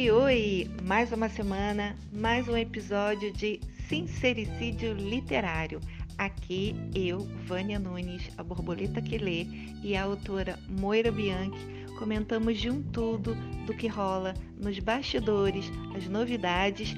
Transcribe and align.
Oi, 0.00 0.10
oi! 0.10 0.70
Mais 0.82 1.12
uma 1.12 1.28
semana, 1.28 1.94
mais 2.10 2.48
um 2.48 2.56
episódio 2.56 3.30
de 3.34 3.60
Sincericídio 3.86 4.94
Literário. 4.94 5.78
Aqui 6.16 6.74
eu, 6.94 7.18
Vânia 7.44 7.78
Nunes, 7.78 8.30
a 8.38 8.42
borboleta 8.42 9.02
que 9.02 9.18
lê, 9.18 9.44
e 9.82 9.94
a 9.94 10.04
autora 10.04 10.58
Moira 10.70 11.12
Bianchi 11.12 11.84
comentamos 11.98 12.58
de 12.58 12.70
um 12.70 12.82
tudo 12.82 13.34
do 13.66 13.74
que 13.74 13.88
rola 13.88 14.32
nos 14.56 14.78
bastidores, 14.78 15.70
as 15.94 16.08
novidades 16.08 16.96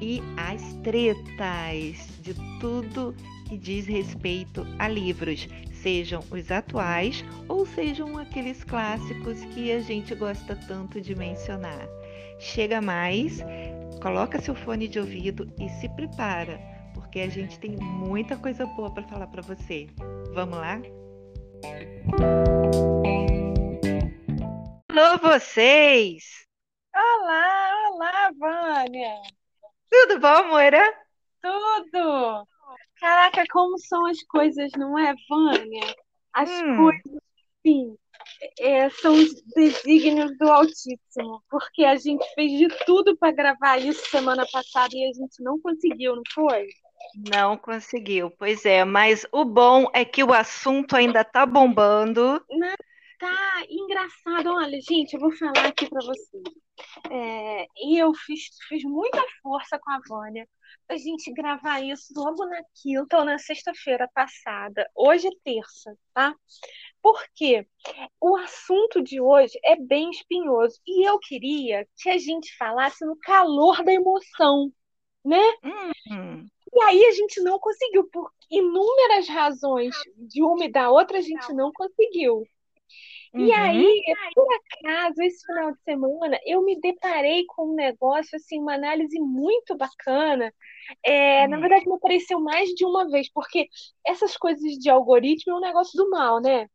e 0.00 0.20
as 0.36 0.74
tretas 0.82 2.08
de 2.20 2.34
tudo 2.58 3.14
que 3.48 3.56
diz 3.56 3.86
respeito 3.86 4.66
a 4.76 4.88
livros, 4.88 5.46
sejam 5.72 6.24
os 6.32 6.50
atuais 6.50 7.24
ou 7.46 7.64
sejam 7.64 8.18
aqueles 8.18 8.64
clássicos 8.64 9.38
que 9.54 9.70
a 9.70 9.78
gente 9.78 10.16
gosta 10.16 10.56
tanto 10.66 11.00
de 11.00 11.14
mencionar. 11.14 11.99
Chega 12.40 12.80
mais, 12.80 13.38
coloca 14.02 14.40
seu 14.40 14.54
fone 14.54 14.88
de 14.88 14.98
ouvido 14.98 15.46
e 15.60 15.68
se 15.68 15.86
prepara, 15.90 16.58
porque 16.94 17.20
a 17.20 17.28
gente 17.28 17.60
tem 17.60 17.76
muita 17.76 18.34
coisa 18.34 18.64
boa 18.64 18.90
para 18.92 19.06
falar 19.08 19.26
para 19.26 19.42
você. 19.42 19.86
Vamos 20.32 20.56
lá? 20.56 20.80
Alô, 24.88 25.18
vocês! 25.18 26.46
Olá, 26.94 27.90
olá, 27.90 28.30
Vânia! 28.38 29.20
Tudo 29.90 30.18
bom, 30.18 30.48
Moira? 30.48 30.82
Tudo! 31.42 32.48
Caraca, 32.98 33.44
como 33.50 33.78
são 33.78 34.06
as 34.06 34.22
coisas, 34.22 34.72
não 34.78 34.98
é, 34.98 35.14
Vânia? 35.28 35.94
As 36.32 36.50
Hum. 36.50 36.76
coisas, 36.76 37.22
sim, 37.66 37.96
é, 38.58 38.90
são 38.90 39.14
os 39.14 39.42
desígnios 39.54 40.36
do 40.38 40.50
Altíssimo, 40.50 41.42
porque 41.50 41.84
a 41.84 41.96
gente 41.96 42.24
fez 42.34 42.58
de 42.58 42.68
tudo 42.84 43.16
para 43.16 43.32
gravar 43.32 43.78
isso 43.78 44.08
semana 44.10 44.46
passada 44.50 44.90
e 44.92 45.08
a 45.08 45.12
gente 45.12 45.42
não 45.42 45.60
conseguiu, 45.60 46.16
não 46.16 46.22
foi? 46.34 46.68
Não 47.32 47.56
conseguiu, 47.56 48.30
pois 48.30 48.64
é, 48.64 48.84
mas 48.84 49.26
o 49.32 49.44
bom 49.44 49.90
é 49.92 50.04
que 50.04 50.22
o 50.22 50.32
assunto 50.32 50.94
ainda 50.94 51.24
tá 51.24 51.44
bombando. 51.44 52.44
Tá 53.18 53.62
engraçado. 53.68 54.50
Olha, 54.50 54.78
gente, 54.80 55.14
eu 55.14 55.20
vou 55.20 55.32
falar 55.32 55.66
aqui 55.66 55.88
para 55.88 56.00
vocês. 56.00 56.42
É, 57.10 57.66
eu 57.98 58.14
fiz, 58.14 58.44
fiz 58.68 58.82
muita 58.84 59.22
força 59.42 59.78
com 59.78 59.90
a 59.90 60.00
Vânia 60.08 60.46
pra 60.90 60.96
gente 60.96 61.32
gravar 61.32 61.80
isso 61.80 62.12
logo 62.16 62.44
na 62.46 62.60
quinta 62.82 63.18
ou 63.18 63.24
na 63.24 63.38
sexta-feira 63.38 64.10
passada. 64.12 64.90
Hoje 64.92 65.28
é 65.28 65.30
terça, 65.44 65.96
tá? 66.12 66.34
Porque 67.00 67.64
o 68.20 68.36
assunto 68.36 69.00
de 69.00 69.20
hoje 69.20 69.56
é 69.64 69.76
bem 69.76 70.10
espinhoso 70.10 70.80
e 70.84 71.08
eu 71.08 71.16
queria 71.20 71.86
que 71.96 72.10
a 72.10 72.18
gente 72.18 72.56
falasse 72.56 73.04
no 73.06 73.16
calor 73.20 73.84
da 73.84 73.92
emoção, 73.92 74.72
né? 75.24 75.40
Hum, 75.62 76.48
E 76.74 76.82
aí 76.82 77.04
a 77.04 77.12
gente 77.12 77.40
não 77.40 77.60
conseguiu, 77.60 78.08
por 78.10 78.28
inúmeras 78.50 79.28
razões, 79.28 79.94
de 80.16 80.42
uma 80.42 80.64
e 80.64 80.72
da 80.72 80.90
outra, 80.90 81.18
a 81.18 81.22
gente 81.22 81.52
não 81.52 81.70
conseguiu. 81.72 82.42
E 83.36 83.52
uhum. 83.52 83.52
aí, 83.52 84.02
por 84.34 84.46
acaso, 84.54 85.22
esse 85.22 85.44
final 85.46 85.72
de 85.72 85.80
semana, 85.82 86.38
eu 86.46 86.62
me 86.62 86.78
deparei 86.80 87.44
com 87.46 87.72
um 87.72 87.74
negócio, 87.74 88.36
assim, 88.36 88.60
uma 88.60 88.74
análise 88.74 89.18
muito 89.20 89.76
bacana. 89.76 90.52
É, 91.04 91.48
na 91.48 91.58
Hum. 91.58 91.60
verdade, 91.60 91.86
me 91.88 91.94
apareceu 91.96 92.40
mais 92.40 92.70
de 92.70 92.84
uma 92.84 93.08
vez, 93.10 93.30
porque 93.32 93.68
essas 94.06 94.36
coisas 94.36 94.62
de 94.78 94.90
algoritmo 94.90 95.54
é 95.54 95.56
um 95.56 95.60
negócio 95.60 95.96
do 96.02 96.10
mal, 96.10 96.40
né? 96.40 96.68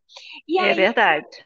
E 0.47 0.59
É 0.59 0.73
aí, 0.73 0.81
verdade. 0.81 1.45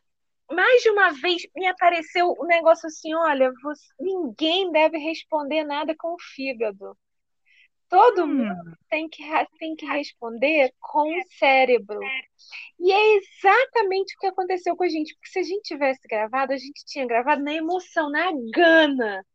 mais 0.52 0.82
de 0.84 0.90
uma 0.92 1.12
vez, 1.12 1.42
me 1.56 1.66
apareceu 1.68 2.34
um 2.40 2.46
negócio 2.46 2.88
assim: 2.88 3.14
olha, 3.16 3.52
você- 3.64 3.94
ninguém 4.00 4.72
deve 4.72 4.98
responder 4.98 5.64
nada 5.64 5.96
com 5.98 6.14
o 6.14 6.20
fígado. 6.36 6.96
Todo 7.90 8.28
mundo 8.28 8.54
Hum, 8.54 8.74
tem 8.90 9.10
que, 9.10 9.24
tem 9.58 9.76
que 9.76 9.86
responder 9.86 10.72
com 10.80 11.10
o 11.10 11.24
cérebro. 11.38 12.00
E 12.80 12.92
é 12.92 13.18
exatamente 13.18 14.16
o 14.16 14.20
que 14.20 14.28
aconteceu 14.28 14.76
com 14.76 14.84
a 14.84 14.90
gente, 14.90 15.14
porque 15.16 15.30
se 15.30 15.40
a 15.40 15.44
gente 15.44 15.64
tivesse 15.64 16.08
gravado, 16.08 16.54
a 16.54 16.58
gente 16.58 16.86
tinha 16.86 17.06
gravado 17.06 17.44
na 17.44 17.54
emoção, 17.54 18.10
na 18.10 18.32
gana, 18.54 19.26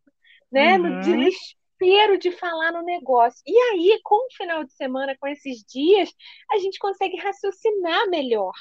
né? 0.50 0.78
No 0.78 0.88
uhum. 0.88 1.00
desespero 1.00 2.18
de 2.18 2.30
falar 2.32 2.72
no 2.72 2.82
negócio. 2.82 3.40
E 3.46 3.56
aí, 3.56 4.00
com 4.02 4.26
o 4.26 4.34
final 4.36 4.64
de 4.64 4.72
semana, 4.72 5.16
com 5.18 5.26
esses 5.26 5.64
dias, 5.64 6.10
a 6.52 6.58
gente 6.58 6.78
consegue 6.78 7.16
raciocinar 7.16 8.08
melhor, 8.08 8.52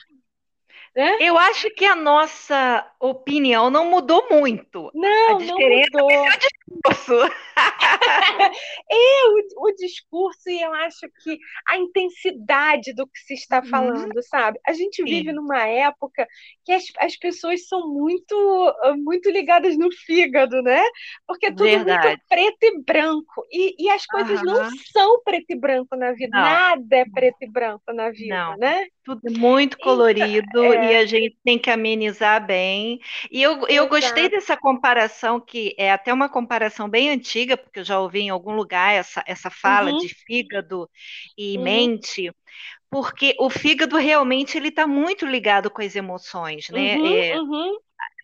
né? 0.96 1.18
Eu 1.20 1.38
acho 1.38 1.70
que 1.72 1.86
a 1.86 1.96
nossa 1.96 2.92
opinião 3.00 3.70
não 3.70 3.90
mudou 3.90 4.28
muito. 4.30 4.92
A 5.26 5.34
Não, 5.34 5.40
não 5.40 5.40
diferença 5.40 5.90
mudou. 5.94 6.10
é 6.28 6.63
discurso. 6.82 7.30
É 8.90 8.96
o, 9.28 9.68
o 9.68 9.72
discurso 9.76 10.50
e 10.50 10.62
eu 10.62 10.74
acho 10.74 11.08
que 11.24 11.38
a 11.68 11.78
intensidade 11.78 12.94
do 12.94 13.08
que 13.08 13.20
se 13.20 13.34
está 13.34 13.62
Uhum. 13.62 13.64
falando, 13.64 14.22
sabe? 14.24 14.60
A 14.66 14.74
gente 14.74 15.04
vive 15.06 15.32
Sim, 15.32 15.34
numa 15.34 15.66
época 15.68 16.28
que 16.66 16.72
as, 16.72 16.84
as 17.00 17.16
pessoas 17.18 17.68
são 17.68 17.88
muito, 17.94 18.36
muito 19.04 19.30
ligadas 19.30 19.78
no 19.78 19.90
fígado, 20.06 20.62
né? 20.62 20.82
Porque 21.28 21.48
é 21.48 21.52
tudo 21.52 21.80
muito 21.80 22.10
verdade. 22.10 22.22
preto 22.30 22.64
e 22.64 22.82
branco. 22.84 23.46
E, 23.52 23.76
e 23.86 23.90
as 23.90 24.06
coisas 24.06 24.42
não 24.42 24.56
Aham. 24.58 24.84
são 24.92 25.22
preto 25.24 25.46
e 25.52 25.56
branco 25.60 25.96
na 25.96 26.12
vida. 26.14 26.32
Não, 26.32 26.40
Nada 26.40 26.96
é 26.98 27.06
preto 27.06 27.38
e 27.42 27.50
branco 27.52 27.92
na 27.94 28.10
vida, 28.12 28.44
não. 28.46 28.58
né? 28.58 28.86
Tudo 29.04 29.32
muito 29.32 29.78
Então, 29.78 29.78
colorido 29.80 30.74
e 30.76 30.94
é, 30.94 30.96
a 30.96 31.06
gente 31.06 31.38
tem 31.44 31.60
que 31.60 31.70
amenizar 31.70 32.46
bem. 32.46 33.00
E 33.30 33.42
eu, 33.42 33.68
eu 33.68 33.86
gostei 33.88 34.30
dessa 34.30 34.56
comparação, 34.56 35.42
que 35.42 35.76
é 35.78 35.92
até 35.92 36.14
uma 36.14 36.30
comparação 36.30 36.63
bem 36.90 37.10
antiga, 37.10 37.58
porque 37.58 37.80
eu 37.80 37.84
já 37.84 38.00
ouvi 38.00 38.22
em 38.22 38.30
algum 38.30 38.54
lugar 38.56 38.94
essa, 38.94 39.24
essa 39.28 39.50
fala 39.50 39.94
Uhum, 39.94 39.94
de 39.94 40.10
fígado 40.26 40.90
e 41.38 41.58
uhum, 41.58 41.94
mente, 41.98 42.32
porque 42.90 43.36
o 43.40 43.50
fígado 43.50 43.98
realmente 43.98 44.58
ele 44.58 44.70
está 44.70 44.88
muito 44.88 45.26
ligado 45.26 45.72
com 45.72 45.82
as 45.82 45.96
emoções, 45.96 46.70
né? 46.70 46.98
uhum, 46.98 47.24
É, 47.36 47.42
uhum. 47.50 47.80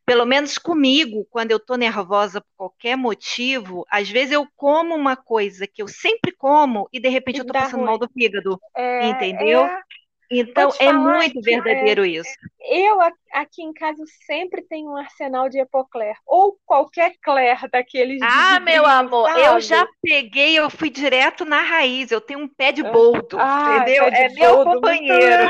pelo 0.05 0.25
menos 0.25 0.57
comigo, 0.57 1.25
quando 1.29 1.51
eu 1.51 1.57
estou 1.57 1.77
nervosa 1.77 2.41
por 2.41 2.49
qualquer 2.57 2.95
motivo, 2.97 3.85
às 3.91 4.09
vezes 4.09 4.33
eu 4.33 4.47
como 4.55 4.95
uma 4.95 5.15
coisa 5.15 5.67
que 5.67 5.81
eu 5.81 5.87
sempre 5.87 6.31
como 6.35 6.89
e 6.91 6.99
de 6.99 7.09
repente 7.09 7.37
E 7.37 7.39
eu 7.39 7.43
estou 7.43 7.55
passando 7.55 7.83
mal 7.83 7.97
ruim. 7.97 7.99
do 7.99 8.09
fígado, 8.09 8.61
É, 8.77 8.81
entendeu? 8.99 9.71
é, 9.77 9.83
Então 10.31 10.69
é 10.79 10.91
muito 10.93 11.41
que 11.41 11.49
é, 11.49 11.51
verdadeiro 11.51 12.05
isso. 12.05 12.29
Eu 12.59 12.99
aqui 13.33 13.63
em 13.63 13.73
casa 13.73 14.03
sempre 14.25 14.61
tenho 14.63 14.91
um 14.91 14.97
arsenal 14.97 15.49
de 15.49 15.59
Epocler, 15.59 16.15
ou 16.25 16.57
qualquer 16.65 17.15
Cler 17.21 17.69
daqueles 17.71 18.21
Ah, 18.21 18.59
meu 18.59 18.85
amor, 18.85 19.29
eu 19.37 19.59
já 19.59 19.85
sabe? 19.85 19.91
peguei, 20.01 20.57
eu 20.57 20.69
fui 20.69 20.89
direto 20.89 21.45
na 21.45 21.61
raiz. 21.61 22.11
Eu 22.11 22.21
tenho 22.21 22.39
um 22.39 22.47
pé 22.47 22.71
de 22.71 22.81
Ah, 22.81 22.91
boldo, 22.91 23.37
Ai, 23.37 23.89
entendeu? 23.89 24.05
É 24.05 24.29
meu 24.29 24.63
boldo, 24.63 24.81
companheiro. 24.81 25.45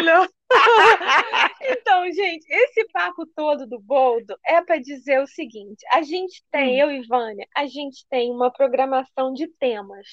Então, 1.62 2.06
gente, 2.12 2.46
esse 2.50 2.86
papo 2.90 3.26
todo 3.36 3.66
do 3.68 3.80
boldo 3.80 4.36
é 4.46 4.62
para 4.62 4.80
dizer 4.80 5.20
o 5.22 5.28
seguinte: 5.28 5.86
a 5.92 6.02
gente 6.02 6.44
tem, 6.52 6.80
Hum, 6.80 6.82
eu 6.82 6.92
e 6.92 7.06
Vânia, 7.08 7.48
a 7.56 7.66
gente 7.68 8.06
tem 8.10 8.32
uma 8.32 8.52
programação 8.52 9.34
de 9.34 9.48
temas 9.48 10.08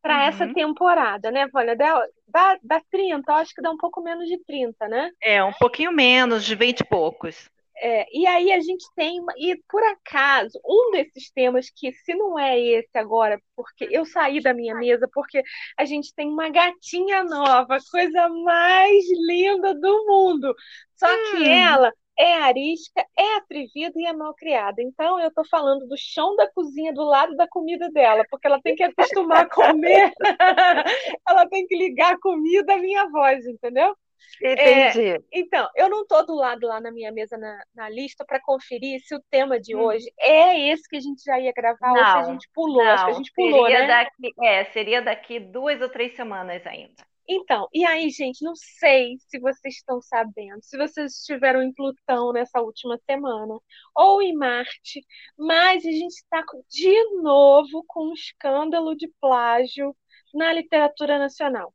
para 0.00 0.24
essa 0.24 0.46
uhum. 0.46 0.52
temporada, 0.52 1.30
né, 1.30 1.46
Vânia? 1.48 1.76
Dá, 1.76 2.04
dá, 2.26 2.58
dá 2.62 2.82
30, 2.90 3.30
eu 3.30 3.36
acho 3.36 3.54
que 3.54 3.62
dá 3.62 3.70
um 3.70 3.76
pouco 3.76 4.00
menos 4.02 4.28
de 4.28 4.38
30, 4.44 4.88
né? 4.88 5.10
É, 5.20 5.42
um 5.42 5.52
pouquinho 5.52 5.92
menos, 5.92 6.44
de 6.44 6.54
vinte 6.54 6.80
e 6.80 6.84
poucos. 6.84 7.48
É, 7.84 8.06
e 8.16 8.26
aí 8.26 8.52
a 8.52 8.60
gente 8.60 8.84
tem, 8.94 9.18
e 9.36 9.56
por 9.68 9.82
acaso, 9.82 10.60
um 10.64 10.92
desses 10.92 11.30
temas 11.32 11.68
que, 11.74 11.92
se 11.92 12.14
não 12.14 12.38
é 12.38 12.58
esse 12.60 12.96
agora, 12.96 13.40
porque 13.56 13.88
eu 13.90 14.04
saí 14.04 14.40
da 14.40 14.54
minha 14.54 14.74
mesa, 14.74 15.08
porque 15.12 15.42
a 15.76 15.84
gente 15.84 16.14
tem 16.14 16.28
uma 16.28 16.48
gatinha 16.48 17.24
nova, 17.24 17.78
coisa 17.90 18.28
mais 18.28 19.04
linda 19.26 19.74
do 19.74 20.06
mundo. 20.06 20.54
Só 20.96 21.08
que 21.30 21.38
Hum, 21.38 21.44
ela 21.48 21.92
é 22.18 22.34
arisca, 22.34 23.04
é 23.18 23.36
atrevida 23.36 23.92
e 23.96 24.06
é 24.06 24.12
malcriada. 24.12 24.82
Então 24.82 25.18
eu 25.20 25.32
tô 25.32 25.44
falando 25.44 25.86
do 25.86 25.96
chão 25.96 26.36
da 26.36 26.50
cozinha 26.52 26.92
do 26.92 27.02
lado 27.04 27.34
da 27.36 27.48
comida 27.48 27.90
dela, 27.90 28.24
porque 28.30 28.46
ela 28.46 28.60
tem 28.62 28.74
que 28.74 28.82
acostumar 28.82 29.42
a 29.44 29.48
comer, 29.48 30.12
ela 31.28 31.48
tem 31.48 31.66
que 31.66 31.76
ligar 31.76 32.14
a 32.14 32.20
comida 32.20 32.74
à 32.74 32.78
minha 32.78 33.08
voz, 33.10 33.46
entendeu? 33.46 33.96
É, 34.42 34.90
entendi. 34.90 35.24
então, 35.32 35.68
eu 35.76 35.88
não 35.90 36.02
estou 36.02 36.24
do 36.24 36.34
lado 36.34 36.66
lá 36.66 36.80
na 36.80 36.90
minha 36.90 37.12
mesa 37.12 37.36
na, 37.36 37.62
na 37.74 37.88
lista 37.88 38.24
para 38.24 38.40
conferir 38.40 39.00
se 39.00 39.14
o 39.14 39.22
tema 39.30 39.60
de 39.60 39.76
Hum. 39.76 39.80
hoje 39.80 40.06
é 40.18 40.70
esse 40.70 40.88
que 40.88 40.96
a 40.96 41.00
gente 41.00 41.22
já 41.24 41.38
ia 41.38 41.52
gravar 41.52 41.96
ou 41.96 42.06
se 42.06 42.18
a 42.18 42.22
Não, 42.22 42.24
gente 42.24 42.48
pulou. 42.54 42.82
Acho 42.88 43.04
que 43.04 43.10
a 43.10 43.14
não, 43.14 43.18
gente 43.18 43.32
pulou, 43.34 43.66
seria 43.66 43.80
né? 43.80 43.86
daqui, 43.86 44.34
é, 44.42 44.64
seria 44.66 45.02
daqui 45.02 45.38
duas 45.40 45.80
ou 45.80 45.88
três 45.88 46.14
semanas 46.14 46.66
ainda. 46.66 47.02
Então, 47.34 47.66
e 47.72 47.84
aí, 47.84 48.10
gente, 48.10 48.44
não 48.44 48.54
sei 48.54 49.16
se 49.26 49.38
vocês 49.38 49.76
estão 49.76 50.02
sabendo, 50.02 50.62
se 50.62 50.76
vocês 50.76 51.16
estiveram 51.16 51.62
em 51.62 51.72
Plutão 51.72 52.32
nessa 52.32 52.60
última 52.60 52.98
semana 53.06 53.58
ou 53.94 54.20
em 54.20 54.34
Marte, 54.34 55.00
mas 55.38 55.84
a 55.86 55.90
gente 55.90 56.12
está 56.12 56.44
de 56.68 56.92
novo 57.22 57.82
com 57.86 58.08
um 58.10 58.12
escândalo 58.12 58.94
de 58.94 59.10
plágio 59.20 59.96
na 60.34 60.52
literatura 60.52 61.18
nacional. 61.18 61.72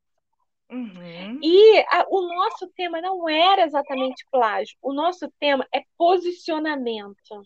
Uhum. 0.69 1.39
E 1.41 1.79
a- 1.89 2.05
o 2.09 2.21
nosso 2.27 2.67
tema 2.75 3.01
não 3.01 3.27
era 3.27 3.63
exatamente 3.65 4.25
plágio, 4.31 4.77
o 4.81 4.93
nosso 4.93 5.31
tema 5.39 5.65
é 5.73 5.81
posicionamento. 5.97 7.41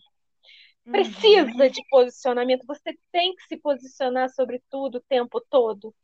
Precisa 0.90 1.50
uhum. 1.50 1.68
de 1.68 1.82
posicionamento, 1.88 2.66
você 2.66 2.96
tem 3.12 3.34
que 3.34 3.42
se 3.44 3.56
posicionar 3.56 4.28
sobre 4.30 4.60
tudo 4.70 4.96
o 4.98 5.04
tempo 5.08 5.40
todo. 5.48 5.94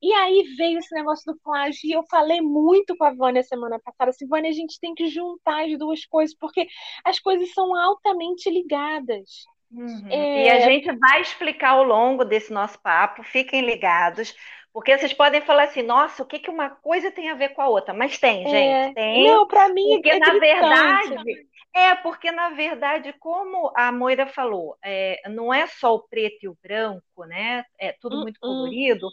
E 0.00 0.12
aí 0.12 0.54
veio 0.56 0.78
esse 0.78 0.94
negócio 0.94 1.32
do 1.32 1.40
plágio, 1.40 1.80
e 1.84 1.92
eu 1.92 2.04
falei 2.08 2.40
muito 2.40 2.96
com 2.96 3.04
a 3.04 3.12
Vânia 3.12 3.42
semana 3.42 3.80
passada, 3.80 4.10
assim, 4.10 4.28
Vânia, 4.28 4.50
a 4.50 4.54
gente 4.54 4.78
tem 4.80 4.94
que 4.94 5.08
juntar 5.08 5.64
as 5.64 5.76
duas 5.78 6.04
coisas, 6.06 6.36
porque 6.36 6.66
as 7.04 7.18
coisas 7.18 7.52
são 7.52 7.74
altamente 7.74 8.48
ligadas. 8.48 9.44
Uhum. 9.70 10.08
É... 10.08 10.44
E 10.46 10.50
a 10.50 10.60
gente 10.60 10.90
vai 10.96 11.20
explicar 11.20 11.70
ao 11.70 11.82
longo 11.82 12.24
desse 12.24 12.52
nosso 12.52 12.80
papo, 12.80 13.22
fiquem 13.22 13.62
ligados, 13.62 14.34
porque 14.72 14.96
vocês 14.96 15.12
podem 15.12 15.40
falar 15.40 15.64
assim, 15.64 15.82
nossa, 15.82 16.22
o 16.22 16.26
que, 16.26 16.38
que 16.38 16.50
uma 16.50 16.70
coisa 16.70 17.10
tem 17.10 17.28
a 17.28 17.34
ver 17.34 17.50
com 17.50 17.62
a 17.62 17.68
outra? 17.68 17.92
Mas 17.92 18.18
tem, 18.18 18.44
é... 18.44 18.48
gente, 18.48 18.94
tem. 18.94 19.26
Não, 19.26 19.46
para 19.46 19.68
mim 19.70 19.94
porque, 19.94 20.10
é 20.10 20.18
na 20.18 20.38
verdade, 20.38 21.48
é, 21.78 21.94
porque 21.94 22.32
na 22.32 22.50
verdade, 22.50 23.14
como 23.20 23.72
a 23.76 23.92
Moira 23.92 24.26
falou, 24.26 24.76
é, 24.82 25.20
não 25.28 25.54
é 25.54 25.66
só 25.66 25.94
o 25.94 26.02
preto 26.02 26.38
e 26.42 26.48
o 26.48 26.58
branco, 26.62 27.24
né? 27.24 27.64
É 27.78 27.92
tudo 28.00 28.16
uh, 28.18 28.22
muito 28.22 28.40
colorido. 28.40 29.06
Uh. 29.06 29.10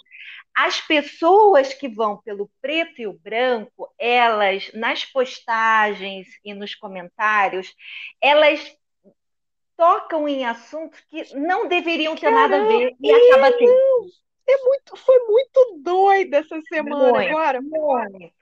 As 0.55 0.81
pessoas 0.81 1.73
que 1.73 1.87
vão 1.87 2.17
pelo 2.17 2.49
preto 2.61 2.99
e 3.01 3.07
o 3.07 3.13
branco, 3.13 3.93
elas, 3.99 4.71
nas 4.73 5.05
postagens 5.05 6.27
e 6.43 6.53
nos 6.53 6.73
comentários, 6.73 7.71
elas 8.19 8.59
tocam 9.77 10.27
em 10.27 10.45
assuntos 10.45 10.99
que 11.01 11.35
não 11.35 11.67
deveriam 11.67 12.15
ter 12.15 12.31
Caramba, 12.31 12.57
nada 12.57 12.63
a 12.63 12.67
ver 12.67 12.95
e 12.99 13.11
acaba 13.11 13.51
tendo. 13.51 14.24
É 14.47 14.63
muito, 14.63 14.95
foi 14.95 15.19
muito 15.27 15.79
doida 15.81 16.37
essa 16.37 16.61
semana 16.61 17.11
muito, 17.11 17.29
agora. 17.29 17.61
Muito. 17.61 18.33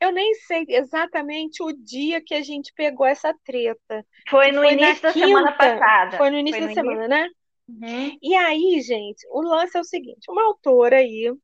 Eu 0.00 0.12
nem 0.12 0.32
sei 0.34 0.64
exatamente 0.68 1.62
o 1.62 1.72
dia 1.72 2.22
que 2.24 2.34
a 2.34 2.42
gente 2.42 2.72
pegou 2.74 3.04
essa 3.04 3.34
treta. 3.44 4.06
Foi 4.28 4.52
no 4.52 4.62
foi 4.62 4.72
início 4.72 5.02
da 5.02 5.12
quinta, 5.12 5.26
semana 5.26 5.52
passada. 5.52 6.16
Foi 6.16 6.30
no 6.30 6.38
início 6.38 6.60
foi 6.60 6.68
no 6.68 6.74
da 6.74 6.80
início? 6.80 6.94
semana, 6.94 7.08
né? 7.08 7.28
Uhum. 7.68 8.18
E 8.22 8.34
aí, 8.34 8.80
gente, 8.80 9.26
o 9.30 9.42
lance 9.42 9.76
é 9.76 9.80
o 9.80 9.84
seguinte: 9.84 10.30
uma 10.30 10.44
autora 10.44 10.98
aí, 10.98 11.34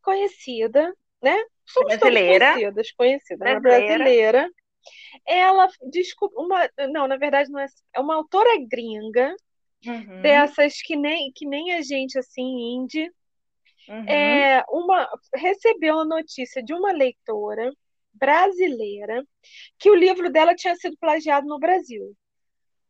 conhecida, 0.00 0.94
né? 1.20 1.36
Somos 1.66 1.96
brasileira. 1.96 2.52
conhecidas, 2.52 2.92
conhecida, 2.92 3.38
brasileira. 3.38 3.86
brasileira. 3.86 4.50
Ela 5.26 5.68
descobriu 5.90 6.40
uma, 6.40 6.70
não, 6.90 7.08
na 7.08 7.16
verdade 7.16 7.50
não 7.50 7.58
é, 7.58 7.66
é 7.92 8.00
uma 8.00 8.14
autora 8.14 8.50
gringa 8.70 9.34
uhum. 9.86 10.22
dessas 10.22 10.80
que 10.82 10.96
nem, 10.96 11.32
que 11.34 11.46
nem 11.46 11.74
a 11.74 11.82
gente, 11.82 12.18
assim, 12.18 12.76
indie, 12.76 13.10
uhum. 13.88 14.08
é, 14.08 14.64
uma, 14.68 15.08
recebeu 15.34 16.00
a 16.00 16.04
notícia 16.04 16.62
de 16.62 16.74
uma 16.74 16.92
leitora 16.92 17.72
brasileira 18.12 19.24
que 19.78 19.90
o 19.90 19.94
livro 19.94 20.30
dela 20.30 20.54
tinha 20.54 20.74
sido 20.76 20.96
plagiado 20.98 21.46
no 21.46 21.58
Brasil. 21.58 22.14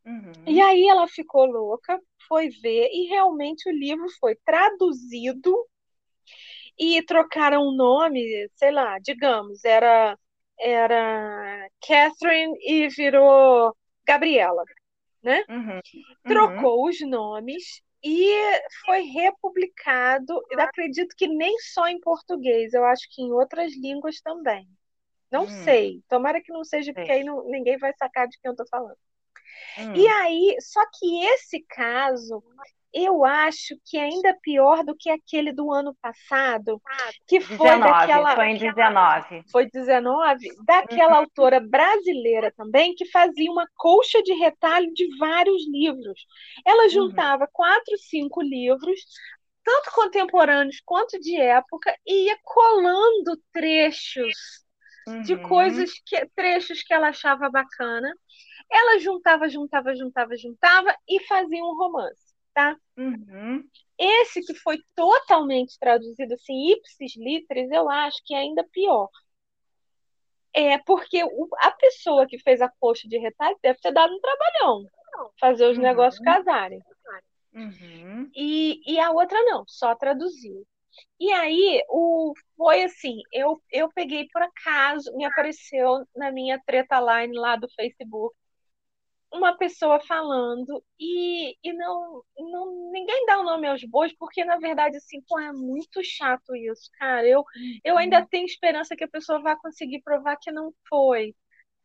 Uhum. 0.04 0.32
E 0.46 0.60
aí 0.60 0.86
ela 0.86 1.08
ficou 1.08 1.46
louca, 1.46 2.00
foi 2.28 2.48
ver, 2.48 2.88
e 2.92 3.08
realmente 3.08 3.68
o 3.68 3.72
livro 3.72 4.06
foi 4.20 4.36
traduzido 4.44 5.52
e 6.78 7.02
trocaram 7.02 7.62
o 7.62 7.74
nome, 7.74 8.48
sei 8.54 8.70
lá, 8.70 8.98
digamos, 8.98 9.64
era 9.64 10.16
era 10.58 11.68
Catherine 11.86 12.56
e 12.62 12.88
virou 12.88 13.76
Gabriela 14.06 14.64
né? 15.22 15.44
Uhum. 15.48 15.80
Trocou 16.24 16.84
uhum. 16.84 16.88
os 16.88 17.00
nomes 17.00 17.82
e 18.02 18.30
foi 18.84 19.02
republicado. 19.02 20.40
Acredito 20.58 21.14
que 21.16 21.26
nem 21.26 21.58
só 21.58 21.88
em 21.88 22.00
português, 22.00 22.72
eu 22.72 22.84
acho 22.84 23.06
que 23.10 23.22
em 23.22 23.32
outras 23.32 23.74
línguas 23.74 24.20
também. 24.20 24.68
Não 25.30 25.42
hum. 25.42 25.64
sei. 25.64 26.02
Tomara 26.08 26.40
que 26.40 26.52
não 26.52 26.64
seja, 26.64 26.92
porque 26.92 27.10
aí 27.10 27.24
não, 27.24 27.48
ninguém 27.48 27.76
vai 27.78 27.92
sacar 27.94 28.28
de 28.28 28.38
quem 28.38 28.48
eu 28.48 28.52
estou 28.52 28.66
falando. 28.68 28.96
Hum. 29.78 29.94
E 29.94 30.06
aí, 30.08 30.56
só 30.60 30.80
que 30.98 31.24
esse 31.24 31.60
caso 31.68 32.42
eu 32.92 33.24
acho 33.24 33.74
que 33.84 33.98
é 33.98 34.04
ainda 34.04 34.36
pior 34.40 34.84
do 34.84 34.96
que 34.96 35.10
aquele 35.10 35.52
do 35.52 35.72
ano 35.72 35.94
passado, 36.00 36.80
que 37.26 37.40
foi 37.40 37.56
19, 37.56 37.80
daquela. 37.80 38.34
Foi 38.34 38.46
em 38.46 38.58
19. 38.58 39.42
Foi 39.50 39.70
19, 39.70 40.48
daquela 40.64 41.12
uhum. 41.12 41.18
autora 41.18 41.60
brasileira 41.60 42.52
também, 42.56 42.94
que 42.94 43.04
fazia 43.10 43.50
uma 43.50 43.66
colcha 43.74 44.22
de 44.22 44.32
retalho 44.34 44.92
de 44.94 45.06
vários 45.18 45.68
livros. 45.68 46.26
Ela 46.64 46.84
uhum. 46.84 46.88
juntava 46.88 47.44
uhum. 47.44 47.50
quatro, 47.52 47.98
cinco 47.98 48.40
livros, 48.40 49.00
tanto 49.62 49.90
contemporâneos 49.92 50.80
quanto 50.84 51.20
de 51.20 51.36
época, 51.36 51.94
e 52.06 52.26
ia 52.26 52.38
colando 52.42 53.38
trechos 53.52 54.32
uhum. 55.06 55.22
de 55.22 55.36
coisas 55.42 55.90
que 56.04 56.26
trechos 56.34 56.82
que 56.82 56.94
ela 56.94 57.08
achava 57.08 57.50
bacana. 57.50 58.10
Ela 58.70 58.98
juntava, 58.98 59.48
juntava, 59.48 59.94
juntava, 59.94 60.36
juntava 60.36 60.96
e 61.08 61.22
fazia 61.24 61.62
um 61.62 61.76
romance 61.76 62.25
tá? 62.56 62.74
Uhum. 62.96 63.62
Esse 63.98 64.40
que 64.40 64.54
foi 64.54 64.78
totalmente 64.94 65.78
traduzido 65.78 66.32
assim, 66.32 66.72
ipsis 66.72 67.14
literis, 67.14 67.70
eu 67.70 67.90
acho 67.90 68.16
que 68.24 68.34
é 68.34 68.38
ainda 68.38 68.64
pior. 68.72 69.10
É 70.54 70.78
porque 70.78 71.22
o, 71.22 71.48
a 71.58 71.70
pessoa 71.72 72.26
que 72.26 72.38
fez 72.38 72.62
a 72.62 72.72
coxa 72.80 73.06
de 73.06 73.18
retalho 73.18 73.58
deve 73.62 73.78
ter 73.78 73.92
dado 73.92 74.14
um 74.14 74.20
trabalhão 74.20 74.86
fazer 75.38 75.66
os 75.66 75.76
uhum. 75.76 75.82
negócios 75.82 76.24
casarem. 76.24 76.80
Uhum. 77.52 78.30
E, 78.34 78.80
e 78.86 78.98
a 78.98 79.10
outra 79.10 79.42
não, 79.42 79.64
só 79.66 79.94
traduziu. 79.94 80.66
E 81.20 81.30
aí, 81.30 81.82
o, 81.90 82.32
foi 82.56 82.84
assim, 82.84 83.20
eu, 83.30 83.60
eu 83.70 83.90
peguei 83.94 84.28
por 84.32 84.42
acaso, 84.42 85.14
me 85.14 85.26
apareceu 85.26 86.06
na 86.16 86.32
minha 86.32 86.58
treta 86.66 86.98
line 87.00 87.36
lá 87.36 87.56
do 87.56 87.68
Facebook, 87.74 88.34
uma 89.36 89.56
pessoa 89.56 90.00
falando 90.00 90.82
e, 90.98 91.56
e 91.62 91.72
não, 91.72 92.22
não 92.38 92.90
ninguém 92.90 93.26
dá 93.26 93.38
o 93.38 93.44
nome 93.44 93.66
aos 93.66 93.84
bois, 93.84 94.12
porque 94.16 94.44
na 94.44 94.58
verdade 94.58 94.96
assim, 94.96 95.20
pô, 95.28 95.38
é 95.38 95.52
muito 95.52 96.02
chato 96.02 96.54
isso, 96.56 96.90
cara. 96.98 97.26
Eu, 97.26 97.44
eu 97.84 97.96
ainda 97.96 98.20
uhum. 98.20 98.26
tenho 98.26 98.46
esperança 98.46 98.96
que 98.96 99.04
a 99.04 99.08
pessoa 99.08 99.40
vá 99.40 99.56
conseguir 99.56 100.02
provar 100.02 100.36
que 100.40 100.50
não 100.50 100.72
foi. 100.88 101.34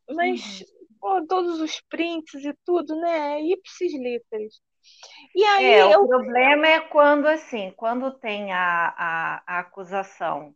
Mas 0.10 0.62
uhum. 0.62 0.68
pô, 1.00 1.28
todos 1.28 1.60
os 1.60 1.82
prints 1.90 2.44
e 2.44 2.54
tudo, 2.66 2.96
né? 2.96 3.42
Ipsis 3.42 3.94
literis. 3.94 4.60
E 5.36 5.44
aí 5.44 5.66
é, 5.66 5.94
eu... 5.94 6.04
o 6.04 6.08
problema 6.08 6.68
é 6.68 6.80
quando 6.80 7.28
assim, 7.28 7.72
quando 7.78 8.12
tem 8.12 8.52
a, 8.52 8.94
a, 8.98 9.44
a 9.46 9.60
acusação, 9.60 10.56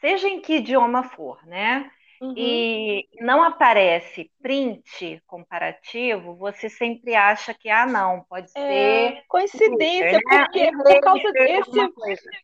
seja 0.00 0.28
em 0.28 0.40
que 0.40 0.56
idioma 0.56 1.02
for, 1.02 1.44
né? 1.46 1.90
Uhum. 2.28 2.34
e 2.36 3.08
não 3.20 3.42
aparece 3.42 4.30
print 4.42 5.22
comparativo, 5.26 6.34
você 6.36 6.68
sempre 6.68 7.14
acha 7.14 7.54
que, 7.54 7.68
ah, 7.68 7.86
não, 7.86 8.24
pode 8.28 8.50
é, 8.56 9.10
ser. 9.10 9.22
Coincidência, 9.28 10.20
Twitter, 10.20 10.20
né? 10.30 10.44
porque 10.44 10.72
por 10.72 11.00
causa 11.00 11.32
desse. 11.32 11.80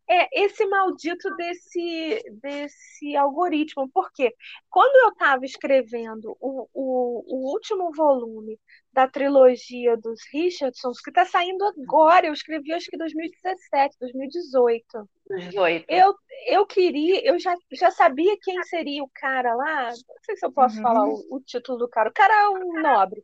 É, 0.08 0.44
esse 0.44 0.66
maldito 0.66 1.34
desse, 1.36 2.22
desse 2.42 3.16
algoritmo. 3.16 3.88
Porque 3.92 4.34
quando 4.68 4.96
eu 5.04 5.10
estava 5.10 5.44
escrevendo 5.44 6.36
o, 6.40 6.68
o, 6.72 7.24
o 7.26 7.52
último 7.52 7.92
volume 7.92 8.58
da 8.92 9.06
trilogia 9.06 9.96
dos 9.96 10.20
Richardsons, 10.32 11.00
que 11.00 11.10
está 11.10 11.24
saindo 11.24 11.64
agora. 11.64 12.26
Eu 12.26 12.32
escrevi 12.32 12.72
acho 12.72 12.90
que 12.90 12.96
2017, 12.96 13.96
2018. 14.00 15.08
2018. 15.28 15.84
Eu, 15.88 16.14
eu 16.48 16.66
queria, 16.66 17.24
eu 17.24 17.38
já, 17.38 17.54
já 17.72 17.90
sabia 17.92 18.36
quem 18.42 18.60
seria 18.64 19.02
o 19.02 19.10
cara 19.14 19.54
lá. 19.54 19.90
Não 19.90 20.24
sei 20.24 20.36
se 20.36 20.44
eu 20.44 20.52
posso 20.52 20.76
uhum. 20.76 20.82
falar 20.82 21.06
o, 21.06 21.36
o, 21.36 21.40
título 21.40 21.78
do 21.78 21.88
cara. 21.88 22.10
O 22.10 22.12
cara 22.12 22.34
é 22.34 22.48
um 22.48 22.82
nobre. 22.82 23.22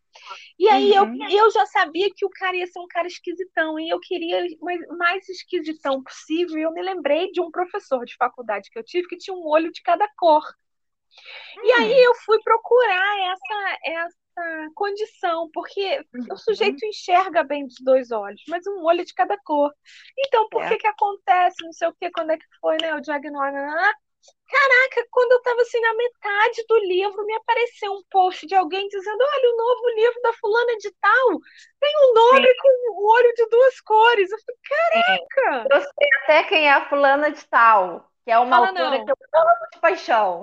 E 0.57 0.69
aí 0.69 0.93
uhum. 0.93 1.19
eu, 1.25 1.31
eu 1.31 1.51
já 1.51 1.67
sabia 1.67 2.09
que 2.15 2.25
o 2.25 2.31
cara 2.31 2.57
ia 2.57 2.67
ser 2.67 2.79
um 2.79 2.89
cara 2.89 3.09
esquisitão. 3.09 3.79
E 3.81 3.89
eu 3.89 3.99
queria 3.99 4.47
o 4.61 4.97
mais 4.97 5.29
esquisitão 5.29 6.01
possível. 6.03 6.59
E 6.59 6.63
eu 6.63 6.73
me 6.73 6.83
lembrei 6.83 7.33
de 7.33 7.41
um 7.41 7.51
professor 7.51 8.05
de 8.05 8.15
faculdade 8.17 8.71
que 8.71 8.79
eu 8.79 8.85
tive 8.85 9.09
que 9.09 9.19
tinha 9.19 9.37
um 9.37 9.47
olho 9.49 9.73
de 9.73 9.83
cada 9.83 10.09
cor. 10.17 10.45
E 11.65 11.73
aí 11.73 11.93
hum. 11.93 12.05
eu 12.05 12.15
fui 12.25 12.39
procurar 12.43 13.33
essa, 13.33 13.79
condição, 14.75 15.49
porque 15.53 15.99
uhum. 16.15 16.27
o 16.33 16.37
sujeito 16.37 16.85
enxerga 16.85 17.43
bem 17.43 17.67
dos 17.67 17.77
dois 17.81 18.11
olhos, 18.11 18.43
mas 18.49 18.67
um 18.67 18.85
olho 18.85 19.05
de 19.05 19.15
cada 19.15 19.37
cor. 19.39 19.73
Então, 20.19 20.49
por 20.49 20.63
é. 20.63 20.69
que 20.69 20.77
que 20.77 20.87
acontece, 20.87 21.65
não 21.65 21.73
sei 21.73 21.89
o 21.89 21.95
que, 21.95 22.11
quando 22.11 22.31
é 22.31 22.37
que 22.37 22.47
foi, 22.61 22.77
né, 22.81 22.95
o 22.95 23.01
diagnóstico? 23.01 24.07
Caraca, 24.49 25.09
quando 25.11 25.33
eu 25.33 25.39
estava 25.39 25.61
assim 25.61 25.81
na 25.81 25.95
metade 25.95 26.65
do 26.69 26.79
livro, 26.79 27.25
me 27.25 27.35
apareceu 27.35 27.93
um 27.93 28.03
post 28.11 28.47
de 28.47 28.55
alguém 28.55 28.87
dizendo: 28.89 29.19
Olha, 29.21 29.53
o 29.53 29.57
novo 29.57 29.89
livro 29.97 30.21
da 30.23 30.33
fulana 30.35 30.77
de 30.79 30.93
tal 31.01 31.29
tem 31.81 31.93
um 32.03 32.15
nome 32.15 32.47
Sim. 32.47 32.55
com 32.61 32.93
o 32.93 33.13
olho 33.13 33.35
de 33.35 33.49
duas 33.49 33.81
cores. 33.81 34.31
Eu 34.31 34.39
falei, 34.39 34.61
caraca! 34.69 35.69
Eu 35.71 35.81
sei 35.81 36.09
até 36.23 36.43
quem 36.45 36.69
é 36.69 36.73
a 36.73 36.89
fulana 36.89 37.31
de 37.31 37.45
tal, 37.47 38.09
que 38.25 38.31
é 38.31 38.39
uma 38.39 38.57
Fala 38.57 38.69
autora 38.69 38.99
não. 38.99 39.05
que 39.05 39.11
eu 39.11 39.17
amo 39.35 39.71
de 39.73 39.81
paixão. 39.81 40.41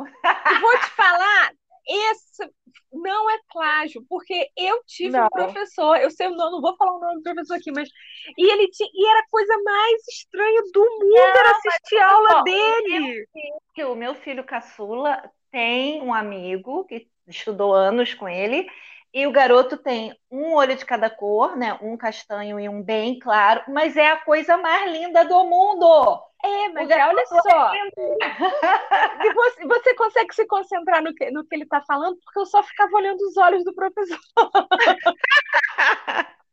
Vou 0.62 0.80
te 0.80 0.90
falar, 0.92 1.52
esse 1.88 2.50
não 2.92 3.30
é 3.30 3.40
plágio, 3.52 4.06
porque 4.08 4.50
eu 4.58 4.82
tive 4.86 5.18
não. 5.18 5.26
um 5.26 5.30
professor, 5.30 5.98
eu 5.98 6.10
sei 6.12 6.28
o 6.28 6.36
nome, 6.36 6.52
não 6.52 6.62
vou 6.62 6.76
falar 6.78 6.94
o 6.96 7.00
nome 7.00 7.16
do 7.18 7.24
professor 7.24 7.56
aqui, 7.56 7.72
mas 7.72 7.90
e 8.38 8.52
ele 8.52 8.70
tinha, 8.70 8.90
e 8.94 9.08
era 9.08 9.20
a 9.20 9.30
coisa 9.30 9.58
mais 9.64 10.08
estranha 10.08 10.62
do 10.74 10.82
mundo 10.82 11.10
não, 11.10 11.18
era 11.18 11.52
assistir 11.52 11.98
a 11.98 12.12
aula 12.12 12.30
ó, 12.36 12.42
dele. 12.44 13.26
O 13.34 13.78
meu, 13.78 13.92
o 13.92 13.96
meu 13.96 14.16
filho 14.16 14.44
caçula 14.44 15.30
tem 15.52 16.02
um 16.02 16.14
amigo 16.14 16.86
que 16.86 17.08
estudou 17.28 17.74
anos 17.74 18.14
com 18.14 18.28
ele, 18.28 18.68
E 19.14 19.28
o 19.28 19.32
garoto 19.32 19.78
tem 19.78 20.12
um 20.32 20.54
olho 20.56 20.76
de 20.76 20.84
cada 20.84 21.08
cor, 21.08 21.56
né? 21.56 21.78
Um 21.84 21.96
castanho 21.96 22.60
e 22.60 22.68
um 22.68 22.82
bem 22.82 23.20
claro, 23.20 23.62
mas 23.68 23.96
é 23.96 24.08
a 24.08 24.18
coisa 24.18 24.58
mais 24.58 24.92
linda 24.92 25.24
do 25.24 25.44
mundo. 25.46 26.20
É, 26.46 26.68
mas 26.70 26.90
é, 26.90 27.08
olha 27.08 27.26
só. 27.26 27.40
e 29.24 29.34
você, 29.34 29.66
você 29.66 29.94
consegue 29.96 30.36
se 30.36 30.46
concentrar 30.46 31.02
no 31.02 31.16
que, 31.16 31.32
no 31.32 31.46
que 31.46 31.56
ele 31.56 31.64
está 31.64 31.80
falando, 31.82 32.18
porque 32.24 32.40
eu 32.40 32.46
só 32.46 32.62
ficava 32.62 32.98
olhando 32.98 33.22
os 33.22 33.38
olhos 33.38 33.64
do 33.64 33.74
professor. 33.74 34.20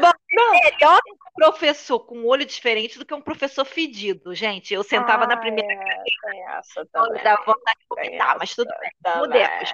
Bom, 0.00 0.12
não. 0.34 0.54
É 0.54 0.70
melhor 0.70 1.00
professor 1.34 2.00
com 2.00 2.18
um 2.18 2.26
olho 2.26 2.44
diferente 2.44 2.98
do 2.98 3.06
que 3.06 3.14
um 3.14 3.20
professor 3.20 3.64
fedido, 3.64 4.34
gente. 4.34 4.74
Eu 4.74 4.82
sentava 4.82 5.24
ah, 5.24 5.26
na 5.26 5.36
primeira 5.36 5.72
é, 5.72 6.02
tem 6.30 6.48
essa 6.48 6.86
também. 6.92 7.22
Dava 7.22 7.42
vontade 7.44 7.78
de 7.80 7.86
vomitar, 7.88 8.36
mas 8.38 8.54
tudo 8.54 8.70
bem. 8.80 9.18
Mudemos. 9.18 9.72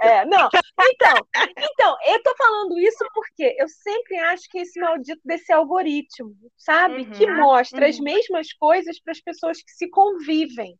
É, 0.00 0.24
não. 0.24 0.48
Então, 0.90 1.14
então, 1.58 1.96
eu 2.06 2.22
tô 2.22 2.34
falando 2.36 2.78
isso 2.78 3.04
porque 3.14 3.54
eu 3.58 3.68
sempre 3.68 4.16
acho 4.18 4.48
que 4.50 4.58
esse 4.58 4.80
maldito 4.80 5.20
desse 5.24 5.52
algoritmo, 5.52 6.34
sabe? 6.56 7.02
Uhum, 7.02 7.10
que 7.10 7.26
mostra 7.26 7.82
uhum. 7.82 7.88
as 7.88 7.98
mesmas 8.00 8.52
coisas 8.54 9.00
para 9.00 9.12
as 9.12 9.20
pessoas 9.20 9.62
que 9.62 9.70
se 9.70 9.88
convivem. 9.90 10.76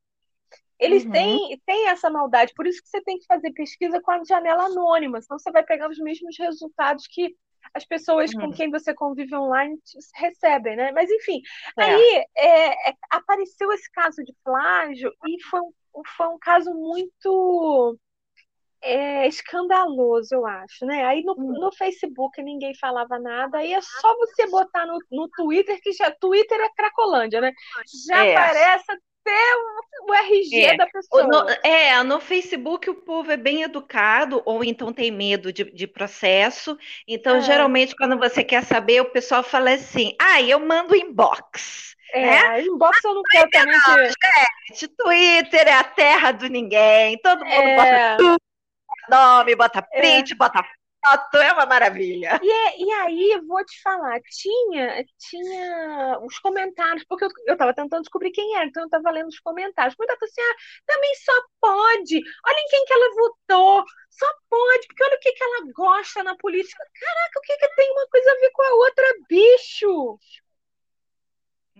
Eles 0.78 1.04
uhum. 1.04 1.10
têm, 1.10 1.62
têm 1.66 1.88
essa 1.88 2.08
maldade, 2.08 2.52
por 2.54 2.66
isso 2.66 2.80
que 2.80 2.88
você 2.88 3.00
tem 3.02 3.18
que 3.18 3.26
fazer 3.26 3.50
pesquisa 3.52 4.00
com 4.00 4.12
a 4.12 4.22
janela 4.24 4.66
anônima, 4.66 5.20
senão 5.20 5.38
você 5.38 5.50
vai 5.50 5.64
pegar 5.64 5.90
os 5.90 5.98
mesmos 5.98 6.36
resultados 6.38 7.06
que 7.08 7.34
as 7.74 7.84
pessoas 7.84 8.32
uhum. 8.34 8.40
com 8.40 8.52
quem 8.52 8.70
você 8.70 8.94
convive 8.94 9.34
online 9.34 9.78
recebem, 10.14 10.76
né? 10.76 10.92
Mas 10.92 11.10
enfim, 11.10 11.40
é. 11.78 11.84
aí 11.84 12.26
é, 12.36 12.90
é, 12.90 12.94
apareceu 13.10 13.72
esse 13.72 13.90
caso 13.90 14.22
de 14.24 14.34
plágio 14.44 15.12
e 15.26 15.42
foi 15.44 15.60
um, 15.60 15.72
foi 16.16 16.28
um 16.28 16.38
caso 16.38 16.72
muito 16.72 17.98
é, 18.80 19.26
escandaloso, 19.26 20.34
eu 20.34 20.46
acho, 20.46 20.86
né? 20.86 21.04
Aí 21.04 21.22
no, 21.22 21.32
hum. 21.32 21.52
no, 21.58 21.72
Facebook 21.72 22.40
ninguém 22.42 22.74
falava 22.74 23.18
nada, 23.18 23.58
aí 23.58 23.72
é 23.72 23.80
só 23.80 24.16
você 24.16 24.46
botar 24.48 24.86
no, 24.86 24.98
no 25.10 25.28
Twitter, 25.30 25.80
que 25.82 25.92
já 25.92 26.10
Twitter 26.12 26.60
é 26.60 26.68
Cracolândia, 26.70 27.40
né? 27.40 27.52
Já 28.06 28.24
é. 28.24 28.36
aparece 28.36 28.92
o, 29.30 30.10
o 30.10 30.14
RG 30.14 30.64
é. 30.64 30.76
da 30.76 30.86
pessoa. 30.86 31.24
No, 31.24 31.48
é, 31.62 32.02
no 32.02 32.20
Facebook 32.20 32.88
o 32.88 32.94
povo 32.94 33.30
é 33.30 33.36
bem 33.36 33.62
educado, 33.62 34.42
ou 34.44 34.64
então 34.64 34.92
tem 34.92 35.10
medo 35.10 35.52
de, 35.52 35.64
de 35.64 35.86
processo. 35.86 36.78
Então, 37.06 37.36
é. 37.36 37.40
geralmente, 37.40 37.96
quando 37.96 38.18
você 38.18 38.42
quer 38.42 38.64
saber, 38.64 39.00
o 39.00 39.10
pessoal 39.10 39.42
fala 39.42 39.72
assim: 39.72 40.14
ah, 40.20 40.40
eu 40.42 40.60
mando 40.60 40.96
inbox. 40.96 41.96
É, 42.12 42.24
né? 42.24 42.62
inbox 42.62 43.04
eu 43.04 43.14
não 43.14 43.22
quero 43.30 43.50
também. 43.50 43.78
Gente, 44.68 44.88
Twitter 44.88 45.68
é 45.68 45.74
a 45.74 45.84
terra 45.84 46.32
do 46.32 46.48
ninguém, 46.48 47.18
todo 47.18 47.44
mundo 47.44 47.52
é... 47.52 48.16
bota 48.16 48.38
nome, 49.10 49.54
bota 49.56 49.86
é. 49.92 50.00
print, 50.00 50.32
é. 50.32 50.36
bota 50.36 50.64
foto, 51.04 51.36
é 51.38 51.52
uma 51.52 51.66
maravilha. 51.66 52.38
E, 52.42 52.50
é, 52.50 52.80
e 52.80 52.92
aí, 52.92 53.40
vou 53.46 53.64
te 53.64 53.80
falar, 53.82 54.20
tinha, 54.22 55.04
tinha 55.18 56.18
os 56.22 56.38
comentários, 56.38 57.04
porque 57.08 57.24
eu, 57.24 57.30
eu 57.46 57.56
tava 57.56 57.74
tentando 57.74 58.02
descobrir 58.02 58.30
quem 58.30 58.56
era, 58.56 58.66
então 58.66 58.82
eu 58.84 58.88
tava 58.90 59.10
lendo 59.10 59.28
os 59.28 59.40
comentários. 59.40 59.94
Muita 59.98 60.16
coisa 60.18 60.32
assim, 60.32 60.42
ah, 60.42 60.56
também 60.86 61.14
só 61.16 61.32
pode, 61.60 62.16
olha 62.46 62.60
em 62.60 62.68
quem 62.68 62.84
que 62.84 62.92
ela 62.92 63.14
votou, 63.14 63.84
só 64.10 64.26
pode, 64.50 64.86
porque 64.88 65.04
olha 65.04 65.16
o 65.16 65.20
que, 65.20 65.32
que 65.32 65.44
ela 65.44 65.72
gosta 65.74 66.22
na 66.22 66.36
política. 66.36 66.84
Caraca, 66.94 67.38
o 67.38 67.42
que, 67.42 67.56
que 67.56 67.74
tem 67.76 67.90
uma 67.92 68.06
coisa 68.08 68.30
a 68.30 68.34
ver 68.40 68.50
com 68.50 68.62
a 68.62 68.74
outra, 68.74 69.04
bicho? 69.28 70.18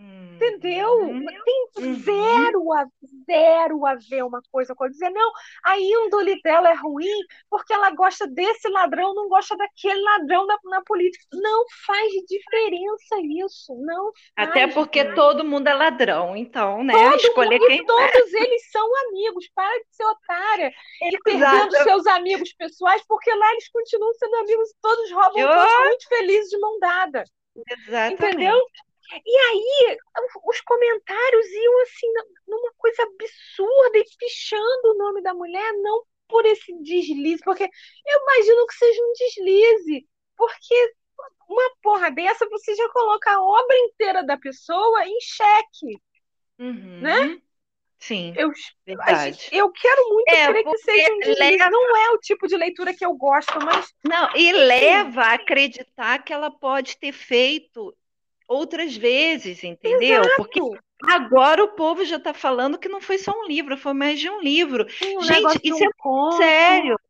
Entendeu? 0.01 1.01
Uhum. 1.01 1.27
Tem 1.27 1.69
uhum. 1.79 1.95
zero 1.97 2.73
a, 2.73 2.87
zero 3.27 3.85
a 3.85 3.97
ver 3.97 4.23
uma 4.25 4.41
coisa 4.53 4.73
com 4.73 4.85
a 4.85 4.89
dizer, 4.89 5.11
não, 5.11 5.33
a 5.65 5.77
índole 5.79 6.41
dela 6.43 6.71
é 6.71 6.75
ruim 6.75 7.19
porque 7.51 7.73
ela 7.73 7.91
gosta 7.91 8.25
desse 8.29 8.69
ladrão, 8.69 9.15
não 9.15 9.29
gosta 9.29 9.57
daquele 9.57 10.01
ladrão 10.01 10.47
na, 10.47 10.57
na 10.65 10.83
política. 10.83 11.25
Não 11.33 11.65
faz 11.85 12.13
diferença 12.29 13.17
isso, 13.45 13.75
não 13.81 14.13
faz 14.37 14.49
Até 14.49 14.69
porque 14.69 15.13
todo 15.15 15.45
mundo 15.45 15.67
é 15.67 15.75
ladrão, 15.75 16.37
então, 16.37 16.85
né? 16.85 16.93
Todo 16.93 17.17
Escolher 17.17 17.59
mundo, 17.59 17.67
quem... 17.67 17.85
todos 17.85 18.35
eles 18.35 18.71
são 18.71 18.89
amigos, 19.09 19.51
para 19.53 19.79
de 19.79 19.87
ser 19.91 20.05
otária 20.05 20.73
e 21.03 21.19
perdendo 21.19 21.73
seus 21.83 22.07
amigos 22.07 22.53
pessoais, 22.53 23.03
porque 23.09 23.35
lá 23.35 23.51
eles 23.53 23.69
continuam 23.71 24.15
sendo 24.15 24.37
amigos, 24.37 24.73
todos 24.81 25.11
roubam, 25.11 25.41
Eu... 25.41 25.49
todos 25.49 25.87
muito 25.87 26.09
felizes 26.09 26.51
de 26.51 26.59
mão 26.61 26.79
dada. 26.79 27.25
Exatamente. 27.67 28.15
Entendeu? 28.15 28.61
E 29.25 29.39
aí, 29.39 29.99
os 30.45 30.61
comentários 30.61 31.47
iam 31.47 31.83
assim, 31.83 32.13
numa 32.47 32.73
coisa 32.77 33.03
absurda 33.03 33.99
e 33.99 34.05
pichando 34.19 34.89
o 34.89 34.99
nome 34.99 35.23
da 35.23 35.33
mulher, 35.33 35.73
não 35.81 36.05
por 36.29 36.45
esse 36.45 36.73
deslize, 36.83 37.43
porque 37.43 37.65
eu 37.65 38.21
imagino 38.21 38.67
que 38.67 38.75
seja 38.75 39.03
um 39.03 39.13
deslize, 39.15 40.07
porque 40.37 40.95
uma 41.49 41.71
porra 41.83 42.11
dessa 42.11 42.47
você 42.51 42.75
já 42.75 42.89
coloca 42.91 43.31
a 43.31 43.43
obra 43.43 43.79
inteira 43.79 44.23
da 44.23 44.37
pessoa 44.37 45.07
em 45.07 45.19
xeque, 45.21 46.01
uhum. 46.59 47.01
né? 47.01 47.41
Sim, 47.99 48.33
eu, 48.37 48.53
verdade. 48.87 49.49
Eu 49.51 49.73
quero 49.73 50.09
muito 50.11 50.29
é, 50.29 50.47
crer 50.47 50.65
que 50.65 50.79
seja 50.79 51.13
um 51.15 51.19
deslize. 51.19 51.57
Leva... 51.57 51.71
Não 51.71 51.97
é 51.97 52.11
o 52.11 52.19
tipo 52.19 52.47
de 52.47 52.57
leitura 52.57 52.95
que 52.95 53.05
eu 53.05 53.13
gosto, 53.15 53.59
mas... 53.65 53.93
Não, 54.05 54.37
e 54.37 54.53
leva 54.53 55.23
a 55.23 55.35
acreditar 55.35 56.23
que 56.23 56.33
ela 56.33 56.51
pode 56.51 56.97
ter 56.99 57.13
feito 57.13 57.97
outras 58.49 58.97
vezes, 58.97 59.63
entendeu? 59.63 60.23
Exato. 60.23 60.37
Porque 60.37 60.61
agora 61.05 61.63
o 61.63 61.75
povo 61.75 62.05
já 62.05 62.17
está 62.17 62.33
falando 62.33 62.79
que 62.79 62.89
não 62.89 63.01
foi 63.01 63.19
só 63.19 63.31
um 63.33 63.47
livro, 63.47 63.77
foi 63.77 63.93
mais 63.93 64.19
de 64.19 64.29
um 64.29 64.41
livro. 64.41 64.87
Um 65.17 65.23
gente, 65.23 65.61
isso 65.63 65.85
é 65.85 65.91
conto. 65.99 66.31
muito 66.31 66.37
sério. 66.39 67.01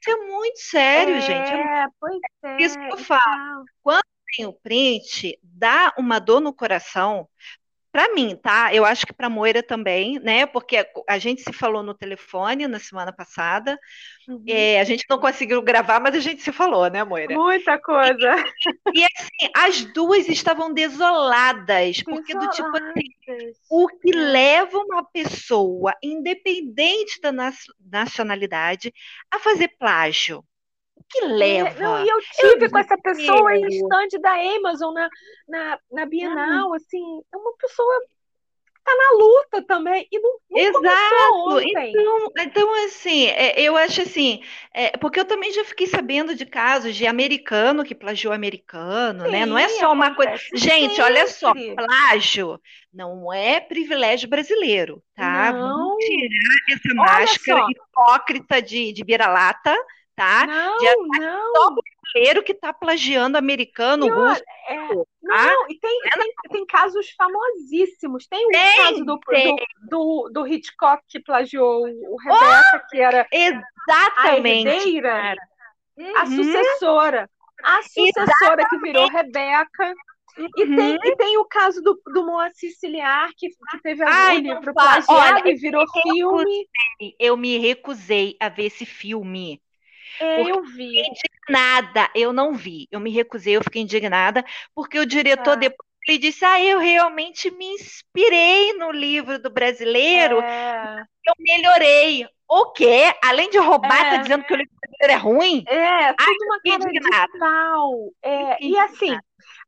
Isso 0.00 0.10
é 0.10 0.16
muito 0.26 0.58
sério, 0.58 1.14
é, 1.14 1.20
gente. 1.20 1.50
É, 1.50 1.86
pois 2.00 2.18
é. 2.44 2.62
Isso 2.62 2.78
que 2.78 2.92
eu 2.92 2.98
falo. 2.98 3.64
Quando 3.82 4.04
tem 4.36 4.46
o 4.46 4.52
print, 4.52 5.38
dá 5.42 5.92
uma 5.98 6.18
dor 6.18 6.40
no 6.40 6.52
coração, 6.52 7.28
para 7.94 8.12
mim, 8.12 8.34
tá? 8.34 8.74
Eu 8.74 8.84
acho 8.84 9.06
que 9.06 9.12
para 9.12 9.30
Moira 9.30 9.62
também, 9.62 10.18
né? 10.18 10.46
Porque 10.46 10.84
a 11.08 11.16
gente 11.16 11.42
se 11.42 11.52
falou 11.52 11.80
no 11.80 11.94
telefone 11.94 12.66
na 12.66 12.80
semana 12.80 13.12
passada. 13.12 13.78
Uhum. 14.28 14.42
É, 14.48 14.80
a 14.80 14.84
gente 14.84 15.04
não 15.08 15.16
conseguiu 15.16 15.62
gravar, 15.62 16.00
mas 16.00 16.16
a 16.16 16.18
gente 16.18 16.42
se 16.42 16.50
falou, 16.50 16.90
né, 16.90 17.04
Moira? 17.04 17.32
Muita 17.32 17.78
coisa. 17.78 18.34
E, 18.92 18.98
e 18.98 19.04
assim, 19.04 19.52
as 19.54 19.84
duas 19.92 20.28
estavam 20.28 20.74
desoladas, 20.74 22.02
porque 22.02 22.34
do 22.34 22.50
tipo 22.50 22.76
assim, 22.76 23.52
o 23.70 23.86
que 23.86 24.10
leva 24.10 24.76
uma 24.76 25.04
pessoa, 25.04 25.94
independente 26.02 27.20
da 27.20 27.30
nacionalidade, 27.78 28.92
a 29.30 29.38
fazer 29.38 29.68
plágio? 29.78 30.44
Que 31.10 31.24
leva? 31.26 31.68
É, 31.68 31.82
não, 31.82 32.04
e 32.04 32.08
eu 32.08 32.18
tive 32.20 32.66
eu 32.66 32.70
com 32.70 32.78
essa 32.78 32.98
pessoa 32.98 33.56
em 33.56 33.66
stand 33.68 34.20
da 34.20 34.32
Amazon 34.56 34.94
na, 34.94 35.08
na, 35.48 35.78
na 35.90 36.06
Bienal, 36.06 36.72
ah. 36.72 36.76
assim, 36.76 37.22
é 37.32 37.36
uma 37.36 37.52
pessoa 37.56 38.00
tá 38.84 38.92
na 38.94 39.18
luta 39.18 39.62
também 39.62 40.06
e 40.12 40.20
não, 40.20 40.38
não 40.50 40.58
Exato. 40.60 41.60
Então, 41.62 42.32
então 42.38 42.84
assim, 42.84 43.26
é, 43.28 43.58
eu 43.60 43.76
acho 43.76 44.02
assim, 44.02 44.42
é, 44.74 44.90
porque 44.98 45.18
eu 45.18 45.24
também 45.24 45.50
já 45.52 45.64
fiquei 45.64 45.86
sabendo 45.86 46.34
de 46.34 46.44
casos 46.44 46.94
de 46.94 47.06
americano 47.06 47.82
que 47.82 47.94
plagiou 47.94 48.32
americano, 48.32 49.24
Sim, 49.24 49.32
né? 49.32 49.46
Não 49.46 49.58
é 49.58 49.68
só 49.70 49.90
uma 49.90 50.14
coisa. 50.14 50.36
Gente, 50.54 50.96
sempre. 50.96 51.02
olha 51.02 51.26
só, 51.26 51.52
plágio 51.54 52.60
não 52.92 53.32
é 53.32 53.58
privilégio 53.58 54.28
brasileiro, 54.28 55.02
tá? 55.16 55.52
Não. 55.52 55.78
Vamos 55.78 56.04
tirar 56.04 56.76
essa 56.76 56.94
máscara 56.94 57.66
hipócrita 57.70 58.62
de, 58.62 58.92
de 58.92 59.02
vira-lata 59.02 59.74
tá? 60.14 60.46
Não, 60.46 60.78
de 60.78 61.18
não. 61.18 61.52
Só 61.54 61.74
brasileiro 62.14 62.42
que 62.42 62.52
está 62.52 62.72
plagiando 62.72 63.36
americano, 63.36 64.08
russo. 64.08 64.42
É, 64.68 64.76
tá? 64.76 65.04
não, 65.22 65.66
e 65.68 65.78
tem, 65.78 66.00
tem, 66.00 66.34
tem, 66.50 66.66
casos 66.66 67.10
famosíssimos. 67.10 68.26
Tem 68.26 68.46
o 68.46 68.50
tem, 68.50 68.76
caso 68.76 69.04
do, 69.04 69.18
do, 69.18 69.56
do, 69.88 70.30
do, 70.32 70.46
Hitchcock 70.46 71.02
que 71.08 71.20
plagiou 71.20 71.86
o 71.86 72.16
Rebeca, 72.16 72.82
oh, 72.84 72.88
que 72.90 73.00
era 73.00 73.26
exatamente, 73.30 74.68
a 74.68 74.74
herdeira, 74.74 75.36
uhum. 75.96 76.16
a 76.16 76.26
sucessora. 76.26 77.30
A 77.62 77.82
sucessora 77.82 78.26
exatamente. 78.34 78.68
que 78.68 78.78
virou 78.78 79.08
Rebeca. 79.08 79.94
E, 80.36 80.64
uhum. 80.64 80.76
tem, 80.76 80.98
e 81.04 81.16
tem 81.16 81.38
o 81.38 81.44
caso 81.44 81.80
do, 81.80 82.00
do 82.06 82.26
Moacir 82.26 82.76
Ciliar, 82.76 83.30
que, 83.36 83.48
que 83.48 83.82
teve 83.82 84.04
o 84.04 84.38
livro 84.38 84.74
plagiado 84.74 85.46
e 85.46 85.54
virou 85.54 85.84
filme. 86.02 86.66
eu 87.20 87.36
me 87.36 87.56
recusei 87.56 88.36
a 88.40 88.48
ver 88.48 88.64
esse 88.64 88.84
filme. 88.84 89.62
É, 90.20 90.42
eu 90.42 90.62
vi. 90.62 91.00
Indignada, 91.00 92.10
eu 92.14 92.32
não 92.32 92.54
vi. 92.54 92.88
Eu 92.90 93.00
me 93.00 93.10
recusei, 93.10 93.56
eu 93.56 93.62
fiquei 93.62 93.82
indignada, 93.82 94.44
porque 94.74 94.98
o 94.98 95.06
diretor 95.06 95.52
ah. 95.52 95.56
depois 95.56 95.88
ele 96.06 96.18
disse: 96.18 96.44
Ah, 96.44 96.60
eu 96.60 96.78
realmente 96.78 97.50
me 97.50 97.66
inspirei 97.66 98.74
no 98.74 98.90
livro 98.90 99.38
do 99.38 99.50
brasileiro, 99.50 100.40
é. 100.40 101.04
eu 101.26 101.34
melhorei. 101.38 102.26
O 102.48 102.72
quê? 102.72 103.14
Além 103.22 103.48
de 103.48 103.58
roubar, 103.58 104.06
é. 104.06 104.10
tá 104.10 104.16
dizendo 104.18 104.44
que 104.44 104.52
o 104.52 104.56
livro 104.56 104.74
brasileiro 104.80 105.12
é 105.12 105.16
ruim? 105.16 105.64
É, 105.66 106.12
tudo 106.12 106.28
Ai, 106.28 106.34
uma 106.46 106.60
cara 106.60 106.90
indignada. 106.90 107.32
de 107.32 107.38
pau. 107.38 108.12
É, 108.22 108.62
e 108.62 108.78
assim, 108.78 109.18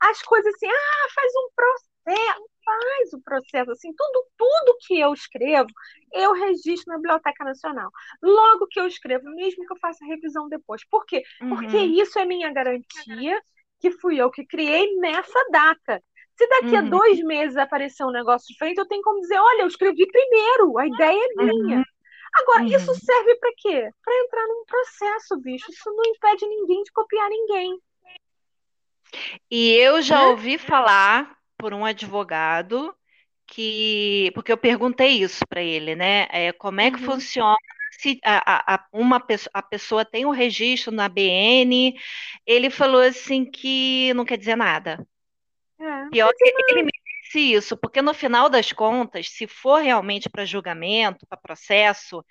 as 0.00 0.22
coisas 0.22 0.54
assim, 0.54 0.68
ah, 0.68 1.08
faz 1.14 1.32
um 1.36 1.48
processo. 1.56 2.55
Faz 2.66 3.12
o 3.12 3.22
processo 3.22 3.70
assim, 3.70 3.94
tudo, 3.94 4.26
tudo 4.36 4.78
que 4.80 4.98
eu 4.98 5.14
escrevo, 5.14 5.68
eu 6.12 6.32
registro 6.32 6.92
na 6.92 6.96
Biblioteca 6.96 7.44
Nacional. 7.44 7.90
Logo 8.20 8.66
que 8.66 8.80
eu 8.80 8.86
escrevo, 8.88 9.24
mesmo 9.30 9.64
que 9.64 9.72
eu 9.72 9.78
faça 9.78 10.04
revisão 10.04 10.48
depois. 10.48 10.84
Por 10.88 11.06
quê? 11.06 11.22
Uhum. 11.40 11.50
Porque 11.50 11.78
isso 11.78 12.18
é 12.18 12.24
minha 12.24 12.52
garantia 12.52 13.40
que 13.80 13.92
fui 13.92 14.20
eu 14.20 14.30
que 14.30 14.44
criei 14.44 14.96
nessa 14.96 15.38
data. 15.50 16.02
Se 16.36 16.46
daqui 16.48 16.72
uhum. 16.72 16.78
a 16.78 16.82
dois 16.82 17.20
meses 17.20 17.56
aparecer 17.56 18.04
um 18.04 18.10
negócio 18.10 18.48
diferente, 18.48 18.78
eu 18.78 18.88
tenho 18.88 19.02
como 19.02 19.20
dizer, 19.20 19.38
olha, 19.38 19.62
eu 19.62 19.68
escrevi 19.68 20.06
primeiro, 20.06 20.76
a 20.78 20.86
ideia 20.86 21.24
é 21.24 21.44
minha. 21.44 21.78
Uhum. 21.78 21.84
Agora, 22.40 22.62
uhum. 22.62 22.66
isso 22.66 22.94
serve 22.94 23.36
para 23.36 23.50
quê? 23.56 23.90
Para 24.04 24.24
entrar 24.24 24.46
num 24.46 24.64
processo, 24.66 25.40
bicho. 25.40 25.70
Isso 25.70 25.90
não 25.90 26.04
impede 26.04 26.46
ninguém 26.46 26.82
de 26.82 26.92
copiar 26.92 27.30
ninguém. 27.30 27.80
E 29.50 29.72
eu 29.72 30.02
já 30.02 30.20
né? 30.20 30.26
ouvi 30.26 30.58
falar 30.58 31.35
por 31.58 31.72
um 31.74 31.84
advogado 31.84 32.94
que, 33.46 34.30
porque 34.34 34.52
eu 34.52 34.56
perguntei 34.58 35.22
isso 35.22 35.46
para 35.48 35.62
ele, 35.62 35.94
né? 35.94 36.26
É, 36.30 36.52
como 36.52 36.80
é 36.80 36.90
que 36.90 36.98
uhum. 36.98 37.12
funciona 37.12 37.56
se 37.92 38.20
a, 38.24 38.74
a, 38.74 38.86
uma 38.92 39.24
a 39.54 39.62
pessoa 39.62 40.04
tem 40.04 40.24
o 40.24 40.28
um 40.28 40.32
registro 40.32 40.92
na 40.92 41.08
BN? 41.08 41.94
Ele 42.46 42.70
falou 42.70 43.00
assim 43.00 43.44
que 43.44 44.12
não 44.14 44.24
quer 44.24 44.36
dizer 44.36 44.56
nada. 44.56 45.06
É, 45.78 46.08
Pior 46.10 46.32
que 46.36 46.44
ele 46.68 46.82
me 46.82 46.90
isso, 47.38 47.76
porque 47.76 48.02
no 48.02 48.14
final 48.14 48.48
das 48.48 48.72
contas, 48.72 49.28
se 49.30 49.46
for 49.46 49.82
realmente 49.82 50.28
para 50.28 50.44
julgamento, 50.44 51.26
para 51.26 51.38
processo, 51.38 52.24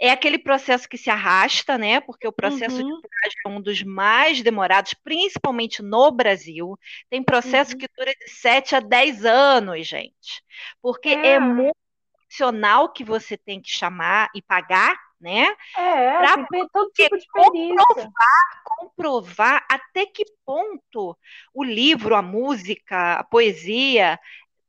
é 0.00 0.10
aquele 0.10 0.38
processo 0.38 0.88
que 0.88 0.98
se 0.98 1.10
arrasta, 1.10 1.76
né? 1.78 2.00
Porque 2.00 2.26
o 2.26 2.32
processo 2.32 2.82
uhum. 2.82 3.00
de 3.00 3.08
plágio 3.08 3.38
é 3.46 3.48
um 3.48 3.60
dos 3.60 3.82
mais 3.82 4.42
demorados, 4.42 4.94
principalmente 4.94 5.82
no 5.82 6.10
Brasil. 6.10 6.78
Tem 7.10 7.22
processo 7.22 7.72
uhum. 7.72 7.78
que 7.78 7.88
dura 7.96 8.12
de 8.12 8.30
7 8.30 8.76
a 8.76 8.80
10 8.80 9.24
anos, 9.24 9.86
gente. 9.86 10.42
Porque 10.80 11.10
é, 11.10 11.34
é 11.34 11.40
muito 11.40 11.76
profissional 12.12 12.92
que 12.92 13.04
você 13.04 13.36
tem 13.36 13.60
que 13.60 13.70
chamar 13.70 14.28
e 14.34 14.42
pagar 14.42 14.96
né? 15.20 15.48
É, 15.76 16.18
para 16.18 16.46
todo 16.72 16.90
tipo 16.92 17.16
de 17.16 17.26
comprovar, 17.26 18.62
comprovar 18.64 19.66
até 19.68 20.06
que 20.06 20.24
ponto 20.44 21.16
o 21.52 21.64
livro, 21.64 22.14
a 22.14 22.22
música, 22.22 23.14
a 23.14 23.24
poesia 23.24 24.18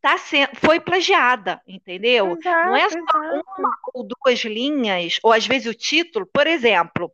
tá 0.01 0.17
sendo, 0.17 0.49
foi 0.55 0.79
plagiada, 0.79 1.61
entendeu? 1.67 2.37
Exato, 2.37 2.69
Não 2.69 2.75
é 2.75 2.89
só 2.89 2.97
exato. 2.97 3.43
uma 3.57 3.77
ou 3.93 4.03
duas 4.03 4.39
linhas, 4.39 5.17
ou 5.23 5.33
às 5.33 5.45
vezes 5.45 5.67
o 5.67 5.77
título, 5.77 6.25
por 6.31 6.47
exemplo, 6.47 7.11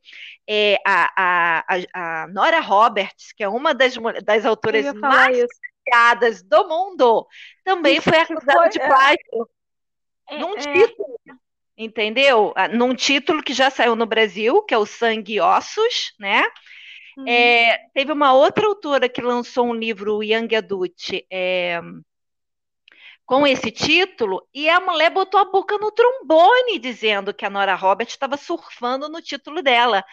é, 0.47 0.77
a, 0.85 1.63
a, 1.67 1.77
a 1.93 2.27
Nora 2.27 2.59
Roberts, 2.59 3.31
que 3.33 3.43
é 3.43 3.49
uma 3.49 3.73
das, 3.73 3.95
das 4.23 4.45
autoras 4.45 4.93
mais 4.93 5.45
plagiadas 5.85 6.43
do 6.43 6.67
mundo, 6.67 7.27
também 7.63 7.99
foi 7.99 8.19
acusada 8.19 8.59
foi, 8.59 8.69
de 8.69 8.81
é. 8.81 8.87
plágio 8.87 9.49
é, 10.29 10.37
num 10.37 10.55
é, 10.55 10.59
título. 10.59 11.19
Entendeu? 11.77 12.53
Ah, 12.55 12.69
num 12.69 12.95
título 12.95 13.43
que 13.43 13.53
já 13.53 13.69
saiu 13.69 13.97
no 13.97 14.05
Brasil, 14.05 14.61
que 14.63 14.73
é 14.73 14.77
o 14.77 14.85
Sangue 14.85 15.33
e 15.33 15.41
Ossos, 15.41 16.13
né? 16.17 16.45
Uhum. 17.17 17.27
É, 17.27 17.79
teve 17.93 18.13
uma 18.13 18.33
outra 18.33 18.65
autora 18.65 19.09
que 19.09 19.21
lançou 19.21 19.67
um 19.67 19.73
livro, 19.73 20.23
Young 20.23 20.55
Adult, 20.55 21.11
é, 21.29 21.81
com 23.25 23.45
esse 23.45 23.71
título, 23.71 24.47
e 24.53 24.69
a 24.69 24.79
mulher 24.79 25.09
botou 25.09 25.39
a 25.39 25.45
boca 25.45 25.77
no 25.77 25.91
trombone, 25.91 26.77
dizendo 26.79 27.33
que 27.33 27.45
a 27.45 27.49
Nora 27.49 27.75
Roberts 27.75 28.13
estava 28.13 28.37
surfando 28.37 29.09
no 29.09 29.21
título 29.21 29.61
dela. 29.63 30.03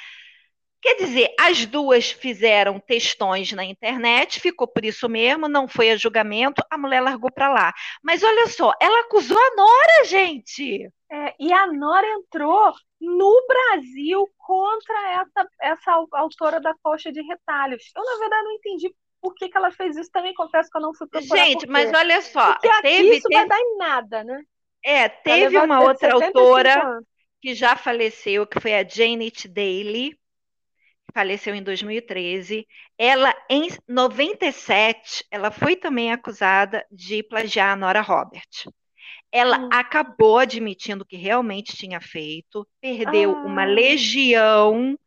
Quer 0.80 0.96
dizer, 0.96 1.32
as 1.38 1.64
duas 1.64 2.10
fizeram 2.10 2.80
textões 2.80 3.52
na 3.52 3.64
internet, 3.64 4.40
ficou 4.40 4.66
por 4.66 4.84
isso 4.84 5.08
mesmo, 5.08 5.46
não 5.46 5.68
foi 5.68 5.90
a 5.92 5.96
julgamento, 5.96 6.60
a 6.68 6.76
mulher 6.76 7.00
largou 7.00 7.30
para 7.30 7.48
lá. 7.48 7.72
Mas 8.02 8.22
olha 8.24 8.48
só, 8.48 8.72
ela 8.80 9.00
acusou 9.02 9.38
a 9.38 9.54
Nora, 9.54 10.04
gente. 10.06 10.90
É, 11.08 11.34
e 11.38 11.52
a 11.52 11.68
Nora 11.68 12.06
entrou 12.14 12.72
no 13.00 13.46
Brasil 13.46 14.28
contra 14.38 15.20
essa, 15.20 15.48
essa 15.60 16.06
autora 16.14 16.60
da 16.60 16.74
coxa 16.82 17.12
de 17.12 17.22
retalhos. 17.22 17.84
Eu, 17.94 18.04
na 18.04 18.18
verdade, 18.18 18.44
não 18.44 18.52
entendi 18.52 18.92
por 19.22 19.34
que, 19.34 19.48
que 19.48 19.56
ela 19.56 19.70
fez 19.70 19.96
isso. 19.96 20.10
Também 20.10 20.34
confesso 20.34 20.68
que 20.68 20.76
eu 20.76 20.82
não 20.82 20.92
fui 20.92 21.06
procurar. 21.06 21.44
Gente, 21.44 21.66
mas 21.68 21.92
olha 21.94 22.20
só. 22.20 22.54
Porque 22.54 22.82
teve, 22.82 23.16
isso 23.16 23.28
teve... 23.28 23.40
vai 23.40 23.48
dar 23.48 23.60
em 23.60 23.76
nada, 23.78 24.24
né? 24.24 24.42
É, 24.84 25.08
teve 25.08 25.56
uma 25.56 25.80
outra 25.80 26.12
autora 26.12 26.84
anos. 26.84 27.04
que 27.40 27.54
já 27.54 27.76
faleceu, 27.76 28.44
que 28.44 28.58
foi 28.58 28.74
a 28.74 28.86
Janet 28.86 29.46
Daly 29.46 30.18
faleceu 31.14 31.54
em 31.54 31.62
2013. 31.62 32.66
Ela, 32.98 33.34
em 33.48 33.68
97, 33.86 35.24
ela 35.30 35.50
foi 35.50 35.76
também 35.76 36.10
acusada 36.10 36.84
de 36.90 37.22
plagiar 37.22 37.72
a 37.72 37.76
Nora 37.76 38.00
Robert. 38.00 38.48
Ela 39.30 39.58
hum. 39.58 39.68
acabou 39.72 40.38
admitindo 40.38 41.04
que 41.04 41.16
realmente 41.16 41.76
tinha 41.76 42.00
feito, 42.00 42.66
perdeu 42.80 43.36
ah. 43.36 43.42
uma 43.42 43.64
legião 43.64 44.98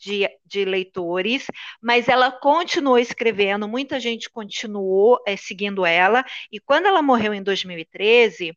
de, 0.00 0.28
de, 0.46 0.64
leitores, 0.64 1.46
mas 1.80 2.08
ela 2.08 2.32
continuou 2.32 2.98
escrevendo, 2.98 3.68
muita 3.68 4.00
gente 4.00 4.30
continuou 4.30 5.22
é, 5.26 5.36
seguindo 5.36 5.84
ela, 5.84 6.24
e 6.50 6.58
quando 6.58 6.86
ela 6.86 7.02
morreu 7.02 7.34
em 7.34 7.42
2013, 7.42 8.56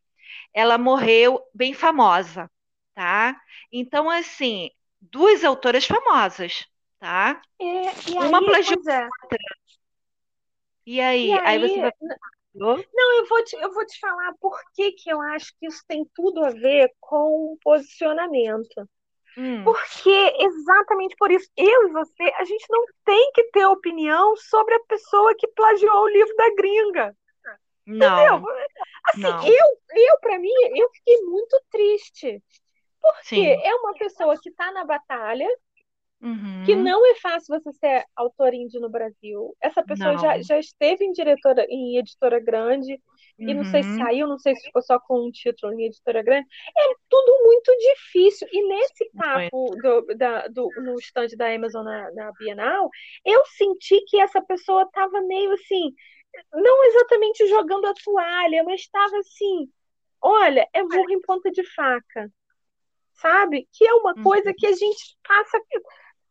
ela 0.52 0.78
morreu 0.78 1.40
bem 1.54 1.74
famosa, 1.74 2.50
tá? 2.94 3.38
Então, 3.70 4.08
assim, 4.08 4.70
duas 5.00 5.44
autoras 5.44 5.84
famosas, 5.84 6.66
tá? 6.98 7.42
É, 7.60 7.64
e 8.10 8.18
Uma 8.18 8.38
aí, 8.38 8.46
plagiou 8.46 8.82
é. 8.88 9.08
outra. 9.22 9.38
E 10.86 11.00
aí? 11.00 11.28
E 11.28 11.32
aí, 11.32 11.40
aí 11.44 11.68
você 11.68 11.80
vai... 11.80 11.92
Não, 12.54 13.18
eu 13.18 13.26
vou, 13.26 13.44
te, 13.44 13.56
eu 13.56 13.72
vou 13.72 13.84
te 13.84 13.98
falar 13.98 14.32
por 14.40 14.56
que, 14.74 14.92
que 14.92 15.10
eu 15.10 15.20
acho 15.20 15.52
que 15.58 15.66
isso 15.66 15.82
tem 15.88 16.08
tudo 16.14 16.44
a 16.44 16.50
ver 16.50 16.92
com 17.00 17.58
posicionamento. 17.62 18.88
Hum. 19.36 19.64
Porque 19.64 20.36
exatamente 20.38 21.16
por 21.16 21.30
isso, 21.30 21.48
eu 21.56 21.88
e 21.88 21.92
você, 21.92 22.22
a 22.38 22.44
gente 22.44 22.66
não 22.70 22.84
tem 23.04 23.32
que 23.32 23.44
ter 23.50 23.66
opinião 23.66 24.36
sobre 24.36 24.74
a 24.74 24.80
pessoa 24.88 25.34
que 25.36 25.48
plagiou 25.48 26.04
o 26.04 26.08
livro 26.08 26.36
da 26.36 26.54
gringa. 26.54 27.16
Não. 27.86 28.06
Entendeu? 28.06 28.50
Assim, 29.06 29.20
não. 29.20 29.46
eu, 29.46 29.66
eu 29.94 30.18
para 30.20 30.38
mim, 30.38 30.52
eu 30.76 30.88
fiquei 30.90 31.20
muito 31.22 31.60
triste. 31.70 32.42
Porque 33.00 33.34
Sim. 33.34 33.46
é 33.46 33.74
uma 33.74 33.92
pessoa 33.94 34.34
que 34.40 34.48
está 34.48 34.72
na 34.72 34.84
batalha, 34.84 35.48
Uhum. 36.24 36.62
Que 36.64 36.74
não 36.74 37.04
é 37.04 37.14
fácil 37.16 37.60
você 37.60 37.70
ser 37.74 38.06
autor 38.16 38.54
indie 38.54 38.80
no 38.80 38.88
Brasil. 38.88 39.54
Essa 39.60 39.82
pessoa 39.82 40.16
já, 40.16 40.40
já 40.40 40.58
esteve 40.58 41.04
em 41.04 41.12
diretora, 41.12 41.66
em 41.68 41.98
editora 41.98 42.40
grande, 42.40 42.98
uhum. 43.38 43.48
e 43.48 43.54
não 43.54 43.64
sei 43.64 43.82
se 43.82 43.88
uhum. 43.90 43.98
saiu, 43.98 44.28
não 44.28 44.38
sei 44.38 44.54
se 44.54 44.66
ficou 44.66 44.82
só 44.82 44.98
com 44.98 45.26
um 45.26 45.30
título 45.30 45.72
em 45.74 45.86
editora 45.86 46.22
grande. 46.22 46.46
É 46.76 46.94
tudo 47.08 47.44
muito 47.44 47.70
difícil. 47.76 48.48
E 48.52 48.68
nesse 48.68 49.10
papo 49.16 49.76
do, 49.82 50.14
da, 50.16 50.48
do, 50.48 50.68
no 50.82 50.98
stand 51.00 51.28
da 51.36 51.52
Amazon 51.54 51.84
na, 51.84 52.10
na 52.12 52.32
Bienal, 52.38 52.88
eu 53.24 53.44
senti 53.46 54.00
que 54.06 54.20
essa 54.20 54.40
pessoa 54.42 54.82
estava 54.82 55.20
meio 55.22 55.52
assim, 55.52 55.92
não 56.52 56.84
exatamente 56.84 57.46
jogando 57.48 57.86
a 57.86 57.94
toalha, 57.94 58.64
mas 58.64 58.80
estava 58.80 59.18
assim. 59.18 59.68
Olha, 60.20 60.66
é 60.72 60.82
burro 60.82 61.10
em 61.10 61.20
ponta 61.20 61.50
de 61.50 61.62
faca 61.74 62.30
sabe? 63.14 63.68
Que 63.72 63.86
é 63.86 63.94
uma 63.94 64.14
coisa 64.14 64.48
uhum. 64.48 64.54
que 64.56 64.66
a 64.66 64.72
gente 64.72 65.16
passa 65.26 65.60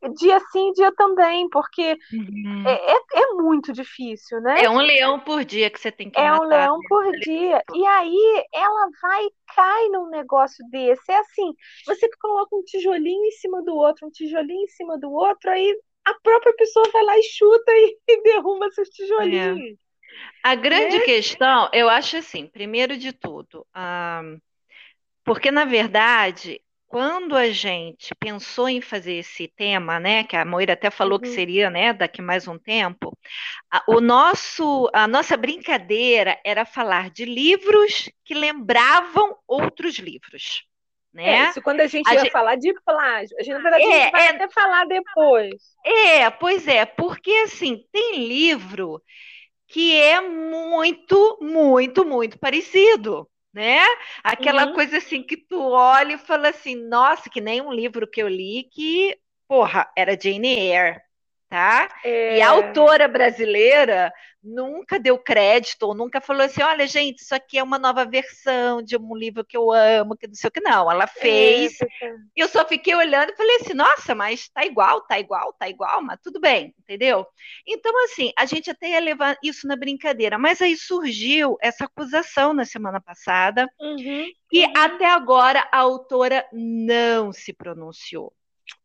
dia 0.09 0.39
sim, 0.51 0.71
dia 0.73 0.91
também, 0.95 1.49
porque 1.49 1.97
uhum. 2.11 2.63
é, 2.67 2.93
é, 2.93 2.99
é, 3.13 3.33
muito 3.33 3.71
difícil, 3.71 4.41
né? 4.41 4.63
É 4.63 4.69
um 4.69 4.79
leão 4.79 5.19
por 5.19 5.43
dia 5.45 5.69
que 5.69 5.79
você 5.79 5.91
tem 5.91 6.09
que 6.09 6.19
É 6.19 6.29
matar, 6.29 6.43
um 6.43 6.47
leão 6.47 6.77
né? 6.77 6.85
por 6.87 7.11
dia. 7.19 7.63
E 7.73 7.85
aí 7.85 8.45
ela 8.53 8.89
vai 9.01 9.25
e 9.25 9.33
cai 9.55 9.89
num 9.89 10.09
negócio 10.09 10.65
desse. 10.69 11.11
É 11.11 11.17
assim, 11.17 11.53
você 11.85 12.09
coloca 12.19 12.55
um 12.55 12.63
tijolinho 12.63 13.25
em 13.25 13.31
cima 13.31 13.63
do 13.63 13.75
outro, 13.75 14.07
um 14.07 14.11
tijolinho 14.11 14.63
em 14.63 14.69
cima 14.69 14.97
do 14.97 15.11
outro, 15.11 15.49
aí 15.49 15.73
a 16.05 16.13
própria 16.21 16.53
pessoa 16.55 16.89
vai 16.91 17.03
lá 17.03 17.17
e 17.17 17.23
chuta 17.23 17.71
e, 17.71 17.97
e 18.07 18.23
derruba 18.23 18.67
esses 18.67 18.89
tijolinhos. 18.89 19.59
É. 19.59 19.83
A 20.43 20.55
grande 20.55 20.99
né? 20.99 21.05
questão, 21.05 21.69
eu 21.73 21.89
acho 21.89 22.17
assim, 22.17 22.45
primeiro 22.45 22.97
de 22.97 23.11
tudo, 23.13 23.65
um, 23.75 24.39
porque 25.23 25.49
na 25.49 25.65
verdade 25.65 26.61
quando 26.93 27.35
a 27.35 27.49
gente 27.49 28.13
pensou 28.13 28.69
em 28.69 28.79
fazer 28.79 29.13
esse 29.13 29.47
tema, 29.47 29.99
né, 29.99 30.23
que 30.23 30.35
a 30.35 30.45
Moira 30.45 30.73
até 30.73 30.91
falou 30.91 31.13
uhum. 31.13 31.21
que 31.21 31.29
seria, 31.29 31.67
né, 31.67 31.91
daqui 31.91 32.21
mais 32.21 32.47
um 32.47 32.55
tempo, 32.55 33.17
a, 33.71 33.83
o 33.87 33.99
nosso, 33.99 34.87
a 34.93 35.07
nossa 35.07 35.35
brincadeira 35.35 36.39
era 36.45 36.65
falar 36.65 37.09
de 37.09 37.25
livros 37.25 38.11
que 38.23 38.35
lembravam 38.35 39.35
outros 39.47 39.97
livros. 39.97 40.67
Né? 41.11 41.29
É, 41.29 41.49
isso 41.49 41.63
quando 41.63 41.79
a 41.79 41.87
gente 41.87 42.07
a 42.07 42.13
ia 42.13 42.19
gente... 42.19 42.31
falar 42.31 42.57
de 42.57 42.71
plágio. 42.85 43.35
A 43.39 43.41
gente, 43.41 43.53
na 43.53 43.61
verdade, 43.61 43.83
é, 43.85 43.87
a 43.87 44.03
gente 44.03 44.11
vai 44.11 44.27
é... 44.27 44.29
até 44.29 44.49
falar 44.49 44.85
depois. 44.85 45.55
É, 45.83 46.29
pois 46.29 46.67
é, 46.67 46.85
porque 46.85 47.31
assim, 47.43 47.83
tem 47.91 48.27
livro 48.27 49.01
que 49.67 49.99
é 49.99 50.21
muito, 50.21 51.39
muito, 51.41 52.05
muito 52.05 52.37
parecido 52.37 53.27
né? 53.53 53.81
Aquela 54.23 54.65
uhum. 54.67 54.73
coisa 54.73 54.97
assim 54.97 55.21
que 55.21 55.37
tu 55.37 55.59
olha 55.59 56.13
e 56.15 56.17
fala 56.17 56.49
assim, 56.49 56.75
nossa, 56.75 57.29
que 57.29 57.39
nem 57.39 57.61
um 57.61 57.71
livro 57.71 58.07
que 58.07 58.21
eu 58.21 58.27
li 58.27 58.63
que, 58.71 59.17
porra, 59.47 59.91
era 59.95 60.19
Jane 60.19 60.47
Eyre, 60.47 61.01
tá? 61.53 61.87
É... 62.03 62.39
E 62.39 62.41
a 62.41 62.49
autora 62.49 63.07
brasileira 63.07 64.11
nunca 64.43 64.99
deu 64.99 65.19
crédito, 65.19 65.83
ou 65.83 65.93
nunca 65.93 66.19
falou 66.19 66.41
assim: 66.41 66.63
olha, 66.63 66.87
gente, 66.87 67.19
isso 67.19 67.35
aqui 67.35 67.59
é 67.59 67.63
uma 67.63 67.77
nova 67.77 68.03
versão 68.05 68.81
de 68.81 68.97
um 68.97 69.15
livro 69.15 69.45
que 69.45 69.55
eu 69.55 69.71
amo, 69.71 70.17
que 70.17 70.25
não 70.25 70.33
sei 70.33 70.47
o 70.47 70.51
que, 70.51 70.59
não. 70.59 70.91
Ela 70.91 71.05
fez. 71.05 71.79
É, 71.79 72.15
e 72.35 72.41
eu 72.41 72.47
só 72.47 72.65
fiquei 72.65 72.95
olhando 72.95 73.29
e 73.29 73.35
falei 73.35 73.57
assim: 73.57 73.75
nossa, 73.75 74.15
mas 74.15 74.49
tá 74.49 74.65
igual, 74.65 75.01
tá 75.01 75.19
igual, 75.19 75.53
tá 75.53 75.69
igual, 75.69 76.01
mas 76.01 76.19
tudo 76.23 76.39
bem, 76.39 76.73
entendeu? 76.79 77.23
Então, 77.67 77.93
assim, 78.05 78.31
a 78.35 78.47
gente 78.47 78.71
até 78.71 78.89
ia 78.89 78.99
levar 78.99 79.37
isso 79.43 79.67
na 79.67 79.75
brincadeira, 79.75 80.39
mas 80.39 80.59
aí 80.59 80.75
surgiu 80.75 81.55
essa 81.61 81.85
acusação 81.85 82.51
na 82.51 82.65
semana 82.65 82.99
passada, 82.99 83.69
uhum, 83.79 84.25
e 84.51 84.65
até 84.75 85.05
agora 85.05 85.69
a 85.71 85.77
autora 85.77 86.43
não 86.51 87.31
se 87.31 87.53
pronunciou 87.53 88.33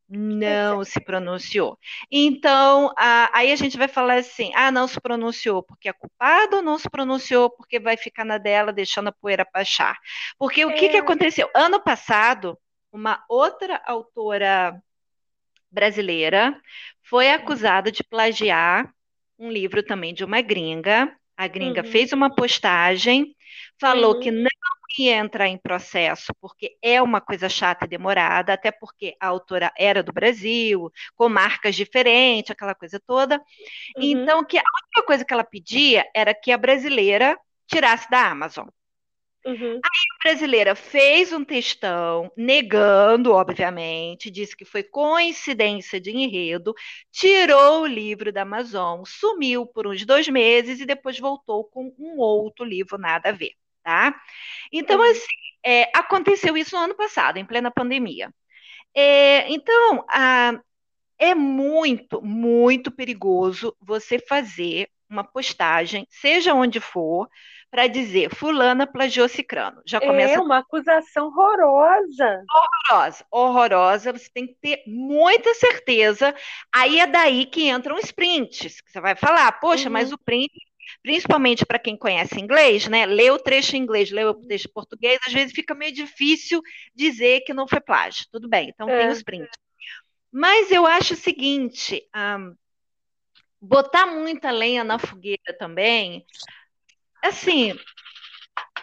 não 0.09 0.83
se 0.85 1.01
pronunciou. 1.01 1.79
Então, 2.11 2.93
a, 2.97 3.31
aí 3.37 3.53
a 3.53 3.57
gente 3.57 3.77
vai 3.77 3.89
falar 3.89 4.15
assim: 4.15 4.51
ah, 4.55 4.71
não 4.71 4.89
se 4.89 5.01
pronunciou 5.01 5.63
porque 5.63 5.89
é 5.89 5.93
culpado 5.93 6.57
ou 6.57 6.63
não 6.63 6.79
se 6.79 6.89
pronunciou 6.89 7.51
porque 7.51 7.79
vai 7.79 7.97
ficar 7.97 8.25
na 8.25 8.39
dela 8.39 8.73
deixando 8.73 9.09
a 9.09 9.13
poeira 9.13 9.47
baixar? 9.53 9.99
Porque 10.39 10.65
o 10.65 10.71
é. 10.71 10.73
que, 10.75 10.89
que 10.89 10.97
é. 10.97 11.01
aconteceu? 11.01 11.51
Ano 11.55 11.81
passado, 11.81 12.59
uma 12.91 13.23
outra 13.29 13.83
autora 13.87 14.81
brasileira 15.71 16.59
foi 17.03 17.31
acusada 17.31 17.93
de 17.93 18.03
plagiar 18.03 18.91
um 19.39 19.51
livro 19.51 19.83
também 19.83 20.15
de 20.15 20.25
uma 20.25 20.41
gringa. 20.41 21.15
A 21.37 21.47
gringa 21.47 21.83
uhum. 21.85 21.93
fez 21.93 22.13
uma 22.13 22.35
postagem, 22.35 23.37
falou 23.79 24.15
uhum. 24.15 24.21
que 24.21 24.31
não 24.31 24.49
ia 25.05 25.17
entrar 25.17 25.49
em 25.49 25.59
processo, 25.59 26.33
porque 26.41 26.77
é 26.83 27.01
uma 27.01 27.21
coisa 27.21 27.49
chata 27.49 27.85
e 27.85 27.89
demorada, 27.89 28.53
até 28.53 28.71
porque 28.71 29.17
a 29.21 29.29
autora 29.29 29.73
era 29.77 30.03
do 30.03 30.13
Brasil, 30.13 30.91
com 31.15 31.29
marcas 31.29 31.75
diferentes, 31.75 32.51
aquela 32.51 32.75
coisa 32.75 33.01
toda. 33.01 33.37
Uhum. 33.97 34.03
Então, 34.03 34.45
que 34.45 34.59
a 34.59 34.63
única 34.63 35.07
coisa 35.07 35.25
que 35.25 35.33
ela 35.33 35.45
pedia 35.45 36.07
era 36.15 36.35
que 36.35 36.51
a 36.53 36.59
brasileira 36.59 37.39
tirasse 37.67 38.09
da 38.11 38.29
Amazon. 38.29 38.69
Uhum. 39.47 39.75
Aí 39.75 39.81
a 39.81 40.29
brasileira 40.29 40.75
fez 40.75 41.33
um 41.33 41.45
textão, 41.45 42.31
negando, 42.37 43.33
obviamente, 43.33 44.31
disse 44.31 44.57
que 44.57 44.65
foi 44.65 44.83
coincidência 44.83 46.01
de 46.01 46.11
enredo, 46.11 46.75
tirou 47.11 47.83
o 47.83 47.87
livro 47.87 48.33
da 48.33 48.43
Amazon, 48.43 49.03
sumiu 49.07 49.65
por 49.65 49.87
uns 49.87 50.05
dois 50.05 50.29
meses 50.29 50.81
e 50.81 50.87
depois 50.87 51.19
voltou 51.19 51.65
com 51.65 51.95
um 51.99 52.19
outro 52.19 52.65
livro, 52.65 52.99
nada 52.99 53.31
a 53.31 53.33
ver 53.33 53.53
tá? 53.89 54.15
Então, 54.71 55.01
assim, 55.01 55.27
é, 55.65 55.91
aconteceu 55.95 56.55
isso 56.59 56.77
no 56.77 56.83
ano 56.83 56.95
passado, 56.95 57.39
em 57.39 57.45
plena 57.45 57.71
pandemia. 57.71 58.31
É, 58.95 59.51
então, 59.51 60.05
a, 60.11 60.61
é 61.19 61.35
muito, 61.35 62.21
muito 62.21 62.91
perigoso 62.91 63.75
você 63.81 64.19
fazer 64.19 64.91
uma 65.09 65.25
postagem, 65.25 66.07
seja 66.11 66.53
onde 66.53 66.81
for, 66.81 67.27
para 67.71 67.87
dizer 67.87 68.35
fulana 68.35 68.87
plagiou 68.87 69.27
cicrano. 69.27 69.81
Já 69.87 70.01
começa 70.01 70.35
É 70.35 70.39
uma 70.39 70.59
acusação 70.59 71.29
horrorosa. 71.29 72.45
Horrorosa, 72.91 73.25
horrorosa. 73.31 74.13
Você 74.13 74.29
tem 74.33 74.47
que 74.47 74.57
ter 74.61 74.83
muita 74.87 75.55
certeza. 75.55 76.35
Aí 76.75 77.01
é 77.01 77.07
daí 77.07 77.47
que 77.47 77.71
entram 77.71 77.97
os 77.97 78.13
prints. 78.13 78.83
Você 78.87 79.01
vai 79.01 79.17
falar, 79.17 79.53
poxa, 79.61 79.87
uhum. 79.87 79.93
mas 79.93 80.13
o 80.13 80.19
print 80.19 80.53
principalmente 81.09 81.65
para 81.65 81.79
quem 81.79 81.97
conhece 81.97 82.39
inglês, 82.39 82.87
né? 82.87 83.07
Lê 83.07 83.31
o 83.31 83.39
trecho 83.39 83.75
em 83.75 83.79
inglês, 83.81 84.11
lê 84.11 84.27
o 84.27 84.35
trecho 84.35 84.69
em 84.69 84.73
português, 84.73 85.19
às 85.27 85.33
vezes 85.33 85.55
fica 85.55 85.75
meio 85.75 85.91
difícil 85.91 86.61
dizer 86.95 87.41
que 87.47 87.55
não 87.55 87.67
foi 87.67 87.81
plágio. 87.81 88.27
Tudo 88.31 88.47
bem, 88.47 88.69
então 88.69 88.91
é. 88.91 88.99
tem 88.99 89.09
os 89.09 89.23
prints. 89.23 89.59
Mas 90.31 90.71
eu 90.71 90.85
acho 90.85 91.15
o 91.15 91.17
seguinte: 91.17 92.07
um, 92.15 92.55
botar 93.59 94.05
muita 94.05 94.51
lenha 94.51 94.85
na 94.85 94.99
fogueira 94.99 95.57
também, 95.59 96.27
assim, 97.25 97.73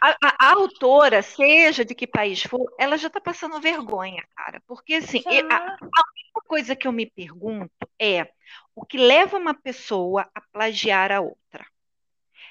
a, 0.02 0.10
a, 0.10 0.36
a, 0.48 0.52
autora, 0.54 1.22
seja 1.22 1.86
de 1.86 1.94
que 1.94 2.08
país 2.08 2.42
for, 2.42 2.74
ela 2.80 2.98
já 2.98 3.06
está 3.06 3.22
passando 3.22 3.62
vergonha, 3.62 4.24
cara. 4.36 4.60
Porque, 4.66 4.96
assim, 4.96 5.22
a, 5.28 5.58
a, 5.58 5.78
única 5.78 6.42
coisa 6.48 6.76
que 6.76 6.88
eu 6.88 6.92
me 6.92 7.06
pergunto 7.06 7.88
é 8.00 8.28
o 8.74 8.84
que 8.84 8.98
leva 8.98 9.38
uma 9.38 9.54
pessoa 9.54 10.28
a 10.34 10.42
plagiar 10.42 11.12
a 11.12 11.22
outra. 11.22 11.64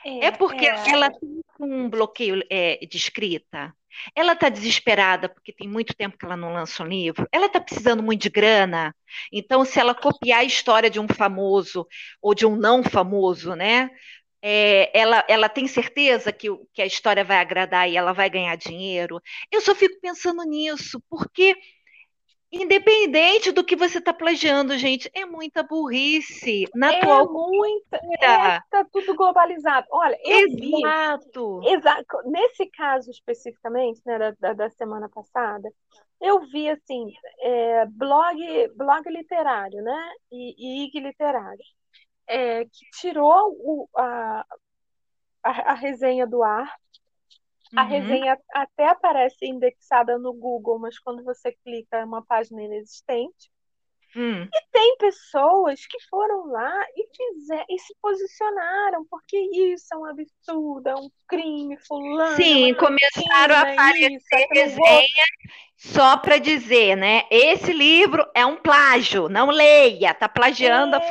É, 0.05 0.27
é 0.27 0.31
porque 0.31 0.67
é. 0.67 0.91
ela 0.91 1.11
tem 1.11 1.41
um 1.61 1.89
bloqueio 1.89 2.43
é, 2.51 2.79
de 2.87 2.97
escrita. 2.97 3.75
Ela 4.15 4.33
está 4.33 4.49
desesperada 4.49 5.29
porque 5.29 5.53
tem 5.53 5.69
muito 5.69 5.95
tempo 5.95 6.19
que 6.19 6.25
ela 6.25 6.37
não 6.37 6.53
lança 6.53 6.83
um 6.83 6.87
livro. 6.87 7.29
Ela 7.31 7.47
está 7.47 7.61
precisando 7.61 8.03
muito 8.03 8.23
de 8.23 8.31
grana. 8.31 8.95
Então, 9.33 9.65
se 9.65 9.79
ela 9.79 9.95
copiar 9.95 10.41
a 10.41 10.45
história 10.45 10.91
de 10.91 10.99
um 10.99 11.07
famoso 11.09 11.87
ou 12.21 12.35
de 12.35 12.45
um 12.45 12.57
não 12.57 12.83
famoso, 12.83 13.55
né? 13.55 13.91
É, 14.43 14.91
ela, 14.99 15.25
ela 15.27 15.49
tem 15.49 15.67
certeza 15.67 16.31
que, 16.31 16.49
que 16.75 16.83
a 16.83 16.87
história 16.87 17.25
vai 17.25 17.39
agradar 17.39 17.89
e 17.89 17.97
ela 17.97 18.13
vai 18.13 18.29
ganhar 18.29 18.55
dinheiro. 18.57 19.23
Eu 19.51 19.61
só 19.63 19.75
fico 19.75 19.99
pensando 20.03 20.43
nisso, 20.45 21.03
porque 21.09 21.57
Independente 22.55 23.51
do 23.51 23.65
que 23.65 23.75
você 23.75 23.99
está 23.99 24.15
plagiando, 24.15 24.79
gente, 24.79 25.11
é 25.13 25.27
muita 25.27 25.65
burrice. 25.65 26.65
Na 26.73 26.93
é 26.93 26.99
atual 26.99 27.33
muita. 27.33 27.97
É, 27.97 28.61
tá 28.71 28.87
tudo 28.93 29.15
globalizado. 29.17 29.87
Olha, 29.91 30.17
exato. 30.25 31.61
vi. 31.61 31.69
Exato. 31.69 32.19
Nesse 32.27 32.67
caso 32.67 33.11
especificamente, 33.11 34.01
né, 34.07 34.19
da, 34.19 34.31
da, 34.39 34.53
da 34.53 34.71
semana 34.71 35.09
passada, 35.09 35.69
eu 36.21 36.41
vi 36.47 36.71
assim, 36.71 37.13
é, 37.41 37.87
blog, 37.87 38.39
blog 38.77 39.11
literário, 39.11 39.83
né? 39.83 40.13
E, 40.31 40.55
e 40.57 40.87
IG 40.87 41.01
literário. 41.01 41.65
É, 42.27 42.65
que 42.65 42.89
tirou 43.01 43.51
o, 43.59 43.89
a, 43.97 44.47
a, 45.43 45.73
a 45.73 45.75
resenha 45.75 46.27
do 46.27 46.43
ar 46.43 46.73
a 47.77 47.83
uhum. 47.83 47.89
resenha 47.89 48.39
até 48.53 48.89
aparece 48.89 49.47
indexada 49.47 50.19
no 50.19 50.33
Google, 50.33 50.79
mas 50.79 50.99
quando 50.99 51.25
você 51.25 51.53
clica 51.65 51.99
é 51.99 52.05
uma 52.05 52.25
página 52.25 52.63
inexistente. 52.63 53.51
Hum. 54.17 54.45
E 54.45 54.71
tem 54.71 54.97
pessoas 54.97 55.85
que 55.87 55.99
foram 56.09 56.47
lá 56.47 56.73
e, 56.97 57.09
fizer, 57.17 57.65
e 57.69 57.79
se 57.81 57.93
posicionaram, 58.01 59.05
porque 59.11 59.37
isso 59.37 59.93
é 59.93 59.97
um 59.97 60.05
absurdo, 60.05 60.89
é 60.89 60.95
um 60.95 61.11
crime, 61.27 61.77
fulano. 61.79 62.37
Sim, 62.37 62.75
começaram 62.75 63.57
a 63.57 63.73
aparecer 63.73 64.47
resenha 64.53 65.25
só 65.77 66.17
para 66.17 66.39
dizer, 66.39 66.97
né? 66.97 67.25
Esse 67.29 67.73
livro 67.73 68.25
é 68.35 68.47
um 68.47 68.57
plágio, 68.57 69.29
não 69.29 69.51
leia, 69.51 70.15
tá 70.15 70.29
plagiando 70.29 70.95
é... 70.95 71.11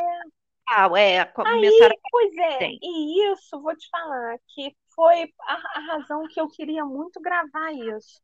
a 0.68 0.98
é, 0.98 1.24
começaram 1.26 1.94
Aí, 1.94 2.10
pois 2.10 2.36
é, 2.38 2.70
e 2.80 3.32
isso, 3.32 3.60
vou 3.60 3.76
te 3.76 3.86
falar, 3.90 4.38
que 4.48 4.74
foi 4.94 5.32
a, 5.40 5.78
a 5.78 5.80
razão 5.80 6.26
que 6.28 6.40
eu 6.40 6.48
queria 6.48 6.84
muito 6.84 7.20
gravar 7.20 7.72
isso. 7.72 8.22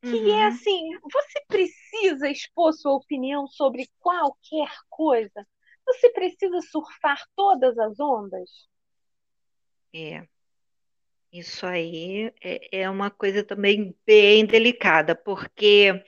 Que 0.00 0.08
é 0.08 0.18
uhum. 0.18 0.38
é 0.38 0.46
assim, 0.46 0.80
você 1.12 1.44
precisa 1.46 2.28
expor 2.28 2.72
sua 2.72 2.94
opinião 2.94 3.46
sobre 3.46 3.88
qualquer 4.00 4.70
coisa. 4.90 5.46
Você 5.86 6.10
precisa 6.10 6.60
surfar 6.60 7.22
todas 7.36 7.78
as 7.78 8.00
ondas. 8.00 8.50
É. 9.94 10.26
Isso 11.32 11.64
aí 11.64 12.32
é, 12.42 12.80
é 12.82 12.90
uma 12.90 13.10
coisa 13.10 13.42
também 13.42 13.96
bem 14.04 14.44
delicada, 14.44 15.14
porque 15.14 16.04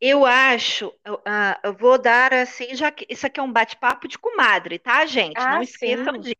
eu 0.00 0.24
acho, 0.24 0.88
uh, 0.88 1.58
eu 1.64 1.72
vou 1.72 1.98
dar 1.98 2.32
assim, 2.32 2.74
já 2.76 2.92
que 2.92 3.06
isso 3.08 3.26
aqui 3.26 3.40
é 3.40 3.42
um 3.42 3.52
bate-papo 3.52 4.06
de 4.06 4.18
comadre, 4.18 4.78
tá, 4.78 5.04
gente? 5.06 5.38
Ah, 5.38 5.54
Não 5.54 5.62
esqueçam 5.62 6.14
sim. 6.14 6.20
disso. 6.20 6.36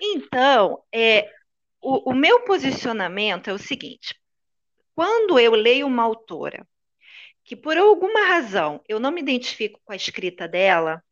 Então, 0.00 0.82
é, 0.92 1.30
o, 1.80 2.10
o 2.10 2.14
meu 2.14 2.44
posicionamento 2.44 3.48
é 3.48 3.52
o 3.52 3.58
seguinte: 3.58 4.14
quando 4.94 5.38
eu 5.38 5.52
leio 5.52 5.86
uma 5.86 6.02
autora 6.02 6.66
que 7.44 7.56
por 7.56 7.76
alguma 7.76 8.26
razão 8.28 8.80
eu 8.88 9.00
não 9.00 9.10
me 9.10 9.20
identifico 9.20 9.80
com 9.84 9.92
a 9.92 9.96
escrita 9.96 10.46
dela, 10.46 11.02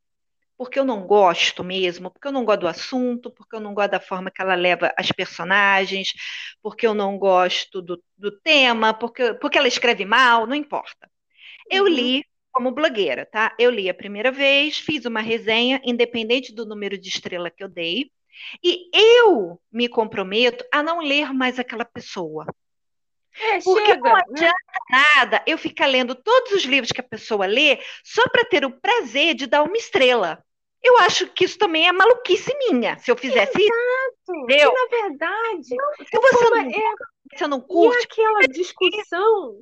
porque 0.57 0.79
eu 0.79 0.85
não 0.85 1.07
gosto 1.07 1.63
mesmo, 1.63 2.11
porque 2.11 2.27
eu 2.27 2.33
não 2.33 2.45
gosto 2.45 2.61
do 2.61 2.69
assunto, 2.69 3.31
porque 3.31 3.55
eu 3.57 3.61
não 3.61 3.73
gosto 3.73 3.93
da 3.93 4.01
forma 4.01 4.31
que 4.31 4.43
ela 4.43 4.57
leva 4.57 4.93
as 4.97 5.13
personagens, 5.13 6.13
porque 6.61 6.87
eu 6.87 6.95
não 6.95 7.17
gosto 7.17 7.81
do, 7.81 8.03
do 8.17 8.33
tema, 8.41 8.93
porque, 8.93 9.35
porque 9.35 9.57
ela 9.57 9.69
escreve 9.69 10.05
mal, 10.05 10.47
não 10.47 10.55
importa. 10.57 11.09
Eu 11.71 11.85
uhum. 11.85 11.91
li 11.91 12.25
como 12.53 12.73
blogueira, 12.73 13.25
tá? 13.25 13.55
Eu 13.59 13.71
li 13.71 13.89
a 13.89 13.95
primeira 13.95 14.33
vez, 14.33 14.79
fiz 14.79 15.05
uma 15.05 15.21
resenha, 15.21 15.81
independente 15.85 16.53
do 16.53 16.67
número 16.67 16.99
de 16.99 17.09
estrela 17.09 17.51
que 17.51 17.63
eu 17.63 17.69
dei, 17.69 18.11
e 18.63 18.89
eu 18.93 19.61
me 19.71 19.89
comprometo 19.89 20.65
a 20.73 20.83
não 20.83 21.01
ler 21.01 21.33
mais 21.33 21.59
aquela 21.59 21.85
pessoa. 21.85 22.47
É, 23.41 23.61
Porque 23.61 23.87
chega, 23.87 24.09
não 24.09 24.17
né? 24.17 24.23
adianta 24.29 24.55
né? 24.91 25.05
nada 25.17 25.45
eu 25.47 25.57
ficar 25.57 25.87
lendo 25.87 26.15
todos 26.15 26.53
os 26.53 26.65
livros 26.65 26.91
que 26.91 27.01
a 27.01 27.09
pessoa 27.09 27.47
lê 27.47 27.79
só 28.03 28.29
para 28.29 28.45
ter 28.45 28.65
o 28.65 28.81
prazer 28.81 29.35
de 29.35 29.47
dar 29.47 29.63
uma 29.63 29.77
estrela. 29.77 30.43
Eu 30.83 30.97
acho 30.99 31.27
que 31.29 31.45
isso 31.45 31.59
também 31.59 31.89
é 31.89 31.93
maluquice 31.93 32.53
minha, 32.59 32.99
se 32.99 33.11
eu 33.11 33.17
fizesse 33.17 33.61
Exato. 33.61 33.63
isso. 33.63 34.43
Entendeu? 34.45 34.73
na 34.73 34.87
verdade, 35.09 35.65
se 35.65 36.21
você 36.21 36.51
não, 36.51 36.61
é, 36.61 36.95
você 37.35 37.47
não 37.47 37.61
curte. 37.61 37.99
E 37.99 38.05
aquela 38.05 38.41
discussão, 38.49 39.61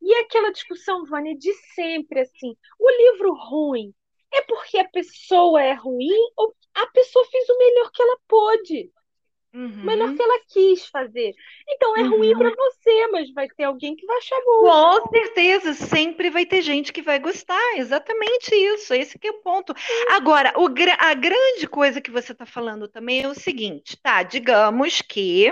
e 0.00 0.14
aquela 0.16 0.50
discussão, 0.50 1.04
Vânia, 1.04 1.36
de 1.36 1.52
sempre 1.74 2.20
assim, 2.20 2.56
o 2.78 2.90
livro 2.90 3.34
ruim 3.34 3.94
é 4.32 4.42
porque 4.42 4.78
a 4.78 4.88
pessoa 4.88 5.62
é 5.62 5.72
ruim 5.72 6.18
ou 6.36 6.54
a 6.74 6.86
pessoa 6.88 7.24
fez 7.26 7.48
o 7.48 7.58
melhor 7.58 7.90
que 7.90 8.02
ela 8.02 8.18
pôde. 8.28 8.90
Uhum. 9.54 9.82
Melhor 9.82 10.14
que 10.14 10.22
ela 10.22 10.40
quis 10.46 10.86
fazer. 10.86 11.34
Então 11.68 11.96
é 11.96 12.02
uhum. 12.02 12.18
ruim 12.18 12.36
para 12.36 12.50
você, 12.50 13.06
mas 13.08 13.32
vai 13.32 13.48
ter 13.48 13.64
alguém 13.64 13.96
que 13.96 14.04
vai 14.04 14.18
achar 14.18 14.38
bom. 14.44 14.60
Com 14.60 15.10
certeza, 15.10 15.72
sempre 15.72 16.28
vai 16.28 16.44
ter 16.44 16.60
gente 16.60 16.92
que 16.92 17.00
vai 17.00 17.18
gostar. 17.18 17.76
Exatamente 17.76 18.54
isso. 18.54 18.92
Esse 18.92 19.18
que 19.18 19.26
é 19.26 19.30
o 19.30 19.40
ponto. 19.40 19.74
Agora, 20.10 20.52
o, 20.56 20.66
a 20.98 21.14
grande 21.14 21.66
coisa 21.66 22.00
que 22.00 22.10
você 22.10 22.32
está 22.32 22.44
falando 22.44 22.88
também 22.88 23.22
é 23.22 23.28
o 23.28 23.34
seguinte, 23.34 23.98
tá? 24.02 24.22
Digamos 24.22 25.00
que 25.00 25.50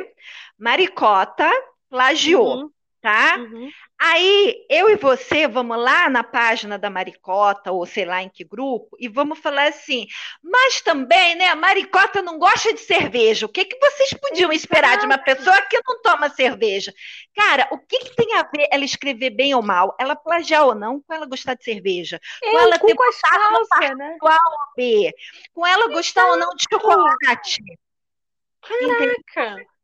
Maricota 0.58 1.50
plagiou. 1.88 2.70
Tá? 3.06 3.36
Uhum. 3.38 3.70
Aí 4.00 4.66
eu 4.68 4.90
e 4.90 4.96
você 4.96 5.46
vamos 5.46 5.78
lá 5.78 6.10
na 6.10 6.24
página 6.24 6.76
da 6.76 6.90
Maricota, 6.90 7.70
ou 7.70 7.86
sei 7.86 8.04
lá 8.04 8.20
em 8.20 8.28
que 8.28 8.42
grupo, 8.42 8.96
e 8.98 9.06
vamos 9.06 9.38
falar 9.38 9.68
assim, 9.68 10.08
mas 10.42 10.80
também, 10.80 11.36
né, 11.36 11.46
a 11.46 11.54
Maricota 11.54 12.20
não 12.20 12.36
gosta 12.36 12.74
de 12.74 12.80
cerveja. 12.80 13.46
O 13.46 13.48
que, 13.48 13.64
que 13.64 13.78
vocês 13.78 14.12
podiam 14.14 14.50
esperar 14.50 14.98
de 14.98 15.06
uma 15.06 15.18
pessoa 15.18 15.62
que 15.70 15.80
não 15.86 16.02
toma 16.02 16.28
cerveja? 16.30 16.92
Cara, 17.32 17.68
o 17.70 17.78
que, 17.78 17.96
que 18.00 18.16
tem 18.16 18.34
a 18.34 18.42
ver 18.42 18.66
ela 18.72 18.84
escrever 18.84 19.30
bem 19.30 19.54
ou 19.54 19.62
mal, 19.62 19.94
ela 20.00 20.16
plagiar 20.16 20.66
ou 20.66 20.74
não, 20.74 21.00
com 21.00 21.14
ela 21.14 21.26
gostar 21.26 21.54
de 21.54 21.62
cerveja? 21.62 22.20
Eu, 22.42 22.50
com 22.50 22.58
ela 22.58 22.78
ter 22.80 22.92
gostado 22.92 23.96
né? 23.96 24.16
A 24.20 24.38
B? 24.76 25.14
Com 25.54 25.64
ela 25.64 25.86
gostar 25.92 26.26
ou 26.26 26.36
não 26.36 26.50
de 26.56 26.64
chocolate? 26.68 27.62
Caraca! 28.62 29.52
Entendeu? 29.52 29.75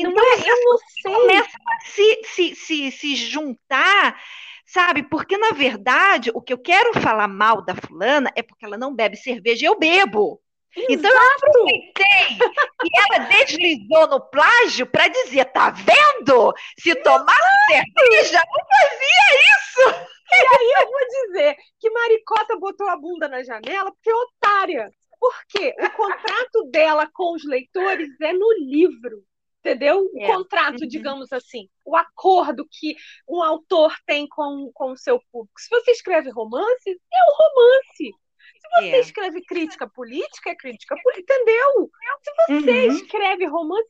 Então, 0.00 0.12
não 0.12 0.32
é, 0.32 0.50
eu 0.50 0.64
não 0.64 0.78
sei. 0.78 1.12
começa 1.12 1.58
a 1.66 1.80
se, 1.84 2.22
se, 2.24 2.54
se, 2.54 2.90
se 2.92 3.16
juntar, 3.16 4.20
sabe? 4.64 5.02
Porque, 5.02 5.36
na 5.36 5.52
verdade, 5.52 6.30
o 6.34 6.40
que 6.40 6.52
eu 6.52 6.58
quero 6.58 7.00
falar 7.00 7.26
mal 7.26 7.64
da 7.64 7.74
fulana 7.74 8.30
é 8.36 8.42
porque 8.42 8.64
ela 8.64 8.78
não 8.78 8.94
bebe 8.94 9.16
cerveja 9.16 9.64
e 9.64 9.68
eu 9.68 9.78
bebo. 9.78 10.40
Exato. 10.76 10.92
Então 10.92 11.10
eu 11.10 11.30
aproveitei 11.32 12.38
e 12.84 12.88
ela 13.00 13.24
deslizou 13.26 14.06
no 14.08 14.20
plágio 14.30 14.86
para 14.86 15.08
dizer, 15.08 15.46
tá 15.46 15.70
vendo? 15.70 16.52
Se 16.78 16.94
tomasse 16.96 17.38
cerveja, 17.68 18.38
não 18.38 18.66
fazia 18.66 19.40
isso. 19.56 20.08
E 20.30 20.34
aí 20.34 20.82
eu 20.82 20.90
vou 20.90 21.08
dizer 21.08 21.56
que 21.80 21.90
Maricota 21.90 22.56
botou 22.58 22.86
a 22.86 22.96
bunda 22.96 23.28
na 23.28 23.42
janela 23.42 23.90
porque 23.90 24.10
é 24.10 24.14
otária. 24.14 24.90
Porque 25.18 25.74
o 25.80 25.90
contrato 25.96 26.70
dela 26.70 27.08
com 27.12 27.34
os 27.34 27.44
leitores 27.44 28.08
é 28.20 28.32
no 28.32 28.52
livro 28.52 29.24
entendeu? 29.68 30.08
O 30.12 30.20
é. 30.20 30.26
contrato, 30.26 30.80
uhum. 30.80 30.88
digamos 30.88 31.32
assim, 31.32 31.68
o 31.84 31.94
acordo 31.96 32.66
que 32.70 32.96
um 33.28 33.42
autor 33.42 33.94
tem 34.06 34.26
com, 34.26 34.70
com 34.72 34.92
o 34.92 34.96
seu 34.96 35.20
público. 35.30 35.60
Se 35.60 35.68
você 35.68 35.90
escreve 35.90 36.30
romance, 36.30 36.90
é 36.90 37.22
um 37.22 37.36
romance. 37.36 38.14
Se 38.60 38.68
você 38.74 38.96
é. 38.96 39.00
escreve 39.00 39.42
crítica 39.42 39.88
política, 39.88 40.50
é 40.50 40.54
crítica 40.54 40.96
política, 41.02 41.34
entendeu? 41.34 41.90
Se 42.22 42.30
você 42.46 42.86
uhum. 42.86 42.94
escreve 42.94 43.46
romance, 43.46 43.86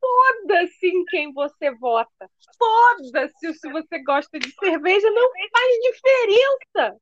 foda-se 0.00 0.86
em 0.86 1.04
quem 1.06 1.32
você 1.32 1.70
vota. 1.72 2.30
Foda-se 2.56 3.54
se 3.54 3.70
você 3.70 3.98
gosta 4.02 4.38
de 4.38 4.50
cerveja, 4.52 5.10
não 5.10 5.30
faz 5.52 5.78
diferença. 5.82 6.96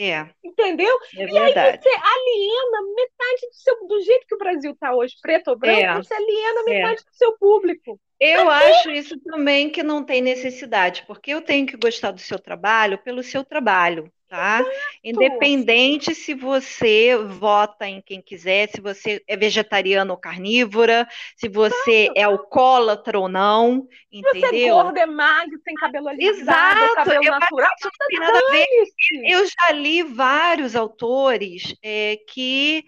É. 0.00 0.28
Entendeu? 0.44 0.96
É 1.16 1.24
e 1.24 1.38
aí 1.38 1.52
você 1.52 1.88
aliena 1.88 2.94
metade 2.94 3.40
do 3.48 3.54
seu. 3.54 3.88
Do 3.88 4.00
jeito 4.00 4.26
que 4.26 4.34
o 4.34 4.38
Brasil 4.38 4.72
está 4.72 4.94
hoje, 4.94 5.16
preto 5.20 5.48
ou 5.48 5.58
branco, 5.58 5.80
é. 5.80 5.96
você 5.96 6.14
aliena 6.14 6.60
é. 6.60 6.64
metade 6.64 7.00
é. 7.00 7.10
do 7.10 7.16
seu 7.16 7.36
público. 7.36 8.00
Eu 8.20 8.48
acho 8.48 8.90
isso 8.90 9.18
também 9.20 9.70
que 9.70 9.82
não 9.82 10.04
tem 10.04 10.20
necessidade, 10.20 11.04
porque 11.06 11.32
eu 11.32 11.40
tenho 11.40 11.66
que 11.66 11.76
gostar 11.76 12.10
do 12.10 12.20
seu 12.20 12.38
trabalho 12.38 12.98
pelo 12.98 13.22
seu 13.22 13.44
trabalho 13.44 14.12
tá? 14.28 14.64
Independente 15.02 16.14
se 16.14 16.34
você 16.34 17.16
vota 17.16 17.86
em 17.86 18.00
quem 18.00 18.20
quiser, 18.20 18.68
se 18.68 18.80
você 18.80 19.22
é 19.26 19.36
vegetariano 19.36 20.12
ou 20.12 20.18
carnívora, 20.18 21.08
se 21.36 21.48
você 21.48 22.10
é 22.14 22.22
alcoólatra 22.22 23.18
ou 23.18 23.28
não, 23.28 23.88
entendeu? 24.12 24.50
Você 24.50 24.66
é 24.66 24.70
gordo, 24.70 24.98
é 24.98 25.06
magro, 25.06 25.58
tem 25.64 25.74
cabelo 25.74 26.08
alisado, 26.08 26.78
Exato. 26.78 26.94
cabelo 26.94 27.24
eu 27.24 27.32
natural, 27.32 27.70
não 27.82 27.90
tem 28.08 28.20
nada 28.20 28.38
a 28.38 28.50
ver. 28.52 28.66
Eu 29.24 29.46
já 29.46 29.72
li 29.72 30.02
vários 30.02 30.76
autores 30.76 31.74
é, 31.82 32.18
que 32.28 32.84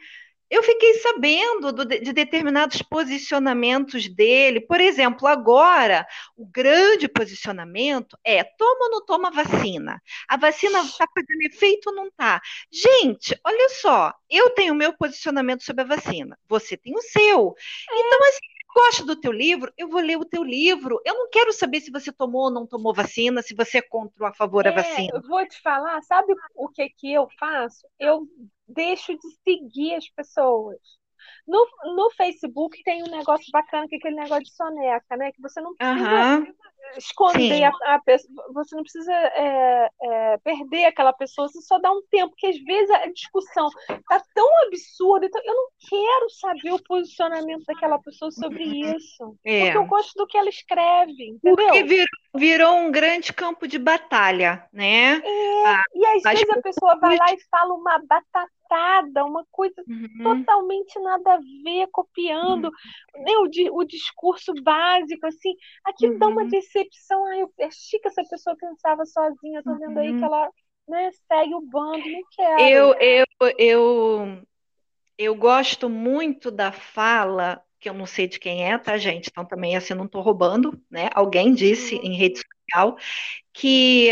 eu 0.50 0.62
fiquei 0.64 0.94
sabendo 0.94 1.72
do, 1.72 1.84
de 1.84 2.12
determinados 2.12 2.82
posicionamentos 2.82 4.08
dele. 4.08 4.60
Por 4.60 4.80
exemplo, 4.80 5.28
agora, 5.28 6.06
o 6.36 6.44
grande 6.44 7.08
posicionamento 7.08 8.18
é: 8.24 8.42
toma 8.42 8.86
ou 8.86 8.90
não 8.90 9.04
toma 9.04 9.30
vacina? 9.30 10.02
A 10.28 10.36
vacina 10.36 10.80
está 10.80 11.06
fazendo 11.14 11.42
efeito 11.42 11.90
ou 11.90 11.94
não 11.94 12.08
está? 12.08 12.40
Gente, 12.70 13.38
olha 13.44 13.68
só, 13.80 14.12
eu 14.28 14.50
tenho 14.50 14.74
o 14.74 14.76
meu 14.76 14.92
posicionamento 14.92 15.62
sobre 15.62 15.82
a 15.82 15.86
vacina, 15.86 16.36
você 16.48 16.76
tem 16.76 16.94
o 16.96 17.02
seu. 17.02 17.54
É. 17.90 18.00
Então, 18.00 18.18
assim, 18.28 18.40
gosto 18.74 19.04
do 19.04 19.16
teu 19.16 19.32
livro, 19.32 19.72
eu 19.76 19.88
vou 19.88 20.00
ler 20.00 20.16
o 20.16 20.24
teu 20.24 20.42
livro. 20.42 21.00
Eu 21.04 21.14
não 21.14 21.28
quero 21.30 21.52
saber 21.52 21.80
se 21.80 21.90
você 21.90 22.12
tomou 22.12 22.44
ou 22.44 22.50
não 22.50 22.66
tomou 22.66 22.94
vacina, 22.94 23.42
se 23.42 23.54
você 23.54 23.78
é 23.78 23.82
contra 23.82 24.24
ou 24.24 24.26
a 24.26 24.34
favor 24.34 24.64
da 24.64 24.70
é, 24.70 24.74
vacina. 24.74 25.10
Eu 25.14 25.22
vou 25.22 25.46
te 25.46 25.60
falar, 25.60 26.00
sabe 26.02 26.34
o 26.54 26.68
que 26.68 26.88
que 26.90 27.12
eu 27.12 27.28
faço? 27.38 27.86
Eu 27.98 28.26
deixo 28.72 29.12
de 29.12 29.28
seguir 29.44 29.94
as 29.94 30.08
pessoas. 30.08 30.78
No, 31.46 31.66
no 31.96 32.10
Facebook 32.12 32.82
tem 32.84 33.02
um 33.02 33.10
negócio 33.10 33.46
bacana, 33.52 33.86
que 33.88 33.96
é 33.96 33.98
aquele 33.98 34.16
negócio 34.16 34.44
de 34.44 34.54
soneca, 34.54 35.16
né? 35.16 35.32
Que 35.32 35.40
você 35.40 35.60
não 35.60 35.74
precisa 35.76 36.38
uhum. 36.38 36.54
Esconder 36.96 37.64
a, 37.64 37.94
a, 37.94 37.98
pessoa, 38.00 38.44
você 38.52 38.74
não 38.74 38.82
precisa 38.82 39.12
é, 39.12 39.90
é, 40.02 40.38
perder 40.38 40.86
aquela 40.86 41.12
pessoa, 41.12 41.48
você 41.48 41.60
só 41.60 41.78
dá 41.78 41.90
um 41.90 42.02
tempo, 42.10 42.30
porque 42.30 42.46
às 42.46 42.58
vezes 42.58 42.90
a 42.90 43.06
discussão 43.06 43.68
tá 43.86 44.22
tão 44.34 44.48
absurda, 44.66 45.26
então 45.26 45.40
eu 45.44 45.54
não 45.54 45.68
quero 45.88 46.30
saber 46.30 46.72
o 46.72 46.82
posicionamento 46.82 47.64
daquela 47.64 47.98
pessoa 47.98 48.30
sobre 48.30 48.64
isso. 48.64 49.36
É. 49.44 49.64
Porque 49.64 49.78
eu 49.78 49.86
gosto 49.86 50.14
do 50.14 50.26
que 50.26 50.36
ela 50.36 50.48
escreve, 50.48 51.28
entendeu? 51.28 51.56
Porque 51.56 51.84
virou, 51.84 52.06
virou 52.34 52.76
um 52.76 52.90
grande 52.90 53.32
campo 53.32 53.66
de 53.66 53.78
batalha, 53.78 54.66
né? 54.72 55.20
É, 55.24 55.66
ah, 55.66 55.82
e 55.94 56.06
às 56.06 56.22
vezes 56.22 56.50
a 56.50 56.62
pessoa 56.62 56.98
vai 56.98 57.16
lá 57.16 57.32
e 57.32 57.38
fala 57.50 57.74
uma 57.74 57.98
batata 58.06 58.50
uma 59.24 59.44
coisa 59.50 59.82
uhum. 59.88 60.22
totalmente 60.22 60.98
nada 61.00 61.34
a 61.34 61.38
ver, 61.38 61.88
copiando 61.90 62.66
uhum. 62.66 63.22
né, 63.22 63.32
o, 63.70 63.78
o 63.78 63.84
discurso 63.84 64.52
básico, 64.62 65.26
assim, 65.26 65.54
aquilo 65.84 66.14
uhum. 66.14 66.18
dá 66.18 66.28
uma 66.28 66.42
uhum. 66.42 66.48
Decepção. 66.72 67.26
Ai, 67.26 67.42
eu 67.42 67.52
achei 67.60 67.98
que 67.98 68.08
essa 68.08 68.22
pessoa 68.24 68.56
pensava 68.56 69.04
sozinha, 69.04 69.62
tô 69.62 69.76
vendo 69.76 69.98
aí 69.98 70.08
que 70.08 70.18
uhum. 70.18 70.24
ela 70.24 70.50
né, 70.88 71.10
segue 71.28 71.54
o 71.54 71.60
bando, 71.60 72.08
não 72.08 72.22
quero. 72.30 72.60
Eu, 72.62 72.94
eu, 72.94 73.26
eu, 73.58 74.42
eu 75.18 75.34
gosto 75.34 75.88
muito 75.88 76.50
da 76.50 76.72
fala 76.72 77.62
que 77.78 77.88
eu 77.88 77.94
não 77.94 78.06
sei 78.06 78.28
de 78.28 78.38
quem 78.38 78.70
é, 78.70 78.76
tá, 78.76 78.98
gente? 78.98 79.28
Então 79.30 79.44
também 79.44 79.76
assim 79.76 79.94
não 79.94 80.04
estou 80.04 80.20
roubando, 80.20 80.80
né? 80.90 81.08
Alguém 81.14 81.54
disse 81.54 81.96
uhum. 81.96 82.02
em 82.04 82.16
rede 82.16 82.40
social 82.40 82.96
que 83.52 84.10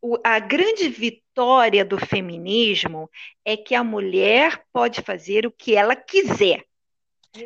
o, 0.00 0.16
a 0.24 0.38
grande 0.38 0.88
vitória 0.88 1.84
do 1.84 1.98
feminismo 1.98 3.10
é 3.44 3.56
que 3.56 3.74
a 3.74 3.84
mulher 3.84 4.64
pode 4.72 5.02
fazer 5.02 5.46
o 5.46 5.50
que 5.50 5.74
ela 5.74 5.94
quiser, 5.94 6.64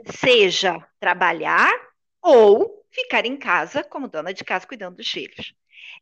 seja 0.06 0.84
trabalhar 1.00 1.72
ou 2.22 2.77
ficar 2.90 3.26
em 3.26 3.36
casa 3.36 3.84
como 3.84 4.08
dona 4.08 4.32
de 4.32 4.44
casa 4.44 4.66
cuidando 4.66 4.96
dos 4.96 5.08
filhos. 5.08 5.54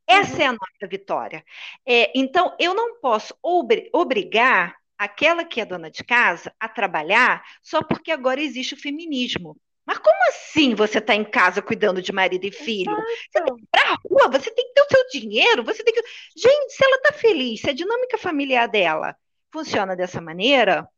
Essa 0.07 0.37
uhum. 0.37 0.43
é 0.43 0.47
a 0.47 0.53
nossa 0.53 0.87
vitória. 0.89 1.45
É, 1.87 2.13
então, 2.19 2.55
eu 2.59 2.75
não 2.75 3.01
posso 3.01 3.35
ob 3.43 3.89
obrigar 3.93 4.77
aquela 4.99 5.45
que 5.45 5.61
é 5.61 5.65
dona 5.65 5.91
de 5.91 6.03
casa 6.03 6.53
a 6.59 6.69
trabalhar 6.69 7.43
só 7.63 7.83
porque 7.83 8.11
agora 8.11 8.41
existe 8.41 8.75
o 8.75 8.81
feminismo. 8.81 9.57
Mas 9.87 9.99
como 9.99 10.17
assim 10.29 10.75
você 10.75 10.99
está 10.99 11.15
em 11.15 11.25
casa 11.25 11.63
cuidando 11.63 12.03
de 12.03 12.13
marido 12.13 12.45
e 12.45 12.51
filho? 12.51 12.91
Exato. 12.91 13.07
Você 13.31 13.41
tem 13.41 13.55
que 13.55 13.63
ir 13.63 13.69
para 13.71 13.93
a 13.93 13.97
rua, 14.09 14.29
você 14.31 14.51
tem 14.51 14.67
que 14.67 14.75
ter 14.75 14.83
o 14.83 14.89
seu 14.89 15.09
dinheiro, 15.21 15.63
você 15.63 15.85
tem 15.85 15.95
que. 15.95 16.03
Gente, 16.37 16.73
se 16.73 16.85
ela 16.85 16.97
está 16.97 17.13
feliz, 17.13 17.61
se 17.61 17.71
a 17.71 17.73
dinâmica 17.73 18.19
familiar 18.19 18.67
dela 18.67 19.17
funciona 19.53 19.95
dessa 19.95 20.21
maneira. 20.21 20.89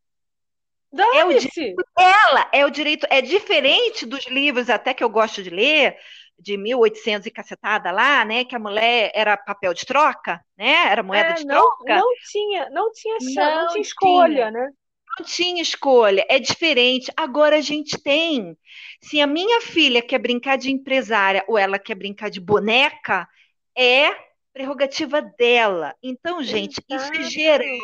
É 0.92 1.24
o 1.24 1.38
direito 1.38 1.84
dela, 1.96 2.48
é 2.52 2.64
o 2.64 2.70
direito, 2.70 3.06
é 3.10 3.20
diferente 3.20 4.06
dos 4.06 4.26
livros 4.26 4.70
até 4.70 4.94
que 4.94 5.04
eu 5.04 5.10
gosto 5.10 5.42
de 5.42 5.50
ler, 5.50 5.96
de 6.38 6.56
1800 6.56 7.26
e 7.26 7.30
cacetada 7.30 7.90
lá, 7.90 8.24
né, 8.24 8.44
que 8.44 8.56
a 8.56 8.58
mulher 8.58 9.10
era 9.14 9.36
papel 9.36 9.74
de 9.74 9.84
troca, 9.84 10.40
né, 10.56 10.86
era 10.90 11.02
moeda 11.02 11.30
é, 11.30 11.34
de 11.34 11.44
não, 11.44 11.60
troca. 11.60 11.96
Não 11.96 12.08
tinha, 12.30 12.70
não 12.70 12.92
tinha 12.92 13.20
chance, 13.20 13.34
não, 13.34 13.62
não 13.62 13.68
tinha 13.68 13.82
escolha, 13.82 14.34
tinha. 14.34 14.50
né? 14.50 14.70
não 15.18 15.26
tinha 15.26 15.62
escolha, 15.62 16.24
é 16.28 16.38
diferente. 16.38 17.10
Agora 17.16 17.56
a 17.56 17.60
gente 17.60 18.00
tem. 18.00 18.56
Se 19.02 19.20
a 19.20 19.26
minha 19.26 19.60
filha 19.60 20.00
quer 20.00 20.18
brincar 20.18 20.56
de 20.56 20.70
empresária 20.70 21.44
ou 21.48 21.58
ela 21.58 21.78
quer 21.78 21.94
brincar 21.94 22.30
de 22.30 22.40
boneca, 22.40 23.28
é 23.76 24.14
prerrogativa 24.52 25.20
dela. 25.22 25.94
Então, 26.02 26.42
gente, 26.42 26.80
Exato. 26.88 27.12
isso 27.14 27.26
é 27.26 27.30
geral, 27.30 27.78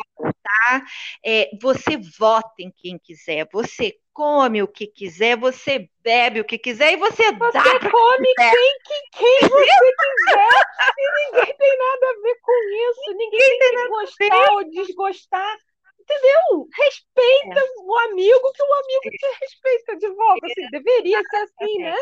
tá? 0.65 0.83
É, 1.23 1.49
você 1.61 1.97
vota 2.17 2.53
em 2.59 2.71
quem 2.75 2.97
quiser, 2.97 3.47
você 3.51 3.95
come 4.11 4.63
o 4.63 4.67
que 4.67 4.87
quiser, 4.87 5.37
você 5.37 5.89
bebe 6.01 6.39
o 6.39 6.45
que 6.45 6.57
quiser 6.57 6.93
e 6.93 6.97
você, 6.97 7.31
você 7.33 7.51
dá. 7.51 7.63
Você 7.63 7.79
come 7.89 8.33
quem, 8.35 8.79
quem, 8.83 9.03
quem 9.11 9.49
você 9.49 9.95
quiser 9.95 10.49
e 10.97 11.25
ninguém 11.25 11.57
tem 11.57 11.77
nada 11.77 12.07
a 12.07 12.21
ver 12.21 12.39
com 12.41 12.53
isso. 12.89 13.17
Ninguém, 13.17 13.39
ninguém 13.39 13.59
tem, 13.59 13.71
que 13.71 13.87
gostar 13.89 14.53
ou 14.53 14.63
desgostar. 14.71 15.57
Entendeu? 15.99 16.67
Respeita 16.77 17.59
é. 17.59 17.79
o 17.79 17.97
amigo 18.09 18.53
que 18.53 18.61
o 18.61 18.73
amigo 18.73 19.17
te 19.17 19.39
respeita 19.41 19.97
de 19.97 20.07
volta. 20.09 20.45
Assim, 20.45 20.69
deveria 20.69 21.21
ser 21.23 21.37
assim, 21.37 21.77
né? 21.79 21.95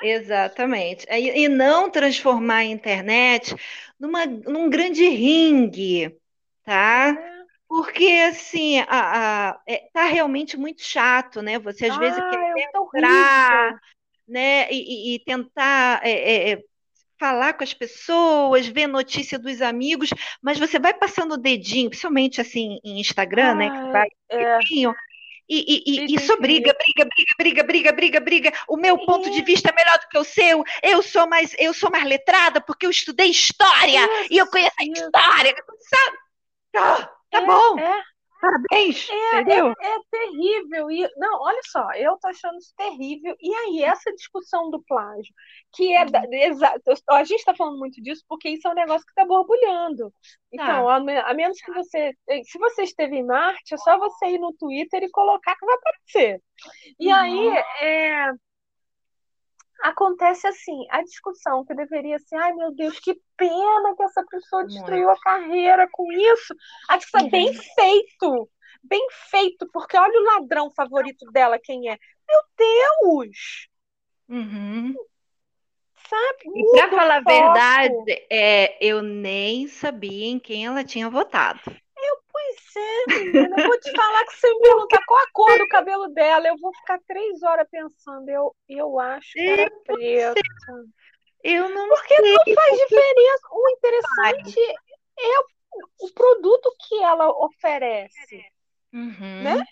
Exatamente. 0.00 1.06
E 1.10 1.48
não 1.48 1.90
transformar 1.90 2.58
a 2.58 2.64
internet 2.64 3.54
numa, 3.98 4.24
num 4.26 4.70
grande 4.70 5.08
ringue, 5.08 6.16
tá? 6.64 7.37
Porque, 7.68 8.06
assim, 8.30 8.80
a, 8.80 8.86
a, 9.50 9.60
é, 9.66 9.88
tá 9.92 10.04
realmente 10.06 10.56
muito 10.56 10.82
chato, 10.82 11.42
né? 11.42 11.58
Você 11.58 11.86
às 11.86 11.96
ah, 11.96 11.98
vezes 11.98 12.18
quer 12.18 12.54
é 12.56 12.70
entrar, 12.74 13.78
né? 14.26 14.72
E, 14.72 15.14
e 15.14 15.18
tentar 15.20 16.00
é, 16.02 16.10
é, 16.10 16.52
é, 16.52 16.62
falar 17.20 17.52
com 17.52 17.62
as 17.62 17.74
pessoas, 17.74 18.66
ver 18.66 18.86
notícia 18.86 19.38
dos 19.38 19.60
amigos, 19.60 20.08
mas 20.40 20.58
você 20.58 20.78
vai 20.78 20.94
passando 20.94 21.32
o 21.32 21.38
dedinho, 21.38 21.90
principalmente 21.90 22.40
assim 22.40 22.78
em 22.82 23.00
Instagram, 23.00 23.50
ah, 23.50 23.54
né? 23.54 23.70
Que 23.70 23.92
vai 23.92 24.08
é. 24.30 24.58
dedinho, 24.58 24.94
e, 25.50 25.82
e, 25.86 26.14
e, 26.14 26.20
só 26.20 26.36
briga, 26.36 26.74
briga, 26.74 27.08
briga, 27.08 27.34
briga, 27.38 27.62
briga, 27.62 27.92
briga, 27.92 28.20
briga. 28.20 28.52
O 28.68 28.76
meu 28.76 28.98
ponto 28.98 29.30
de 29.30 29.42
vista 29.42 29.70
é 29.70 29.74
melhor 29.74 29.98
do 29.98 30.08
que 30.08 30.18
o 30.18 30.24
seu. 30.24 30.62
Eu 30.82 31.02
sou 31.02 31.26
mais, 31.26 31.54
eu 31.58 31.72
sou 31.72 31.90
mais 31.90 32.04
letrada 32.04 32.60
porque 32.60 32.84
eu 32.84 32.90
estudei 32.90 33.30
história 33.30 34.04
isso, 34.04 34.32
e 34.32 34.36
eu 34.36 34.46
conheço 34.46 34.74
a 34.78 34.84
história, 34.84 35.54
sabe? 35.80 36.18
Ah, 36.76 37.10
tá 37.30 37.42
é, 37.42 37.46
bom. 37.46 37.78
É. 37.78 38.02
Parabéns, 38.40 39.08
é, 39.10 39.40
entendeu? 39.40 39.74
É, 39.80 39.88
é, 39.88 39.98
terrível. 40.10 40.90
E, 40.92 41.08
não, 41.16 41.42
olha 41.42 41.60
só, 41.64 41.90
eu 41.94 42.16
tô 42.18 42.28
achando 42.28 42.56
isso 42.58 42.72
terrível. 42.76 43.34
E 43.40 43.52
aí, 43.52 43.82
essa 43.82 44.12
discussão 44.14 44.70
do 44.70 44.80
plágio, 44.84 45.34
que 45.74 45.92
é 45.92 46.04
da, 46.04 46.22
exato, 46.30 46.80
a 47.10 47.24
gente 47.24 47.40
está 47.40 47.54
falando 47.54 47.78
muito 47.78 48.00
disso 48.00 48.24
porque 48.28 48.48
isso 48.48 48.68
é 48.68 48.70
um 48.70 48.74
negócio 48.74 49.04
que 49.04 49.10
está 49.10 49.24
borbulhando. 49.24 50.12
Então, 50.52 50.86
tá. 50.86 50.94
a, 50.94 51.30
a, 51.30 51.34
menos 51.34 51.60
que 51.60 51.72
você. 51.72 52.12
Se 52.44 52.58
você 52.58 52.82
esteve 52.82 53.16
em 53.16 53.26
Marte, 53.26 53.74
é 53.74 53.76
só 53.76 53.98
você 53.98 54.26
ir 54.26 54.38
no 54.38 54.52
Twitter 54.52 55.02
e 55.02 55.10
colocar 55.10 55.56
que 55.56 55.66
vai 55.66 55.74
aparecer. 55.74 56.40
E 56.98 57.08
uhum. 57.08 57.14
aí, 57.14 57.48
é, 57.80 58.30
acontece 59.82 60.46
assim, 60.46 60.86
a 60.90 61.02
discussão 61.02 61.64
que 61.64 61.74
deveria 61.74 62.18
ser, 62.18 62.36
ai 62.36 62.52
meu 62.52 62.74
Deus, 62.74 62.98
que 62.98 63.14
pena 63.36 63.94
que 63.96 64.02
essa 64.02 64.24
pessoa 64.24 64.66
destruiu 64.66 65.06
Muito. 65.06 65.18
a 65.18 65.22
carreira 65.22 65.88
com 65.90 66.10
isso. 66.12 66.54
A 66.88 66.96
discussão 66.96 67.24
uhum. 67.24 67.30
bem 67.30 67.52
feito, 67.52 68.50
bem 68.82 69.06
feito, 69.30 69.68
porque 69.72 69.96
olha 69.96 70.20
o 70.20 70.24
ladrão 70.24 70.70
favorito 70.70 71.30
dela, 71.32 71.58
quem 71.62 71.90
é. 71.90 71.98
Meu 72.28 72.40
Deus! 72.56 73.68
Uhum. 74.28 74.94
Sabe? 76.08 76.58
E 76.58 76.70
para 76.72 76.90
falar 76.90 77.16
a 77.16 77.20
verdade, 77.20 78.26
é, 78.30 78.78
eu 78.84 79.02
nem 79.02 79.66
sabia 79.66 80.26
em 80.26 80.38
quem 80.38 80.66
ela 80.66 80.82
tinha 80.82 81.10
votado. 81.10 81.60
Eu, 82.00 82.18
pois 82.30 82.76
é, 82.76 83.06
menina. 83.06 83.56
Eu 83.58 83.66
vou 83.66 83.80
te 83.80 83.90
falar 83.90 84.24
que 84.24 84.36
você 84.36 84.54
me 84.54 84.60
perguntar 84.60 85.04
qual 85.06 85.20
a 85.20 85.30
cor 85.32 85.58
do 85.58 85.68
cabelo 85.68 86.08
dela, 86.08 86.48
eu 86.48 86.56
vou 86.58 86.72
ficar 86.74 87.00
três 87.06 87.42
horas 87.42 87.66
pensando. 87.70 88.28
Eu, 88.28 88.54
eu 88.68 89.00
acho 89.00 89.32
que 89.32 89.40
era 89.40 89.70
preto. 89.84 90.40
Eu 91.42 91.68
não 91.68 91.88
Porque 91.88 92.14
sei. 92.14 92.32
não 92.32 92.54
faz 92.54 92.78
diferença. 92.78 93.48
O 93.52 93.68
interessante 93.70 94.60
é 95.18 95.38
o, 95.40 96.06
o 96.06 96.12
produto 96.12 96.74
que 96.88 97.02
ela 97.02 97.28
oferece. 97.28 98.44
Uhum. 98.92 99.42
Né? 99.42 99.64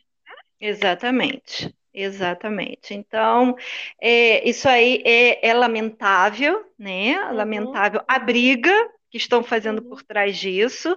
Exatamente. 0.60 1.74
Exatamente. 1.92 2.92
Então, 2.92 3.56
é, 3.98 4.46
isso 4.46 4.68
aí 4.68 5.02
é, 5.02 5.48
é, 5.48 5.54
lamentável, 5.54 6.70
né? 6.78 7.18
Uhum. 7.18 7.36
Lamentável 7.36 8.02
a 8.06 8.18
briga 8.18 8.70
que 9.10 9.16
estão 9.16 9.42
fazendo 9.42 9.82
por 9.82 9.98
uhum. 9.98 10.04
trás 10.06 10.36
disso. 10.36 10.96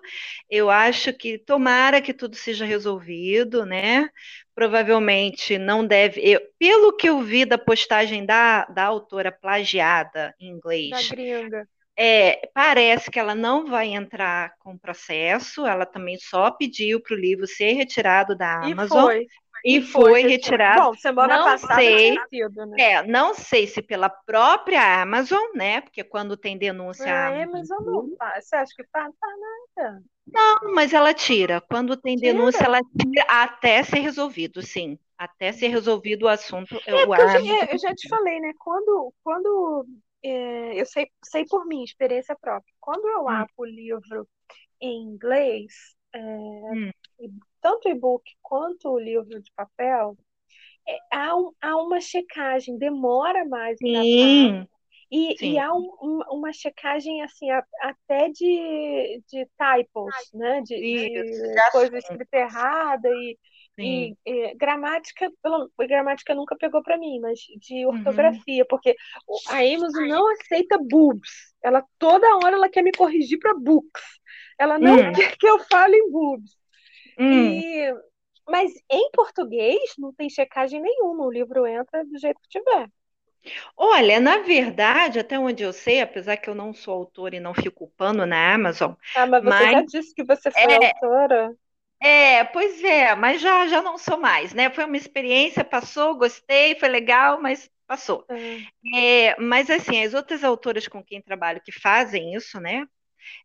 Eu 0.49 0.69
acho 0.69 1.13
que 1.13 1.37
tomara 1.37 2.01
que 2.01 2.13
tudo 2.13 2.35
seja 2.35 2.65
resolvido, 2.65 3.65
né? 3.65 4.09
Provavelmente 4.53 5.57
não 5.57 5.85
deve. 5.85 6.21
Eu, 6.21 6.41
pelo 6.57 6.95
que 6.95 7.09
eu 7.09 7.21
vi 7.21 7.45
da 7.45 7.57
postagem 7.57 8.25
da, 8.25 8.65
da 8.65 8.85
autora 8.85 9.31
plagiada 9.31 10.33
em 10.39 10.49
inglês. 10.49 10.89
Da 10.89 11.15
gringa. 11.15 11.67
É, 12.01 12.49
parece 12.53 13.11
que 13.11 13.19
ela 13.19 13.35
não 13.35 13.65
vai 13.65 13.87
entrar 13.87 14.53
com 14.59 14.77
processo, 14.77 15.65
ela 15.65 15.85
também 15.85 16.17
só 16.17 16.49
pediu 16.49 17.01
para 17.01 17.13
o 17.13 17.19
livro 17.19 17.45
ser 17.45 17.73
retirado 17.73 18.37
da 18.37 18.63
Amazon. 18.63 19.11
E 19.11 19.15
foi. 19.15 19.27
E 19.63 19.81
foi, 19.81 20.23
retirado. 20.23 20.81
Bom, 20.83 20.93
semana 20.95 21.37
não 21.37 21.45
passada 21.45 21.75
sei, 21.75 22.17
sido, 22.29 22.65
né? 22.65 22.75
É, 22.79 23.07
não 23.07 23.33
sei 23.33 23.67
se 23.67 23.81
pela 23.81 24.09
própria 24.09 25.01
Amazon, 25.01 25.43
né? 25.55 25.81
Porque 25.81 26.03
quando 26.03 26.37
tem 26.37 26.57
denúncia. 26.57 27.11
A 27.11 27.43
Amazon 27.43 27.83
não 27.83 28.09
Você 28.39 28.55
acha 28.55 28.73
que 28.75 28.83
faz? 28.91 29.13
Tá 29.19 29.27
nada. 29.75 30.03
Não, 30.31 30.73
mas 30.73 30.93
ela 30.93 31.13
tira. 31.13 31.61
Quando 31.61 31.97
tem 31.97 32.15
tira. 32.15 32.33
denúncia, 32.33 32.63
ela 32.63 32.79
tira 32.97 33.25
até 33.27 33.83
ser 33.83 33.99
resolvido, 33.99 34.61
sim. 34.61 34.97
Até 35.17 35.51
ser 35.51 35.67
resolvido 35.67 36.23
o 36.23 36.29
assunto. 36.29 36.75
É, 36.85 36.93
eu, 36.93 37.13
eu, 37.13 37.67
eu 37.71 37.77
já 37.77 37.93
te 37.93 38.07
falei, 38.07 38.39
né? 38.39 38.53
Quando, 38.57 39.13
quando 39.23 39.85
é, 40.23 40.79
eu 40.79 40.85
sei, 40.85 41.09
sei 41.25 41.45
por 41.45 41.65
mim, 41.65 41.83
experiência 41.83 42.37
própria. 42.39 42.73
Quando 42.79 43.07
eu 43.07 43.23
hum. 43.23 43.29
abro 43.29 43.53
o 43.57 43.65
livro 43.65 44.27
em 44.81 45.03
inglês, 45.03 45.73
é, 46.13 46.19
hum 46.19 46.91
tanto 47.61 47.87
o 47.87 47.91
e-book 47.91 48.23
quanto 48.41 48.89
o 48.89 48.99
livro 48.99 49.41
de 49.41 49.51
papel, 49.55 50.17
é, 50.87 50.97
há, 51.11 51.35
um, 51.35 51.51
há 51.61 51.77
uma 51.77 52.01
checagem, 52.01 52.77
demora 52.77 53.45
mais 53.45 53.77
Sim. 53.77 54.67
E, 55.11 55.35
e 55.43 55.57
há 55.57 55.73
um, 55.73 55.89
um, 56.01 56.19
uma 56.31 56.53
checagem 56.53 57.23
assim, 57.23 57.49
a, 57.49 57.63
até 57.81 58.29
de, 58.29 59.23
de 59.27 59.47
typos, 59.57 60.13
né? 60.33 60.61
De, 60.61 60.75
de 60.75 61.71
coisa 61.71 61.97
escrita 61.97 62.37
errada 62.37 63.09
e, 63.09 63.37
e, 63.79 64.15
e, 64.23 64.53
gramática, 64.55 65.31
pelo, 65.41 65.71
gramática 65.79 66.35
nunca 66.35 66.55
pegou 66.55 66.83
para 66.83 66.97
mim, 66.97 67.19
mas 67.19 67.39
de 67.57 67.87
uhum. 67.87 67.97
ortografia, 67.97 68.61
uhum. 68.61 68.67
porque 68.69 68.95
a 69.47 69.57
Amazon 69.57 70.07
não 70.07 70.31
aceita 70.33 70.77
boobs. 70.77 71.55
Ela 71.63 71.83
toda 71.97 72.35
hora 72.37 72.55
ela 72.55 72.69
quer 72.69 72.83
me 72.83 72.91
corrigir 72.91 73.39
para 73.39 73.55
books. 73.55 74.03
Ela 74.59 74.77
não 74.77 74.95
uhum. 74.95 75.13
quer 75.13 75.35
que 75.37 75.47
eu 75.47 75.57
fale 75.59 75.95
em 75.95 76.11
boobs. 76.11 76.58
Hum. 77.19 77.59
E, 77.59 77.93
mas 78.47 78.71
em 78.89 79.11
português 79.11 79.93
não 79.97 80.13
tem 80.13 80.29
checagem 80.29 80.81
nenhuma, 80.81 81.25
o 81.25 81.31
livro 81.31 81.65
entra 81.67 82.05
do 82.05 82.17
jeito 82.17 82.39
que 82.41 82.49
tiver. 82.49 82.89
Olha, 83.75 84.19
na 84.19 84.37
verdade, 84.39 85.19
até 85.19 85.39
onde 85.39 85.63
eu 85.63 85.71
sei, 85.71 86.01
apesar 86.01 86.37
que 86.37 86.49
eu 86.49 86.55
não 86.55 86.73
sou 86.73 86.93
autora 86.93 87.35
e 87.35 87.39
não 87.39 87.53
fico 87.53 87.71
culpando 87.71 88.25
na 88.25 88.53
Amazon. 88.53 88.93
Ah, 89.15 89.25
mas 89.25 89.43
você 89.43 89.49
mas... 89.49 89.71
já 89.71 89.81
disse 89.81 90.13
que 90.13 90.23
você 90.23 90.51
foi 90.51 90.61
é... 90.61 90.87
autora. 90.87 91.55
É, 92.01 92.45
pois 92.45 92.81
é, 92.81 93.13
mas 93.13 93.41
já, 93.41 93.67
já 93.67 93.81
não 93.81 93.97
sou 93.97 94.17
mais, 94.17 94.53
né? 94.53 94.69
Foi 94.69 94.85
uma 94.85 94.95
experiência, 94.95 95.65
passou, 95.65 96.15
gostei, 96.15 96.75
foi 96.79 96.87
legal, 96.87 97.41
mas 97.41 97.69
passou. 97.85 98.25
É. 98.29 99.29
É, 99.29 99.39
mas 99.39 99.69
assim, 99.69 100.01
as 100.03 100.13
outras 100.13 100.43
autoras 100.43 100.87
com 100.87 101.03
quem 101.03 101.21
trabalho 101.21 101.61
que 101.61 101.73
fazem 101.73 102.33
isso, 102.33 102.59
né? 102.59 102.85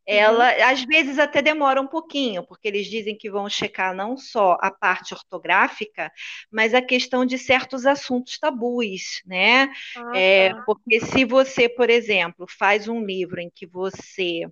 Ela 0.07 0.53
uhum. 0.53 0.65
às 0.65 0.85
vezes 0.85 1.19
até 1.19 1.41
demora 1.41 1.81
um 1.81 1.87
pouquinho, 1.87 2.43
porque 2.47 2.69
eles 2.69 2.87
dizem 2.87 3.17
que 3.17 3.31
vão 3.31 3.49
checar 3.49 3.95
não 3.95 4.17
só 4.17 4.57
a 4.61 4.71
parte 4.71 5.15
ortográfica, 5.15 6.11
mas 6.51 6.75
a 6.75 6.83
questão 6.83 7.25
de 7.25 7.39
certos 7.39 7.87
assuntos 7.87 8.39
tabus, 8.39 9.23
né? 9.27 9.73
Ah, 9.97 10.17
é, 10.17 10.55
tá. 10.55 10.63
Porque 10.67 11.01
se 11.01 11.25
você, 11.25 11.69
por 11.69 11.91
exemplo, 11.91 12.47
faz 12.49 12.89
um 12.89 13.05
livro 13.05 13.41
em 13.41 13.51
que 13.51 13.67
você 13.67 14.47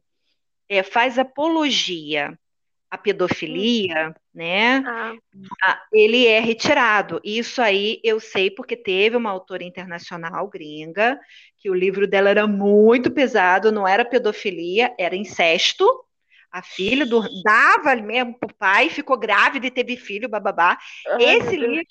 é, 0.69 0.83
faz 0.83 1.19
apologia 1.19 2.39
à 2.93 2.99
pedofilia, 2.99 4.15
né? 4.35 4.85
Ah. 4.87 5.81
Ele 5.91 6.27
é 6.27 6.41
retirado. 6.41 7.23
Isso 7.25 7.63
aí 7.63 7.99
eu 8.05 8.21
sei 8.21 8.51
porque 8.51 8.77
teve 8.77 9.17
uma 9.17 9.31
autora 9.31 9.65
internacional 9.65 10.47
gringa 10.47 11.19
que 11.57 11.71
o 11.71 11.75
livro 11.75 12.07
dela 12.07 12.29
era 12.29 12.47
muito 12.47 13.11
pesado, 13.11 13.73
não 13.73 13.89
era 13.89 14.05
pedofilia, 14.05 14.95
era 14.99 15.17
incesto. 15.17 15.87
A 16.51 16.63
filha 16.63 17.07
do, 17.07 17.23
dava 17.43 17.97
mesmo 17.97 18.39
pro 18.39 18.55
pai, 18.57 18.91
ficou 18.91 19.19
grávida 19.19 19.67
e 19.67 19.71
teve 19.71 19.97
filho, 19.97 20.29
bababá. 20.29 20.77
Ai, 21.09 21.25
Esse 21.25 21.57
livro, 21.57 21.87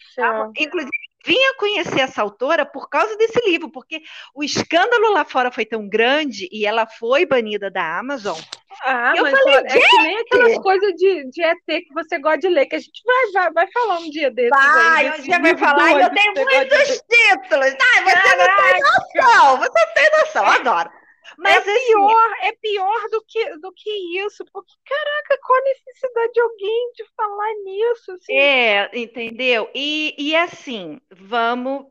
inclusive, 0.56 0.92
vinha 1.26 1.56
conhecer 1.56 2.00
essa 2.00 2.22
autora 2.22 2.66
por 2.66 2.90
causa 2.90 3.16
desse 3.18 3.40
livro, 3.48 3.70
porque 3.70 4.02
o 4.34 4.44
escândalo 4.44 5.12
lá 5.12 5.26
fora 5.26 5.52
foi 5.52 5.66
tão 5.66 5.88
grande 5.88 6.48
e 6.52 6.66
ela 6.66 6.86
foi 6.88 7.26
banida 7.26 7.70
da 7.70 8.00
Amazon. 8.00 8.40
Ah, 8.84 9.14
eu 9.16 9.24
mas 9.24 9.38
falei, 9.38 9.56
é 9.56 9.64
que 9.64 9.98
nem 9.98 10.18
aquelas 10.18 10.58
coisas 10.60 10.94
de, 10.96 11.30
de 11.30 11.44
ET 11.44 11.66
que 11.66 11.94
você 11.94 12.18
gosta 12.18 12.40
de 12.40 12.50
ler, 12.50 12.66
que 12.66 12.76
a 12.76 12.80
gente 12.80 13.04
vai, 13.06 13.32
vai, 13.32 13.54
vai 13.54 13.72
falar 13.72 14.00
um 14.00 14.10
dia 14.10 14.32
desses. 14.32 14.50
Vai, 14.50 15.20
um 15.20 15.22
dia 15.22 15.40
vai 15.40 15.58
falar, 15.58 16.02
eu 16.02 16.10
tenho 16.10 16.34
muitos 16.34 17.04
títulos. 17.10 17.76
Ah, 17.80 18.02
você 18.02 18.14
Caraca. 18.14 18.48
não 18.48 18.72
tem 18.72 18.82
noção, 18.82 19.58
você 19.58 19.88
tem 19.94 20.12
noção, 20.20 20.46
adoro. 20.46 21.01
Mas 21.38 21.68
é 21.68 21.72
assim, 21.72 21.88
pior, 21.88 22.32
é 22.42 22.52
pior 22.54 23.10
do 23.10 23.24
que, 23.28 23.58
do 23.58 23.72
que 23.74 24.20
isso, 24.20 24.44
porque, 24.52 24.74
caraca, 24.86 25.40
qual 25.46 25.60
a 25.60 25.64
necessidade 25.64 26.34
de 26.34 26.42
alguém 26.42 26.92
de 26.96 27.06
falar 27.16 27.54
nisso? 27.64 28.12
Assim? 28.12 28.38
É, 28.38 28.90
entendeu? 28.94 29.70
E, 29.74 30.16
e 30.18 30.36
assim, 30.36 31.00
vamos. 31.10 31.86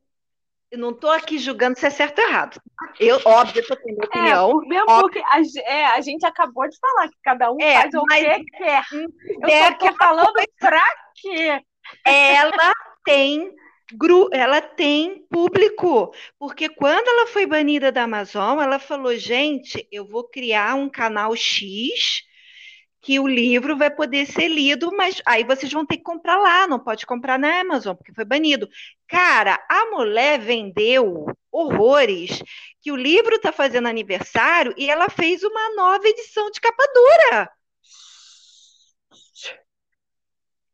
Eu 0.71 0.79
não 0.79 0.91
estou 0.91 1.11
aqui 1.11 1.37
julgando 1.37 1.77
se 1.77 1.85
é 1.85 1.91
certo 1.91 2.21
ou 2.21 2.29
errado. 2.29 2.61
Eu, 3.01 3.21
óbvio, 3.25 3.61
eu 3.69 3.77
tenho 3.77 3.97
minha 3.97 4.07
opinião. 4.07 4.63
É, 4.63 4.69
mesmo 4.69 4.87
óbvio. 4.89 5.03
porque 5.03 5.19
a, 5.19 5.69
é, 5.69 5.85
a 5.87 6.01
gente 6.01 6.25
acabou 6.25 6.69
de 6.69 6.79
falar 6.79 7.09
que 7.09 7.17
cada 7.25 7.51
um 7.51 7.57
é, 7.61 7.75
faz 7.75 7.95
o 7.95 8.05
que 8.05 8.45
quer. 8.57 8.85
Eu 8.93 9.79
tô 9.79 9.93
falando 9.97 10.33
pra 10.61 10.85
quê? 11.17 11.61
Ela 12.05 12.73
tem 13.05 13.53
ela 14.33 14.61
tem 14.61 15.25
público, 15.29 16.13
porque 16.39 16.69
quando 16.69 17.09
ela 17.09 17.27
foi 17.27 17.47
banida 17.47 17.91
da 17.91 18.05
Amazon, 18.05 18.61
ela 18.61 18.79
falou: 18.79 19.17
gente, 19.17 19.87
eu 19.91 20.07
vou 20.07 20.25
criar 20.25 20.75
um 20.75 20.89
canal 20.89 21.35
X 21.37 22.23
que 23.03 23.19
o 23.19 23.27
livro 23.27 23.77
vai 23.77 23.91
poder 23.91 24.27
ser 24.27 24.49
lido, 24.49 24.93
mas 24.95 25.23
aí 25.27 25.43
vocês 25.45 25.73
vão 25.73 25.87
ter 25.87 25.97
que 25.97 26.03
comprar 26.03 26.37
lá, 26.37 26.67
não 26.67 26.79
pode 26.79 27.07
comprar 27.07 27.39
na 27.39 27.61
Amazon, 27.61 27.97
porque 27.97 28.13
foi 28.13 28.25
banido. 28.25 28.69
Cara, 29.09 29.59
a 29.69 29.87
mulher 29.87 30.39
vendeu 30.39 31.27
horrores 31.51 32.43
que 32.81 32.93
o 32.93 32.97
livro 32.97 33.37
está 33.37 33.53
fazendo 33.53 33.89
aniversário 33.89 34.75
e 34.77 34.91
ela 34.91 35.09
fez 35.09 35.43
uma 35.43 35.75
nova 35.75 36.07
edição 36.07 36.51
de 36.51 36.61
capa 36.61 36.85
dura. 36.95 37.51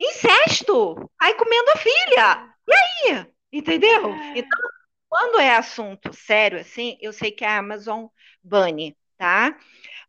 Incesto! 0.01 1.11
Aí 1.21 1.35
comendo 1.35 1.71
a 1.71 1.79
filha. 1.79 2.56
E 2.69 2.73
aí? 2.73 3.27
Entendeu? 3.53 4.12
É. 4.12 4.39
Então, 4.39 4.61
quando 5.09 5.41
é 5.41 5.57
assunto 5.57 6.12
sério 6.12 6.61
assim, 6.61 6.99
eu 7.01 7.12
sei 7.12 7.31
que 7.31 7.45
a 7.45 7.59
Amazon 7.59 8.07
bane, 8.43 8.97
tá? 9.17 9.57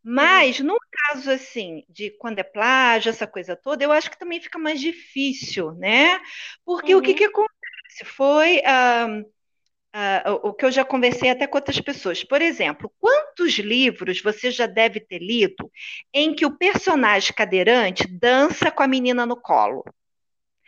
Mas, 0.02 0.60
no 0.60 0.76
caso, 0.90 1.30
assim, 1.30 1.84
de 1.88 2.10
quando 2.18 2.38
é 2.38 2.42
plágio, 2.42 3.10
essa 3.10 3.26
coisa 3.26 3.56
toda, 3.56 3.84
eu 3.84 3.92
acho 3.92 4.10
que 4.10 4.18
também 4.18 4.40
fica 4.40 4.58
mais 4.58 4.80
difícil, 4.80 5.72
né? 5.72 6.20
Porque 6.64 6.94
uhum. 6.94 7.00
o 7.00 7.02
que, 7.02 7.14
que 7.14 7.24
acontece? 7.24 8.04
Foi 8.04 8.58
uh, 8.58 9.20
uh, 9.20 10.48
o 10.48 10.54
que 10.54 10.64
eu 10.64 10.70
já 10.70 10.84
conversei 10.84 11.30
até 11.30 11.46
com 11.46 11.58
outras 11.58 11.80
pessoas. 11.80 12.24
Por 12.24 12.40
exemplo, 12.40 12.92
quantos 13.00 13.58
livros 13.58 14.22
você 14.22 14.50
já 14.50 14.66
deve 14.66 15.00
ter 15.00 15.18
lido 15.18 15.70
em 16.12 16.34
que 16.34 16.46
o 16.46 16.56
personagem 16.56 17.34
cadeirante 17.34 18.06
dança 18.06 18.70
com 18.70 18.82
a 18.82 18.88
menina 18.88 19.26
no 19.26 19.40
colo? 19.40 19.84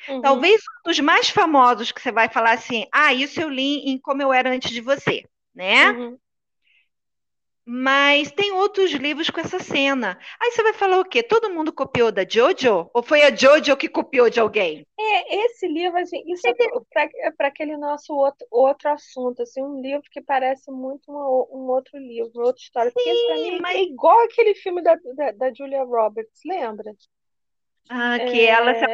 Uhum. 0.09 0.21
Talvez 0.21 0.61
um 0.61 0.89
dos 0.89 1.01
mais 1.01 1.31
famosos 1.31 1.93
que 1.93 2.01
você 2.01 2.13
vai 2.13 2.29
falar 2.29 2.53
assim, 2.53 2.87
ah, 2.93 3.13
isso 3.13 3.41
eu 3.41 3.49
li 3.49 3.91
em 3.91 3.99
Como 3.99 4.23
Eu 4.23 4.33
Era 4.33 4.51
Antes 4.51 4.71
de 4.71 4.81
Você, 4.81 5.25
né? 5.55 5.91
Uhum. 5.91 6.19
Mas 7.73 8.33
tem 8.33 8.51
outros 8.51 8.91
livros 8.91 9.31
com 9.31 9.39
essa 9.39 9.61
cena. 9.61 10.19
Aí 10.41 10.51
você 10.51 10.61
vai 10.61 10.73
falar 10.73 10.99
o 10.99 11.05
quê? 11.05 11.23
Todo 11.23 11.51
mundo 11.51 11.73
copiou 11.73 12.11
da 12.11 12.27
Jojo? 12.29 12.91
Ou 12.93 13.01
foi 13.01 13.23
a 13.23 13.33
Jojo 13.33 13.77
que 13.77 13.89
copiou 13.89 14.29
de 14.29 14.41
alguém? 14.41 14.85
É, 14.99 15.45
esse 15.45 15.69
livro, 15.69 15.97
assim, 16.01 16.21
isso 16.27 16.49
é 16.49 16.53
para 16.53 17.47
é 17.47 17.47
aquele 17.47 17.77
nosso 17.77 18.13
outro, 18.13 18.45
outro 18.51 18.89
assunto, 18.89 19.43
assim, 19.43 19.63
um 19.63 19.81
livro 19.81 20.03
que 20.11 20.21
parece 20.21 20.69
muito 20.69 21.13
um, 21.13 21.59
um 21.59 21.69
outro 21.69 21.97
livro, 21.97 22.33
uma 22.35 22.47
outra 22.47 22.61
história. 22.61 22.91
Sim, 22.91 23.27
pra 23.27 23.35
mim, 23.37 23.59
mas... 23.61 23.77
é 23.77 23.83
igual 23.83 24.19
aquele 24.25 24.55
filme 24.57 24.83
da, 24.83 24.97
da, 25.15 25.31
da 25.31 25.55
Julia 25.55 25.85
Roberts, 25.85 26.41
lembra? 26.45 26.93
Ah, 27.89 28.19
que 28.19 28.41
é... 28.41 28.47
ela 28.47 28.75
se 28.75 28.85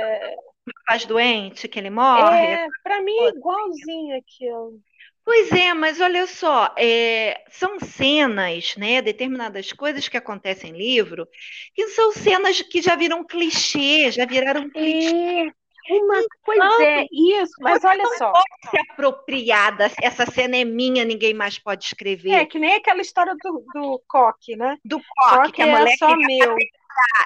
faz 0.87 1.05
doente, 1.05 1.69
que 1.69 1.79
ele 1.79 1.91
morre. 1.91 2.39
É, 2.39 2.67
para 2.83 3.03
mim 3.03 3.17
é 3.19 3.29
igualzinho 3.29 4.17
aquilo. 4.19 4.81
Pois 5.25 5.51
é, 5.51 5.75
mas 5.75 6.01
olha 6.01 6.25
só, 6.25 6.73
é, 6.79 7.43
são 7.51 7.81
cenas, 7.81 8.77
né, 8.77 9.03
determinadas 9.03 9.73
coisas 9.73 10.09
que 10.09 10.17
acontecem 10.17 10.71
em 10.71 10.77
livro, 10.77 11.27
que 11.75 11.89
são 11.89 12.13
cenas 12.13 12.63
que 12.63 12.81
já 12.81 12.95
viram 12.95 13.25
clichê, 13.25 14.09
já 14.13 14.25
viraram 14.25 14.71
clichê. 14.71 15.53
É, 15.89 15.95
uma, 15.95 16.23
pois 16.45 16.59
então, 16.59 16.81
é, 16.81 17.07
isso, 17.11 17.55
mas 17.59 17.83
olha 17.85 18.07
só. 18.17 18.31
Pode 18.31 18.71
ser 18.71 18.81
apropriada, 18.93 19.91
essa 20.01 20.27
cena 20.27 20.57
é 20.57 20.65
minha, 20.65 21.05
ninguém 21.05 21.35
mais 21.35 21.59
pode 21.59 21.85
escrever. 21.85 22.31
É, 22.31 22.47
que 22.47 22.61
nem 22.61 22.75
aquela 22.75 23.01
história 23.01 23.35
do, 23.35 23.65
do 23.75 24.01
coque, 24.07 24.55
né? 24.55 24.79
Do 24.85 25.01
coque, 25.01 25.53
que 25.53 25.65
mulher 25.65 25.89
é 25.89 25.97
só 25.97 26.17
meu. 26.17 26.57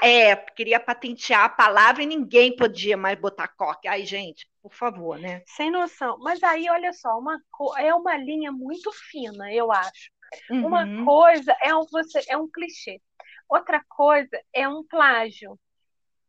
É, 0.03 0.35
queria 0.35 0.81
patentear 0.81 1.45
a 1.45 1.49
palavra 1.49 2.03
e 2.03 2.07
ninguém 2.07 2.55
podia 2.55 2.97
mais 2.97 3.19
botar 3.19 3.49
coque. 3.49 3.87
Ai, 3.87 4.05
gente, 4.05 4.49
por 4.63 4.73
favor, 4.73 5.19
né? 5.19 5.43
Sem 5.47 5.71
noção. 5.71 6.19
Mas 6.21 6.43
aí, 6.43 6.69
olha 6.71 6.93
só, 6.93 7.19
uma, 7.19 7.41
é 7.79 7.95
uma 7.95 8.17
linha 8.17 8.51
muito 8.51 8.91
fina, 8.93 9.53
eu 9.53 9.71
acho. 9.71 10.11
Uhum. 10.51 10.67
Uma 10.67 11.05
coisa 11.05 11.55
é 11.63 11.75
um, 11.75 11.85
você, 11.91 12.23
é 12.29 12.37
um 12.37 12.49
clichê. 12.49 13.01
Outra 13.49 13.83
coisa 13.89 14.41
é 14.53 14.69
um 14.69 14.85
plágio. 14.85 15.59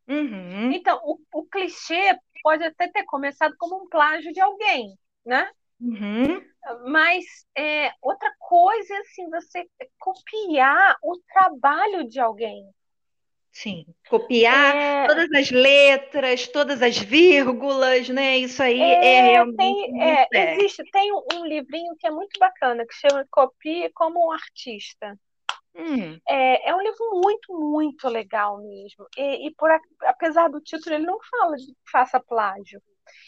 Uhum. 0.08 0.72
Então, 0.72 1.00
o, 1.04 1.20
o 1.34 1.46
clichê 1.46 2.18
pode 2.44 2.64
até 2.64 2.88
ter 2.88 3.04
começado 3.06 3.56
como 3.58 3.84
um 3.84 3.90
plágio 3.90 4.34
de 4.34 4.42
alguém, 4.42 4.98
né? 5.26 5.50
Uhum. 5.80 6.42
Mas 6.88 7.26
é, 7.58 7.92
outra 8.02 8.32
coisa 8.40 8.94
é 8.94 8.98
assim, 8.98 9.30
você 9.30 9.68
copiar 10.00 10.98
o 11.02 11.18
trabalho 11.34 12.08
de 12.08 12.20
alguém. 12.20 12.70
Sim, 13.52 13.86
copiar 14.10 14.76
é... 14.76 15.08
todas 15.08 15.32
as 15.34 15.52
letras, 15.52 16.48
todas 16.48 16.82
as 16.82 16.98
vírgulas, 16.98 18.08
né? 18.08 18.38
Isso 18.38 18.64
aí 18.64 18.82
é, 18.82 19.06
é 19.06 19.22
realmente. 19.24 19.58
Tem, 19.58 20.02
é, 20.02 20.28
existe, 20.54 20.84
tem 20.90 21.12
um 21.12 21.46
livrinho 21.46 21.94
que 22.00 22.08
é 22.08 22.12
muito 22.12 22.40
bacana, 22.40 22.86
que 22.86 22.94
chama 22.94 23.28
Copie 23.30 23.92
como 23.94 24.26
um 24.26 24.32
Artista. 24.32 25.18
Hum. 25.76 26.18
É, 26.28 26.70
é 26.70 26.76
um 26.76 26.82
livro 26.82 27.22
muito, 27.24 27.60
muito 27.60 28.08
legal 28.08 28.58
mesmo. 28.62 29.06
E, 29.18 29.48
e, 29.48 29.56
por 29.56 29.70
apesar 30.04 30.50
do 30.50 30.62
título, 30.62 30.96
ele 30.96 31.06
não 31.06 31.18
fala 31.30 31.58
de 31.58 31.74
faça 31.92 32.20
plágio. 32.20 32.82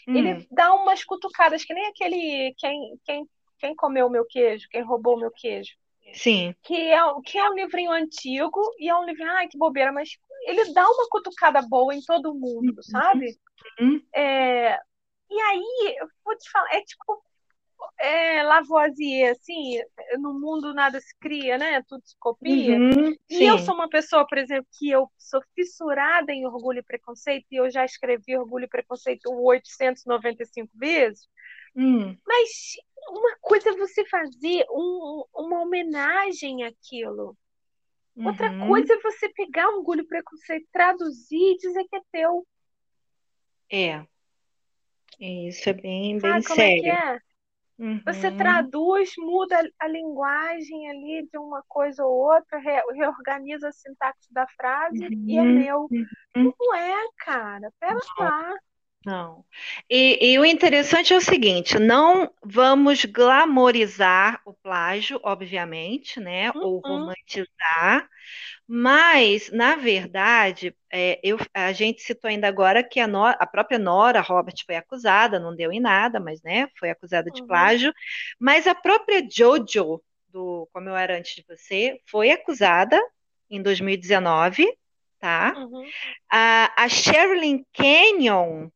Hum. 0.08 0.16
Ele 0.16 0.46
dá 0.50 0.72
umas 0.74 1.04
cutucadas, 1.04 1.64
que 1.64 1.74
nem 1.74 1.86
aquele 1.86 2.54
quem, 2.56 2.98
quem, 3.04 3.28
quem 3.58 3.76
comeu 3.76 4.06
o 4.06 4.10
meu 4.10 4.24
queijo, 4.24 4.68
quem 4.70 4.82
roubou 4.82 5.16
o 5.16 5.20
meu 5.20 5.30
queijo. 5.30 5.72
Sim. 6.12 6.54
Que 6.62 6.92
é, 6.92 6.98
que 7.24 7.38
é 7.38 7.50
um 7.50 7.54
livrinho 7.54 7.90
antigo 7.90 8.60
e 8.78 8.88
é 8.88 8.96
um 8.96 9.04
livrinho, 9.04 9.30
ai, 9.30 9.48
que 9.48 9.58
bobeira, 9.58 9.92
mas 9.92 10.10
ele 10.46 10.72
dá 10.72 10.88
uma 10.88 11.08
cutucada 11.08 11.62
boa 11.62 11.94
em 11.94 12.02
todo 12.02 12.34
mundo, 12.34 12.76
uhum. 12.76 12.82
sabe? 12.82 13.36
Uhum. 13.80 14.00
É, 14.14 14.78
e 15.30 15.40
aí, 15.40 15.96
eu 15.98 16.06
vou 16.24 16.36
te 16.36 16.50
falar, 16.50 16.74
é 16.74 16.82
tipo 16.82 17.22
é, 18.00 18.42
Lavoisier, 18.42 19.32
assim, 19.32 19.80
no 20.18 20.34
mundo 20.34 20.74
nada 20.74 21.00
se 21.00 21.14
cria, 21.18 21.58
né? 21.58 21.82
Tudo 21.88 22.02
se 22.04 22.16
copia. 22.18 22.76
Uhum, 22.76 23.14
e 23.30 23.44
eu 23.44 23.58
sou 23.58 23.74
uma 23.74 23.88
pessoa, 23.88 24.26
por 24.26 24.38
exemplo, 24.38 24.66
que 24.78 24.90
eu 24.90 25.08
sou 25.18 25.40
fissurada 25.54 26.32
em 26.32 26.46
Orgulho 26.46 26.80
e 26.80 26.82
Preconceito, 26.82 27.46
e 27.50 27.56
eu 27.56 27.70
já 27.70 27.84
escrevi 27.84 28.36
Orgulho 28.36 28.64
e 28.64 28.68
Preconceito 28.68 29.30
895 29.30 30.70
vezes. 30.74 31.28
Hum. 31.76 32.16
Mas 32.26 32.76
uma 33.08 33.36
coisa 33.40 33.70
é 33.70 33.76
você 33.76 34.04
fazer 34.06 34.64
um, 34.70 35.24
uma 35.34 35.62
homenagem 35.62 36.64
àquilo. 36.64 37.36
Uhum. 38.16 38.28
Outra 38.28 38.66
coisa 38.66 38.94
é 38.94 39.00
você 39.00 39.28
pegar 39.30 39.68
um 39.70 39.78
orgulho 39.78 40.06
preconceito, 40.06 40.66
traduzir 40.72 41.52
e 41.52 41.56
dizer 41.56 41.84
que 41.84 41.96
é 41.96 42.00
teu. 42.12 42.46
É. 43.70 44.06
Isso 45.18 45.68
é 45.68 45.72
bem, 45.72 46.18
bem 46.18 46.42
Sabe 46.42 46.42
sério. 46.42 46.54
Como 46.54 46.62
é 46.62 46.80
que 46.80 46.88
é? 46.88 47.18
Uhum. 47.76 48.00
Você 48.04 48.30
traduz, 48.30 49.12
muda 49.18 49.58
a 49.80 49.88
linguagem 49.88 50.88
ali 50.90 51.28
de 51.30 51.36
uma 51.38 51.62
coisa 51.66 52.04
ou 52.04 52.32
outra, 52.32 52.58
re 52.58 52.80
reorganiza 52.92 53.68
a 53.68 53.72
sintaxe 53.72 54.32
da 54.32 54.46
frase 54.56 55.04
uhum. 55.04 55.24
e 55.26 55.36
é 55.36 55.42
uhum. 55.42 55.58
meu. 55.58 55.88
Uhum. 55.90 56.52
Não 56.58 56.74
é, 56.76 57.08
cara. 57.18 57.72
Pera 57.80 57.98
lá. 58.18 58.54
Não. 59.04 59.44
E, 59.88 60.32
e, 60.32 60.38
o 60.38 60.44
interessante 60.44 61.12
é 61.12 61.16
o 61.16 61.20
seguinte: 61.20 61.78
não 61.78 62.30
vamos 62.42 63.04
glamorizar 63.04 64.40
o 64.44 64.54
plágio, 64.54 65.20
obviamente, 65.22 66.18
né? 66.18 66.50
Uhum. 66.52 66.62
Ou 66.62 66.80
romantizar, 66.80 68.08
mas, 68.66 69.50
na 69.52 69.76
verdade, 69.76 70.74
é, 70.90 71.20
eu, 71.22 71.36
a 71.52 71.72
gente 71.72 72.00
citou 72.00 72.30
ainda 72.30 72.48
agora 72.48 72.82
que 72.82 72.98
a, 72.98 73.06
no, 73.06 73.24
a, 73.26 73.46
própria 73.46 73.78
Nora 73.78 74.22
Robert 74.22 74.54
foi 74.64 74.76
acusada, 74.76 75.38
não 75.38 75.54
deu 75.54 75.70
em 75.70 75.80
nada, 75.80 76.18
mas 76.18 76.42
né, 76.42 76.68
foi 76.78 76.88
acusada 76.88 77.30
de 77.30 77.42
uhum. 77.42 77.46
plágio. 77.46 77.92
Mas 78.38 78.66
a 78.66 78.74
própria 78.74 79.22
Jojo, 79.30 80.02
do 80.28 80.66
Como 80.72 80.88
Eu 80.88 80.96
Era 80.96 81.18
Antes 81.18 81.34
de 81.34 81.44
Você, 81.46 82.00
foi 82.06 82.30
acusada 82.30 82.98
em 83.50 83.60
2019. 83.62 84.66
Tá? 85.20 85.54
Uhum. 85.56 85.86
A, 86.30 86.84
a 86.84 86.88
Sherilyn 86.88 87.64
Canyon 87.72 88.68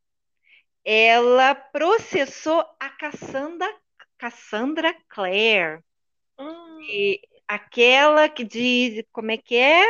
ela 0.90 1.54
processou 1.54 2.64
a 2.80 2.88
Cassandra, 2.90 3.68
Cassandra 4.16 4.94
Clare. 5.08 5.80
Hum. 6.38 6.80
E 6.82 7.20
aquela 7.46 8.28
que 8.28 8.44
diz, 8.44 9.04
como 9.12 9.30
é 9.30 9.36
que 9.36 9.56
é? 9.56 9.84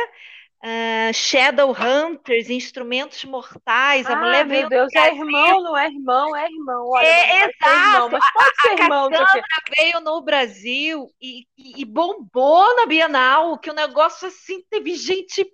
uh, 0.63 1.13
Shadowhunters, 1.13 2.49
Instrumentos 2.49 3.23
Mortais. 3.25 4.05
Ah, 4.07 4.13
a 4.13 4.15
mulher 4.17 4.45
meu 4.45 4.67
veio 4.67 4.69
Deus, 4.69 4.93
é 4.95 5.13
irmão, 5.13 5.63
não 5.63 5.77
é 5.77 5.87
irmão, 5.87 6.35
é 6.35 6.45
irmão. 6.45 6.89
Olha, 6.89 7.05
é, 7.05 7.45
exato. 7.45 7.65
Irmão, 7.65 8.09
mas 8.09 8.33
pode 8.33 8.49
a, 8.49 8.61
ser 8.61 8.69
a 8.69 8.83
irmão. 8.83 9.09
Cassandra 9.09 9.43
veio 9.77 9.99
no 10.01 10.21
Brasil 10.21 11.07
e, 11.21 11.45
e, 11.57 11.81
e 11.81 11.85
bombou 11.85 12.75
na 12.75 12.85
Bienal, 12.85 13.57
que 13.57 13.69
o 13.69 13.73
negócio 13.75 14.27
assim 14.27 14.61
teve 14.69 14.95
gente 14.95 15.45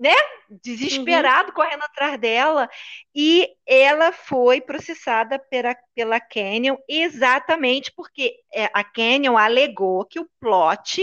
né, 0.00 0.14
desesperado 0.48 1.48
uhum. 1.48 1.54
correndo 1.54 1.82
atrás 1.82 2.18
dela, 2.18 2.70
e 3.14 3.46
ela 3.66 4.12
foi 4.12 4.58
processada 4.58 5.38
pela, 5.38 5.76
pela 5.94 6.18
Canyon 6.18 6.76
exatamente 6.88 7.92
porque 7.94 8.34
é, 8.52 8.70
a 8.72 8.82
Canyon 8.82 9.36
alegou 9.36 10.06
que 10.06 10.18
o 10.18 10.26
plot 10.40 11.02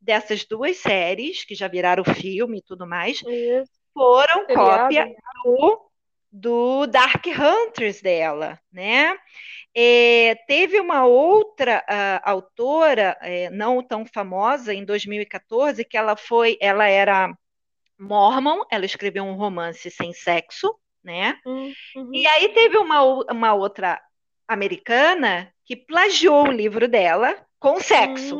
dessas 0.00 0.44
duas 0.44 0.78
séries, 0.78 1.44
que 1.44 1.54
já 1.54 1.68
viraram 1.68 2.02
filme 2.04 2.58
e 2.58 2.62
tudo 2.62 2.84
mais, 2.84 3.22
foram 3.94 4.46
cópia 4.46 5.14
do, 5.44 5.90
do 6.32 6.86
Dark 6.88 7.24
Hunters 7.24 8.02
dela, 8.02 8.58
né? 8.72 9.16
É, 9.74 10.34
teve 10.46 10.80
uma 10.80 11.06
outra 11.06 11.82
uh, 11.88 12.28
autora, 12.28 13.16
é, 13.22 13.48
não 13.50 13.82
tão 13.82 14.04
famosa, 14.04 14.74
em 14.74 14.84
2014, 14.84 15.84
que 15.84 15.96
ela 15.96 16.16
foi, 16.16 16.58
ela 16.60 16.86
era 16.88 17.32
mormon, 18.02 18.62
ela 18.70 18.84
escreveu 18.84 19.24
um 19.24 19.34
romance 19.34 19.90
sem 19.90 20.12
sexo, 20.12 20.74
né? 21.02 21.38
Hum, 21.46 21.72
uhum. 21.96 22.14
E 22.14 22.26
aí 22.26 22.48
teve 22.48 22.76
uma, 22.76 23.02
uma 23.30 23.54
outra 23.54 24.00
americana 24.46 25.52
que 25.64 25.76
plagiou 25.76 26.48
o 26.48 26.52
livro 26.52 26.88
dela 26.88 27.36
com 27.58 27.80
sexo, 27.80 28.36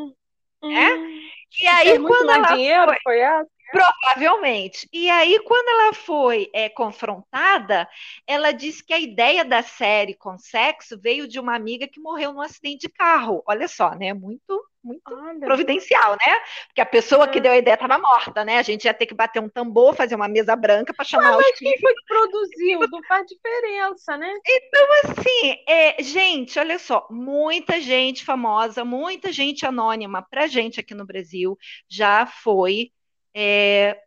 hum, 0.62 0.70
né? 0.70 0.94
Hum. 0.94 1.22
E 1.60 1.66
aí 1.66 1.98
quando 1.98 2.30
ela 2.30 2.54
dinheiro, 2.54 2.86
foi, 2.86 2.98
foi 3.02 3.18
essa? 3.20 3.48
Provavelmente. 3.72 4.86
E 4.92 5.08
aí, 5.08 5.38
quando 5.40 5.66
ela 5.66 5.94
foi 5.94 6.50
é, 6.52 6.68
confrontada, 6.68 7.88
ela 8.26 8.52
disse 8.52 8.84
que 8.84 8.92
a 8.92 9.00
ideia 9.00 9.46
da 9.46 9.62
série 9.62 10.14
com 10.14 10.36
sexo 10.36 11.00
veio 11.00 11.26
de 11.26 11.40
uma 11.40 11.56
amiga 11.56 11.88
que 11.88 11.98
morreu 11.98 12.34
num 12.34 12.42
acidente 12.42 12.86
de 12.86 12.92
carro. 12.92 13.42
Olha 13.46 13.66
só, 13.66 13.94
né? 13.94 14.12
Muito, 14.12 14.62
muito 14.82 15.02
Olha. 15.12 15.40
providencial, 15.40 16.12
né? 16.12 16.40
Porque 16.66 16.80
a 16.80 16.86
pessoa 16.86 17.24
é. 17.24 17.28
que 17.28 17.40
deu 17.40 17.52
a 17.52 17.56
ideia 17.56 17.74
estava 17.74 17.98
morta, 17.98 18.44
né? 18.44 18.58
A 18.58 18.62
gente 18.62 18.84
ia 18.84 18.94
ter 18.94 19.06
que 19.06 19.14
bater 19.14 19.40
um 19.40 19.48
tambor, 19.48 19.94
fazer 19.94 20.14
uma 20.14 20.28
mesa 20.28 20.56
branca 20.56 20.92
para 20.92 21.04
chamar 21.04 21.36
mas 21.36 21.46
os 21.46 21.58
quem 21.58 21.78
foi 21.78 21.94
que 21.94 22.04
produziu? 22.06 22.80
Não 22.90 23.02
faz 23.04 23.26
diferença, 23.26 24.16
né? 24.16 24.32
Então, 24.46 24.86
assim, 25.04 25.64
é, 25.68 26.02
gente, 26.02 26.58
olha 26.58 26.78
só, 26.78 27.06
muita 27.10 27.80
gente 27.80 28.24
famosa, 28.24 28.84
muita 28.84 29.32
gente 29.32 29.64
anônima 29.64 30.26
pra 30.28 30.46
gente 30.46 30.80
aqui 30.80 30.94
no 30.94 31.06
Brasil 31.06 31.56
já 31.88 32.26
foi 32.26 32.90
é, 33.34 33.98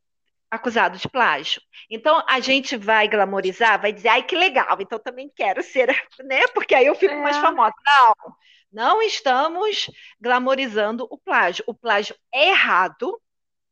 acusado 0.49 0.97
de 0.97 1.07
plágio. 1.07 1.61
Então 1.89 2.23
a 2.27 2.39
gente 2.39 2.75
vai 2.75 3.07
glamorizar, 3.07 3.81
vai 3.81 3.93
dizer, 3.93 4.09
ai 4.09 4.23
que 4.23 4.35
legal, 4.35 4.77
então 4.79 4.99
também 4.99 5.31
quero 5.35 5.61
ser, 5.63 5.87
né? 6.23 6.47
Porque 6.53 6.75
aí 6.75 6.85
eu 6.85 6.95
fico 6.95 7.13
é. 7.13 7.21
mais 7.21 7.37
famosa. 7.37 7.73
Não, 7.85 8.35
não 8.75 9.01
estamos 9.01 9.89
glamorizando 10.19 11.07
o 11.09 11.17
plágio. 11.17 11.63
O 11.65 11.73
plágio 11.73 12.13
é 12.33 12.49
errado, 12.49 13.19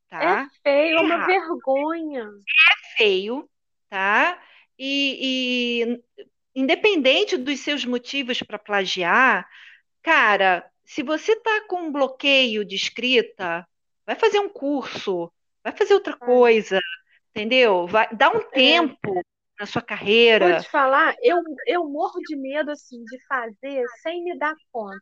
tá? 0.10 0.24
É 0.24 0.48
feio, 0.64 0.98
é 0.98 1.02
uma 1.02 1.26
vergonha. 1.26 2.24
É 2.24 2.98
feio, 2.98 3.50
tá? 3.90 4.42
E, 4.80 5.20
e 5.20 6.04
independente 6.56 7.36
dos 7.36 7.60
seus 7.60 7.84
motivos 7.84 8.42
para 8.42 8.58
plagiar, 8.58 9.46
cara, 10.02 10.66
se 10.86 11.04
você 11.04 11.36
tá 11.36 11.66
com 11.68 11.82
um 11.82 11.92
bloqueio 11.92 12.64
de 12.64 12.78
escrita, 12.78 13.68
vai 14.06 14.16
fazer 14.16 14.40
um 14.40 14.48
curso, 14.48 15.30
vai 15.62 15.76
fazer 15.76 15.96
outra 15.96 16.16
coisa, 16.16 16.80
entendeu? 17.32 17.88
Vai 17.88 18.08
dar 18.16 18.34
um 18.34 18.40
é. 18.40 18.46
tempo 18.46 19.22
na 19.64 19.66
sua 19.66 19.82
carreira. 19.82 20.50
Vou 20.50 20.62
te 20.62 20.70
falar, 20.70 21.16
eu, 21.22 21.42
eu 21.66 21.90
morro 21.90 22.20
de 22.20 22.36
medo 22.36 22.70
assim 22.70 23.02
de 23.06 23.18
fazer 23.26 23.86
sem 24.02 24.24
me 24.24 24.38
dar 24.38 24.56
conta. 24.72 25.00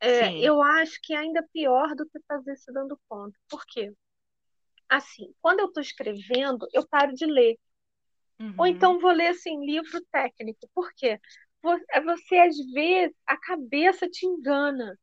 É, 0.00 0.36
eu 0.40 0.60
acho 0.60 0.98
que 1.00 1.14
é 1.14 1.18
ainda 1.18 1.46
pior 1.52 1.94
do 1.94 2.04
que 2.08 2.18
fazer 2.26 2.56
se 2.56 2.72
dando 2.72 2.98
conta. 3.08 3.38
Por 3.48 3.64
quê? 3.64 3.92
Assim, 4.88 5.32
quando 5.40 5.60
eu 5.60 5.66
estou 5.66 5.80
escrevendo, 5.80 6.66
eu 6.72 6.86
paro 6.88 7.14
de 7.14 7.24
ler. 7.24 7.56
Uhum. 8.40 8.54
Ou 8.58 8.66
então 8.66 8.98
vou 8.98 9.12
ler 9.12 9.28
assim, 9.28 9.64
livro 9.64 10.04
técnico. 10.10 10.68
Por 10.74 10.92
quê? 10.96 11.20
Você, 11.62 11.84
é 11.90 12.00
você, 12.00 12.38
às 12.38 12.56
vezes, 12.72 13.16
a 13.24 13.36
cabeça 13.36 14.08
te 14.08 14.26
engana. 14.26 14.98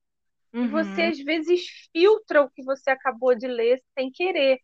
Uhum. 0.51 0.67
Você, 0.69 1.03
às 1.03 1.19
vezes, 1.19 1.65
filtra 1.93 2.41
o 2.41 2.49
que 2.49 2.61
você 2.63 2.89
acabou 2.89 3.33
de 3.33 3.47
ler 3.47 3.81
sem 3.97 4.11
querer. 4.11 4.59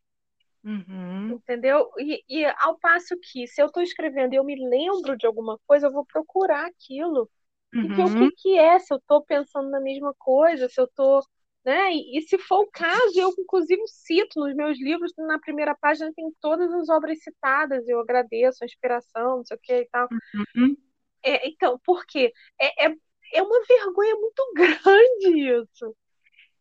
Uhum. 0.66 1.34
Entendeu? 1.34 1.92
E, 2.00 2.24
e, 2.28 2.46
ao 2.58 2.78
passo 2.80 3.16
que, 3.22 3.48
se 3.48 3.62
eu 3.62 3.68
estou 3.68 3.84
escrevendo 3.84 4.34
e 4.34 4.38
eu 4.38 4.44
me 4.44 4.56
lembro 4.56 5.16
de 5.16 5.28
alguma 5.28 5.60
coisa, 5.68 5.88
eu 5.88 5.92
vou 5.92 6.04
procurar 6.04 6.66
aquilo. 6.66 7.30
Uhum. 7.74 7.84
E 7.84 7.88
ver 7.94 8.04
o 8.04 8.16
que, 8.16 8.32
que 8.32 8.58
é, 8.58 8.80
se 8.80 8.92
eu 8.92 8.98
estou 8.98 9.24
pensando 9.24 9.70
na 9.70 9.80
mesma 9.80 10.14
coisa, 10.18 10.68
se 10.68 10.82
eu 10.82 10.86
estou. 10.86 11.22
Né? 11.64 11.94
E, 11.94 12.18
e, 12.18 12.22
se 12.24 12.38
for 12.40 12.62
o 12.62 12.72
caso, 12.72 13.20
eu 13.20 13.32
inclusive 13.38 13.82
cito 13.88 14.40
nos 14.40 14.56
meus 14.56 14.80
livros, 14.80 15.14
na 15.18 15.40
primeira 15.40 15.76
página 15.76 16.12
tem 16.16 16.32
todas 16.42 16.72
as 16.74 16.90
obras 16.90 17.22
citadas, 17.24 17.88
eu 17.88 18.00
agradeço 18.00 18.64
a 18.64 18.66
inspiração, 18.66 19.38
não 19.38 19.46
sei 19.46 19.58
o 19.58 19.60
que 19.62 19.74
e 19.74 19.90
tal. 19.90 20.08
Uhum. 20.56 20.76
É, 21.24 21.48
então, 21.48 21.80
por 21.84 22.06
quê? 22.06 22.32
É, 22.60 22.88
é, 22.88 22.96
é 23.34 23.42
uma 23.42 23.64
vergonha 23.68 24.16
muito 24.16 24.54
grande 24.56 25.62
isso. 25.62 25.96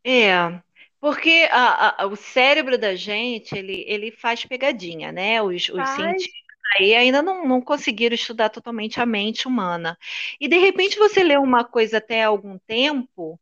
É, 0.02 0.62
porque 1.04 1.46
a, 1.50 2.02
a, 2.02 2.06
o 2.06 2.16
cérebro 2.16 2.78
da 2.78 2.96
gente, 2.96 3.54
ele, 3.54 3.84
ele 3.86 4.10
faz 4.10 4.46
pegadinha, 4.46 5.12
né? 5.12 5.42
Os, 5.42 5.68
os 5.68 5.88
cientistas 5.90 6.32
aí 6.78 6.94
ainda 6.94 7.20
não, 7.20 7.46
não 7.46 7.60
conseguiram 7.60 8.14
estudar 8.14 8.48
totalmente 8.48 8.98
a 8.98 9.04
mente 9.04 9.46
humana. 9.46 9.98
E 10.40 10.48
de 10.48 10.56
repente 10.56 10.98
você 10.98 11.22
lê 11.22 11.36
uma 11.36 11.62
coisa 11.62 11.98
até 11.98 12.22
algum 12.22 12.56
tempo 12.66 13.38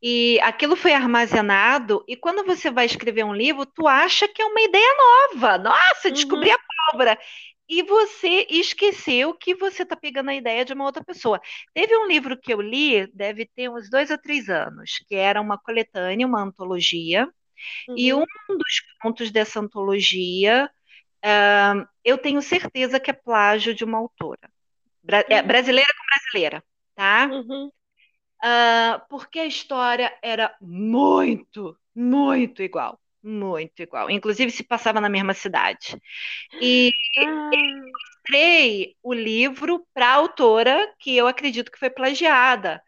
e 0.00 0.38
aquilo 0.40 0.76
foi 0.76 0.92
armazenado, 0.92 2.04
e 2.06 2.14
quando 2.14 2.44
você 2.44 2.70
vai 2.70 2.86
escrever 2.86 3.24
um 3.24 3.34
livro, 3.34 3.66
tu 3.66 3.88
acha 3.88 4.28
que 4.28 4.40
é 4.40 4.46
uma 4.46 4.60
ideia 4.60 4.94
nova. 5.32 5.58
Nossa, 5.58 6.12
descobri 6.12 6.48
uhum. 6.50 6.54
a 6.54 6.92
pólvora 6.92 7.18
e 7.68 7.82
você 7.82 8.46
esqueceu 8.50 9.34
que 9.34 9.54
você 9.54 9.82
está 9.82 9.96
pegando 9.96 10.30
a 10.30 10.34
ideia 10.34 10.64
de 10.64 10.72
uma 10.72 10.84
outra 10.84 11.02
pessoa. 11.02 11.40
Teve 11.72 11.96
um 11.96 12.06
livro 12.06 12.38
que 12.38 12.52
eu 12.52 12.60
li, 12.60 13.06
deve 13.12 13.46
ter 13.46 13.70
uns 13.70 13.88
dois 13.88 14.10
ou 14.10 14.18
três 14.18 14.48
anos, 14.48 14.98
que 15.08 15.14
era 15.14 15.40
uma 15.40 15.58
coletânea, 15.58 16.26
uma 16.26 16.42
antologia, 16.42 17.26
uhum. 17.88 17.94
e 17.96 18.12
um 18.12 18.24
dos 18.48 18.80
contos 19.00 19.30
dessa 19.30 19.60
antologia, 19.60 20.70
uh, 21.24 21.88
eu 22.04 22.18
tenho 22.18 22.42
certeza 22.42 23.00
que 23.00 23.10
é 23.10 23.14
plágio 23.14 23.74
de 23.74 23.84
uma 23.84 23.98
autora. 23.98 24.50
Bra 25.02 25.20
é 25.20 25.34
uhum. 25.34 25.38
é, 25.38 25.42
brasileira 25.42 25.92
com 25.96 26.06
brasileira, 26.06 26.64
tá? 26.94 27.28
Uhum. 27.30 27.70
Uh, 28.44 29.00
porque 29.08 29.38
a 29.38 29.46
história 29.46 30.14
era 30.22 30.54
muito, 30.60 31.78
muito 31.94 32.62
igual 32.62 33.00
muito 33.24 33.82
igual. 33.82 34.10
Inclusive 34.10 34.50
se 34.50 34.62
passava 34.62 35.00
na 35.00 35.08
mesma 35.08 35.32
cidade. 35.32 35.98
E 36.60 36.90
ah. 37.18 37.50
eu 37.52 37.92
mostrei 37.92 38.96
o 39.02 39.12
livro 39.12 39.86
para 39.94 40.08
a 40.08 40.14
autora, 40.14 40.94
que 40.98 41.16
eu 41.16 41.26
acredito 41.26 41.72
que 41.72 41.78
foi 41.78 41.90
plagiada. 41.90 42.82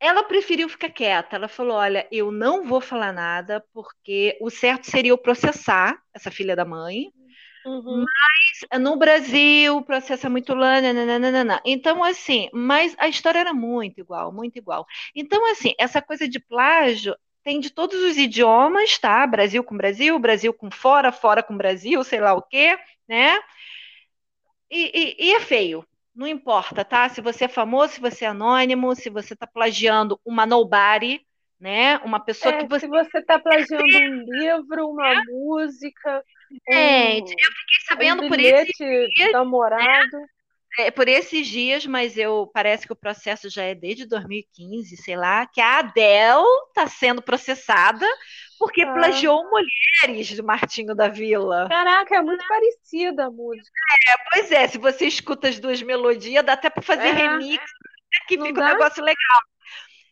Ela 0.00 0.22
preferiu 0.22 0.68
ficar 0.68 0.90
quieta. 0.90 1.36
Ela 1.36 1.48
falou: 1.48 1.76
Olha, 1.76 2.08
eu 2.10 2.30
não 2.30 2.64
vou 2.64 2.80
falar 2.80 3.12
nada, 3.12 3.64
porque 3.72 4.38
o 4.40 4.50
certo 4.50 4.84
seria 4.84 5.10
eu 5.10 5.18
processar 5.18 6.00
essa 6.14 6.30
filha 6.30 6.56
da 6.56 6.64
mãe. 6.64 7.12
Uhum. 7.66 8.04
Mas 8.04 8.80
no 8.80 8.96
Brasil 8.96 9.76
o 9.76 9.84
processo 9.84 10.26
é 10.26 10.30
muito 10.30 10.54
nananana. 10.54 11.60
Então, 11.64 12.02
assim, 12.02 12.48
mas 12.52 12.94
a 12.98 13.08
história 13.08 13.40
era 13.40 13.52
muito 13.52 14.00
igual, 14.00 14.32
muito 14.32 14.56
igual. 14.56 14.86
Então, 15.14 15.44
assim, 15.50 15.74
essa 15.78 16.00
coisa 16.00 16.26
de 16.28 16.38
plágio 16.38 17.14
tem 17.48 17.60
de 17.60 17.70
todos 17.70 17.98
os 18.02 18.18
idiomas, 18.18 18.98
tá? 18.98 19.26
Brasil 19.26 19.64
com 19.64 19.74
Brasil, 19.74 20.18
Brasil 20.18 20.52
com 20.52 20.70
fora, 20.70 21.10
fora 21.10 21.42
com 21.42 21.56
Brasil, 21.56 22.04
sei 22.04 22.20
lá 22.20 22.34
o 22.34 22.42
quê, 22.42 22.78
né? 23.08 23.38
E, 24.70 25.16
e, 25.18 25.28
e 25.28 25.34
é 25.34 25.40
feio, 25.40 25.82
não 26.14 26.26
importa, 26.26 26.84
tá? 26.84 27.08
Se 27.08 27.22
você 27.22 27.46
é 27.46 27.48
famoso, 27.48 27.94
se 27.94 28.00
você 28.02 28.26
é 28.26 28.28
anônimo, 28.28 28.94
se 28.94 29.08
você 29.08 29.32
está 29.32 29.46
plagiando 29.46 30.20
uma 30.26 30.44
nobody, 30.44 31.22
né? 31.58 31.96
Uma 32.04 32.20
pessoa 32.20 32.54
é, 32.54 32.58
que 32.58 32.68
você. 32.68 32.84
Se 32.84 32.88
você 32.88 33.16
está 33.16 33.38
plagiando 33.38 33.82
um 33.96 34.24
livro, 34.28 34.90
uma 34.90 35.14
é. 35.14 35.22
música. 35.24 36.22
Gente, 36.70 37.30
um, 37.30 37.32
eu 37.32 37.52
fiquei 37.52 37.86
sabendo 37.88 38.24
um 38.24 38.28
por 38.28 38.38
esse. 38.38 39.08
Namorado. 39.32 40.18
Né? 40.18 40.26
É, 40.78 40.90
por 40.90 41.08
esses 41.08 41.46
dias, 41.46 41.86
mas 41.86 42.16
eu 42.16 42.50
parece 42.52 42.86
que 42.86 42.92
o 42.92 42.96
processo 42.96 43.48
já 43.48 43.62
é 43.62 43.74
desde 43.74 44.06
2015, 44.06 44.96
sei 44.96 45.16
lá, 45.16 45.46
que 45.46 45.60
a 45.60 45.78
Adele 45.78 46.44
está 46.68 46.86
sendo 46.86 47.22
processada 47.22 48.06
porque 48.58 48.82
ah. 48.82 48.92
plagiou 48.92 49.44
mulheres 49.48 50.36
do 50.36 50.44
Martinho 50.44 50.94
da 50.94 51.08
Vila. 51.08 51.68
Caraca, 51.68 52.16
é 52.16 52.22
muito 52.22 52.44
parecida 52.46 53.26
a 53.26 53.30
música. 53.30 53.70
É, 54.08 54.14
pois 54.30 54.52
é, 54.52 54.66
se 54.66 54.78
você 54.78 55.06
escuta 55.06 55.48
as 55.48 55.58
duas 55.58 55.80
melodias, 55.80 56.44
dá 56.44 56.54
até 56.54 56.68
para 56.68 56.82
fazer 56.82 57.08
é. 57.08 57.12
remix, 57.12 57.62
que 58.26 58.36
Não 58.36 58.46
fica 58.46 58.60
dá? 58.60 58.66
um 58.66 58.68
negócio 58.70 59.02
legal. 59.02 59.42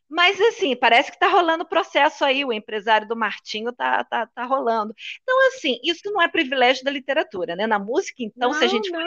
Mas, 0.08 0.40
assim, 0.40 0.76
parece 0.76 1.10
que 1.10 1.16
está 1.16 1.28
rolando 1.28 1.66
processo 1.66 2.24
aí, 2.24 2.44
o 2.44 2.52
empresário 2.52 3.08
do 3.08 3.16
Martinho 3.16 3.70
está 3.70 4.04
tá, 4.04 4.26
tá 4.26 4.44
rolando. 4.44 4.94
Então, 5.22 5.48
assim, 5.48 5.78
isso 5.82 6.02
não 6.04 6.22
é 6.22 6.28
privilégio 6.28 6.84
da 6.84 6.90
literatura, 6.90 7.56
né? 7.56 7.66
Na 7.66 7.78
música, 7.78 8.22
então, 8.22 8.50
não, 8.50 8.58
se 8.58 8.64
a 8.64 8.68
gente 8.68 8.90
não. 8.90 9.00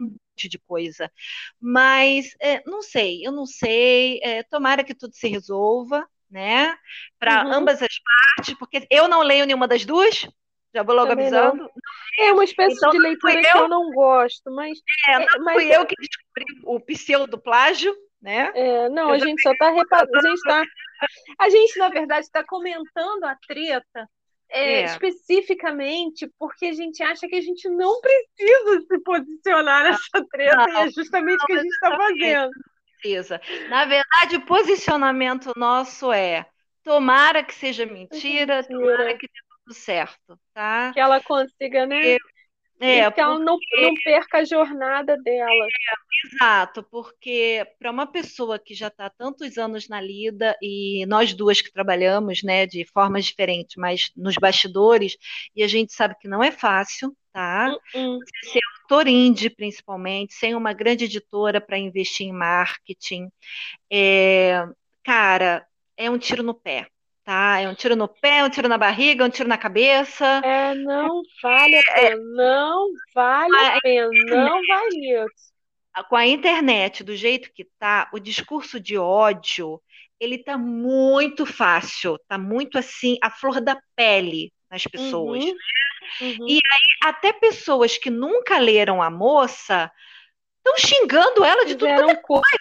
um 0.00 0.04
monte 0.04 0.48
de 0.48 0.58
coisa. 0.58 1.10
Mas, 1.60 2.36
é, 2.40 2.62
não 2.64 2.82
sei, 2.82 3.26
eu 3.26 3.32
não 3.32 3.46
sei. 3.46 4.20
É, 4.22 4.42
tomara 4.44 4.84
que 4.84 4.94
tudo 4.94 5.14
se 5.14 5.26
resolva, 5.28 6.08
né? 6.30 6.76
Para 7.18 7.44
uhum. 7.44 7.52
ambas 7.52 7.82
as 7.82 7.98
partes, 7.98 8.54
porque 8.58 8.86
eu 8.90 9.08
não 9.08 9.22
leio 9.22 9.44
nenhuma 9.44 9.66
das 9.66 9.84
duas, 9.84 10.28
já 10.72 10.82
vou 10.82 10.94
logo 10.94 11.08
Também 11.08 11.26
avisando. 11.26 11.62
Não. 11.64 11.70
É 12.20 12.32
uma 12.32 12.44
espécie 12.44 12.76
então, 12.76 12.90
de 12.90 12.98
leitura 12.98 13.34
eu, 13.34 13.42
que 13.42 13.58
eu 13.58 13.68
não 13.68 13.90
gosto, 13.90 14.50
mas. 14.52 14.78
É, 15.08 15.18
não 15.18 15.22
é, 15.22 15.38
mas... 15.40 15.54
fui 15.54 15.74
eu 15.74 15.86
que 15.86 15.94
descobri 15.96 16.44
o 16.64 16.80
pseudo 16.80 17.38
plágio 17.38 17.94
né? 18.20 18.50
É, 18.54 18.88
não, 18.88 19.08
eu 19.08 19.14
a 19.14 19.18
gente 19.18 19.40
só 19.40 19.52
está 19.52 19.70
reparando, 19.70 20.16
a 20.16 20.30
gente 20.30 20.42
tá, 20.42 20.62
a 21.40 21.50
gente 21.50 21.78
na 21.78 21.88
verdade 21.88 22.26
está 22.26 22.44
comentando 22.44 23.24
a 23.24 23.36
treta 23.46 24.08
é, 24.50 24.80
é. 24.80 24.84
especificamente 24.84 26.30
porque 26.38 26.66
a 26.66 26.72
gente 26.72 27.02
acha 27.02 27.28
que 27.28 27.36
a 27.36 27.40
gente 27.40 27.68
não 27.68 28.00
precisa 28.00 28.80
se 28.80 28.98
posicionar 29.00 29.84
nessa 29.84 30.26
treta 30.30 30.66
não, 30.66 30.84
e 30.84 30.88
é 30.88 30.90
justamente 30.90 31.42
o 31.42 31.46
que 31.46 31.52
a 31.52 31.62
gente 31.62 31.74
está 31.74 31.96
fazendo. 31.96 32.50
Precisa. 33.00 33.40
Na 33.68 33.84
verdade, 33.84 34.36
o 34.36 34.46
posicionamento 34.46 35.52
nosso 35.56 36.12
é 36.12 36.46
tomara 36.82 37.44
que 37.44 37.54
seja 37.54 37.84
mentira, 37.84 38.56
mentira. 38.56 38.64
tomara 38.64 39.16
que 39.16 39.26
dê 39.26 39.40
tudo 39.64 39.74
certo, 39.74 40.40
tá? 40.54 40.90
Que 40.92 41.00
ela 41.00 41.22
consiga, 41.22 41.86
né? 41.86 42.16
É, 42.80 43.00
e 43.00 43.12
que 43.12 43.20
ela 43.20 43.38
não, 43.38 43.58
não 43.80 43.94
perca 44.04 44.38
a 44.38 44.44
jornada 44.44 45.16
dela. 45.16 45.64
É, 45.64 46.26
exato, 46.26 46.82
porque 46.84 47.66
para 47.78 47.90
uma 47.90 48.06
pessoa 48.06 48.58
que 48.58 48.74
já 48.74 48.88
está 48.88 49.10
tantos 49.10 49.58
anos 49.58 49.88
na 49.88 50.00
lida, 50.00 50.56
e 50.62 51.04
nós 51.06 51.34
duas 51.34 51.60
que 51.60 51.72
trabalhamos 51.72 52.42
né, 52.42 52.66
de 52.66 52.84
formas 52.84 53.24
diferentes, 53.24 53.76
mas 53.76 54.10
nos 54.16 54.36
bastidores, 54.36 55.16
e 55.54 55.62
a 55.62 55.68
gente 55.68 55.92
sabe 55.92 56.14
que 56.20 56.28
não 56.28 56.42
é 56.42 56.52
fácil, 56.52 57.16
tá? 57.32 57.74
Uh 57.94 57.98
-uh. 57.98 58.18
Ser 58.44 58.60
autor 58.82 59.08
indie, 59.08 59.50
principalmente, 59.50 60.34
sem 60.34 60.54
uma 60.54 60.72
grande 60.72 61.04
editora 61.04 61.60
para 61.60 61.78
investir 61.78 62.26
em 62.26 62.32
marketing. 62.32 63.28
É, 63.90 64.64
cara, 65.04 65.66
é 65.96 66.10
um 66.10 66.18
tiro 66.18 66.42
no 66.42 66.54
pé 66.54 66.86
tá? 67.28 67.60
É 67.60 67.68
um 67.68 67.74
tiro 67.74 67.94
no 67.94 68.08
pé, 68.08 68.42
um 68.42 68.48
tiro 68.48 68.70
na 68.70 68.78
barriga, 68.78 69.22
um 69.22 69.28
tiro 69.28 69.50
na 69.50 69.58
cabeça. 69.58 70.40
É, 70.42 70.74
não 70.74 71.20
vale 71.42 71.76
a 71.76 71.80
é. 71.80 72.08
pena, 72.08 72.22
não 72.34 72.88
vale 73.14 73.54
a 73.54 73.78
pena, 73.82 74.08
não 74.24 74.60
vale 74.66 75.24
isso. 75.24 75.52
Com 76.08 76.16
a 76.16 76.26
internet 76.26 77.04
do 77.04 77.14
jeito 77.14 77.52
que 77.52 77.66
tá, 77.78 78.08
o 78.14 78.18
discurso 78.18 78.80
de 78.80 78.96
ódio, 78.96 79.78
ele 80.18 80.38
tá 80.38 80.56
muito 80.56 81.44
fácil, 81.44 82.18
tá 82.26 82.38
muito 82.38 82.78
assim, 82.78 83.18
a 83.22 83.30
flor 83.30 83.60
da 83.60 83.78
pele 83.94 84.50
nas 84.70 84.84
pessoas. 84.84 85.44
Uhum, 85.44 85.56
uhum. 86.22 86.48
E 86.48 86.54
aí, 86.54 87.10
até 87.10 87.30
pessoas 87.30 87.98
que 87.98 88.08
nunca 88.08 88.56
leram 88.56 89.02
a 89.02 89.10
moça 89.10 89.92
estão 90.56 90.78
xingando 90.78 91.44
ela 91.44 91.66
de 91.66 91.74
Fizeram 91.74 91.96
tudo 91.96 92.06
quanto 92.06 92.10
é 92.10 92.22
coisa. 92.22 92.57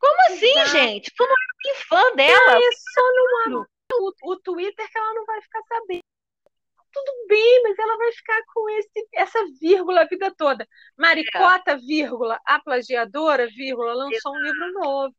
Como 0.00 0.20
assim, 0.28 0.50
Exato. 0.50 0.70
gente? 0.70 1.12
Tu 1.14 1.22
não 1.22 1.34
é 1.34 1.74
fã 1.86 2.16
dela? 2.16 2.56
É 2.56 2.70
só 2.72 3.02
no 3.52 3.66
o, 3.92 4.32
o 4.32 4.36
Twitter 4.36 4.90
que 4.90 4.98
ela 4.98 5.14
não 5.14 5.26
vai 5.26 5.40
ficar 5.42 5.62
sabendo. 5.68 6.00
Tudo 6.92 7.12
bem, 7.28 7.62
mas 7.62 7.78
ela 7.78 7.96
vai 7.96 8.10
ficar 8.10 8.42
com 8.52 8.68
esse, 8.70 9.08
essa 9.14 9.38
vírgula 9.60 10.00
a 10.00 10.06
vida 10.06 10.34
toda. 10.36 10.66
Maricota, 10.98 11.72
é. 11.72 11.76
vírgula, 11.76 12.40
a 12.44 12.58
plagiadora, 12.58 13.46
vírgula, 13.46 13.94
lançou 13.94 14.16
Exato. 14.16 14.30
um 14.30 14.40
livro 14.40 14.72
novo. 14.72 15.14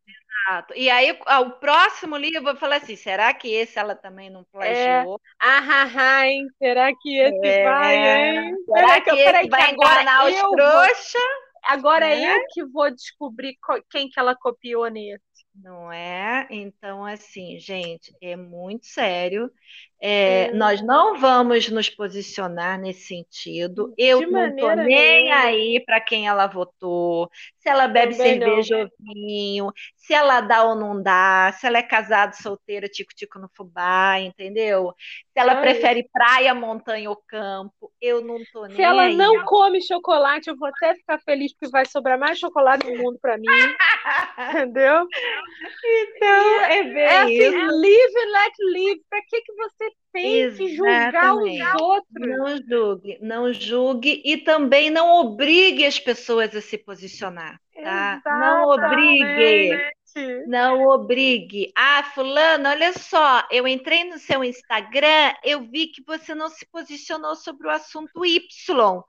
Exato. 0.50 0.74
E 0.76 0.90
aí, 0.90 1.12
o 1.12 1.52
próximo 1.52 2.18
livro, 2.18 2.50
eu 2.50 2.58
falei 2.58 2.80
assim: 2.80 2.98
será 2.98 3.34
que 3.34 3.54
esse 3.54 3.80
ela 3.80 3.96
também 3.96 4.30
não 4.30 4.44
plagiou? 4.52 5.16
É. 5.16 5.18
Ah, 5.40 5.64
ah, 5.70 5.92
ah, 5.96 6.28
hein? 6.28 6.46
Será 6.58 6.92
que 6.94 7.18
esse 7.18 7.48
é. 7.48 7.64
vai, 7.64 7.96
hein? 7.96 8.56
Será 8.66 9.02
que, 9.02 9.12
que 9.12 9.18
esse 9.18 9.50
vai 9.50 9.72
enganar 9.72 10.26
os 10.26 10.42
trouxa? 10.42 11.20
Agora 11.64 12.08
é 12.08 12.38
eu 12.38 12.46
que 12.50 12.66
vou 12.66 12.90
descobrir 12.92 13.58
quem 13.90 14.10
que 14.10 14.20
ela 14.20 14.36
copiou 14.36 14.88
nesse. 14.90 15.24
Não 15.54 15.92
é? 15.92 16.48
Então, 16.50 17.06
assim, 17.06 17.60
gente, 17.60 18.16
é 18.22 18.36
muito 18.38 18.86
sério. 18.88 19.52
É, 20.00 20.48
é. 20.48 20.52
Nós 20.54 20.82
não 20.82 21.20
vamos 21.20 21.70
nos 21.70 21.90
posicionar 21.90 22.80
nesse 22.80 23.08
sentido. 23.08 23.94
Eu 23.98 24.20
De 24.20 24.26
não 24.26 24.48
estou 24.48 24.76
nem 24.76 25.32
aí 25.32 25.84
para 25.86 26.00
quem 26.02 26.28
ela 26.28 26.48
votou, 26.48 27.30
se 27.60 27.70
ela 27.70 27.88
bebe 27.88 28.14
Também 28.14 28.16
cerveja 28.16 28.76
não. 28.78 28.84
ou 28.84 28.90
vinho, 29.14 29.72
se 29.96 30.14
ela 30.14 30.40
dá 30.42 30.64
ou 30.64 30.76
não 30.76 31.02
dá, 31.04 31.54
se 31.60 31.68
ela 31.68 31.78
é 31.80 31.84
casada, 31.84 32.34
solteira, 32.34 32.88
tico-tico 32.88 33.38
no 33.38 33.50
fubá, 33.56 34.20
entendeu? 34.20 34.94
Se 35.34 35.40
ela 35.40 35.54
é 35.54 35.56
prefere 35.56 36.08
praia, 36.12 36.56
montanha 36.56 37.10
ou 37.10 37.18
campo, 37.28 37.92
eu 38.02 38.22
não 38.24 38.42
estou 38.42 38.68
nem 38.68 38.76
Se 38.76 38.82
ela 38.82 39.04
aí. 39.04 39.16
não 39.16 39.44
come 39.46 39.82
chocolate, 39.82 40.50
eu 40.50 40.58
vou 40.58 40.68
até 40.70 40.96
ficar 40.96 41.20
feliz 41.20 41.54
porque 41.54 41.70
vai 41.72 41.86
sobrar 41.86 42.18
mais 42.20 42.40
chocolate 42.40 42.86
no 42.88 42.98
mundo 42.98 43.20
para 43.22 43.38
mim. 43.38 43.76
Entendeu? 44.50 45.08
Então, 45.84 46.62
é 46.62 46.84
bem 46.84 47.02
é 47.02 47.20
assim, 47.20 47.34
isso. 47.34 47.58
live 47.58 48.18
and 48.18 48.32
let 48.32 48.54
live. 48.74 49.02
Para 49.10 49.22
que, 49.24 49.42
que 49.42 49.54
você 49.54 49.92
tem 50.14 50.40
Exatamente. 50.42 50.70
que 50.70 50.76
julgar 50.76 51.36
os 51.36 51.82
outros? 51.82 52.08
Não 52.20 52.58
julgue, 52.68 53.18
não 53.22 53.54
julgue 53.54 54.22
e 54.26 54.38
também 54.38 54.90
não 54.90 55.12
obrigue 55.22 55.86
as 55.86 56.00
pessoas 56.00 56.56
a 56.56 56.62
se 56.62 56.78
posicionar, 56.78 57.60
tá? 57.74 58.20
Exatamente. 58.22 58.26
Não 58.26 58.64
obrigue. 58.70 59.92
Não 60.46 60.88
obrigue. 60.88 61.72
Ah, 61.76 62.04
fulano, 62.04 62.68
olha 62.68 62.92
só, 62.92 63.48
eu 63.50 63.66
entrei 63.66 64.04
no 64.04 64.18
seu 64.18 64.44
Instagram, 64.44 65.34
eu 65.42 65.62
vi 65.62 65.88
que 65.88 66.04
você 66.06 66.36
não 66.36 66.50
se 66.50 66.66
posicionou 66.70 67.36
sobre 67.36 67.68
o 67.68 67.70
assunto 67.70 68.26
Y. 68.26 69.04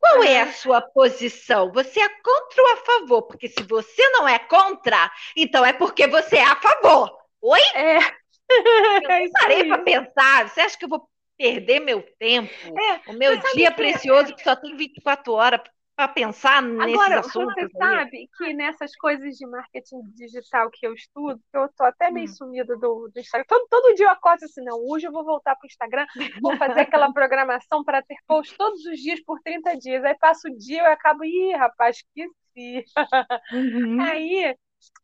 Qual 0.00 0.22
é 0.22 0.40
a 0.40 0.52
sua 0.52 0.80
posição? 0.80 1.70
Você 1.72 2.00
é 2.00 2.08
contra 2.08 2.62
ou 2.62 2.72
a 2.72 2.76
favor? 2.78 3.22
Porque 3.22 3.48
se 3.48 3.62
você 3.62 4.08
não 4.10 4.26
é 4.26 4.38
contra, 4.38 5.12
então 5.36 5.64
é 5.64 5.74
porque 5.74 6.06
você 6.06 6.36
é 6.36 6.44
a 6.44 6.56
favor. 6.56 7.14
Oi? 7.42 7.60
É. 7.74 7.98
Eu 7.98 9.30
parei 9.40 9.64
para 9.68 9.78
pensar. 9.78 10.48
Você 10.48 10.60
acha 10.62 10.78
que 10.78 10.86
eu 10.86 10.88
vou 10.88 11.08
perder 11.36 11.80
meu 11.80 12.02
tempo? 12.18 12.50
É, 12.64 13.10
o 13.10 13.12
meu 13.12 13.36
dia 13.54 13.70
precioso, 13.70 14.34
que 14.34 14.42
só 14.42 14.56
tem 14.56 14.74
24 14.74 15.32
horas 15.32 15.60
para 16.00 16.08
pensar 16.08 16.62
nesses 16.62 16.94
Agora, 16.94 17.20
assuntos. 17.20 17.54
Você 17.54 17.68
sabe 17.76 18.28
que 18.38 18.54
nessas 18.54 18.96
coisas 18.96 19.36
de 19.36 19.46
marketing 19.46 20.00
digital 20.14 20.70
que 20.70 20.86
eu 20.86 20.94
estudo, 20.94 21.38
que 21.50 21.58
eu 21.58 21.68
tô 21.76 21.84
até 21.84 22.10
meio 22.10 22.24
hum. 22.24 22.32
sumida 22.32 22.74
do, 22.76 23.10
do 23.12 23.20
Instagram. 23.20 23.44
Todo, 23.46 23.66
todo 23.68 23.94
dia 23.94 24.06
eu 24.06 24.10
acordo 24.10 24.42
assim, 24.44 24.64
não, 24.64 24.78
hoje 24.88 25.06
eu 25.06 25.12
vou 25.12 25.24
voltar 25.24 25.54
para 25.56 25.66
o 25.66 25.68
Instagram, 25.68 26.06
vou 26.40 26.56
fazer 26.56 26.80
aquela 26.80 27.12
programação 27.12 27.84
para 27.84 28.00
ter 28.00 28.16
post 28.26 28.56
todos 28.56 28.82
os 28.86 28.98
dias 28.98 29.22
por 29.22 29.40
30 29.40 29.76
dias. 29.76 30.02
Aí 30.02 30.16
passo 30.18 30.48
o 30.48 30.56
dia 30.56 30.78
e 30.78 30.86
eu 30.86 30.90
acabo, 30.90 31.22
ih, 31.22 31.52
rapaz, 31.52 31.96
esqueci. 31.98 32.84
Uhum. 33.52 34.00
Aí 34.00 34.56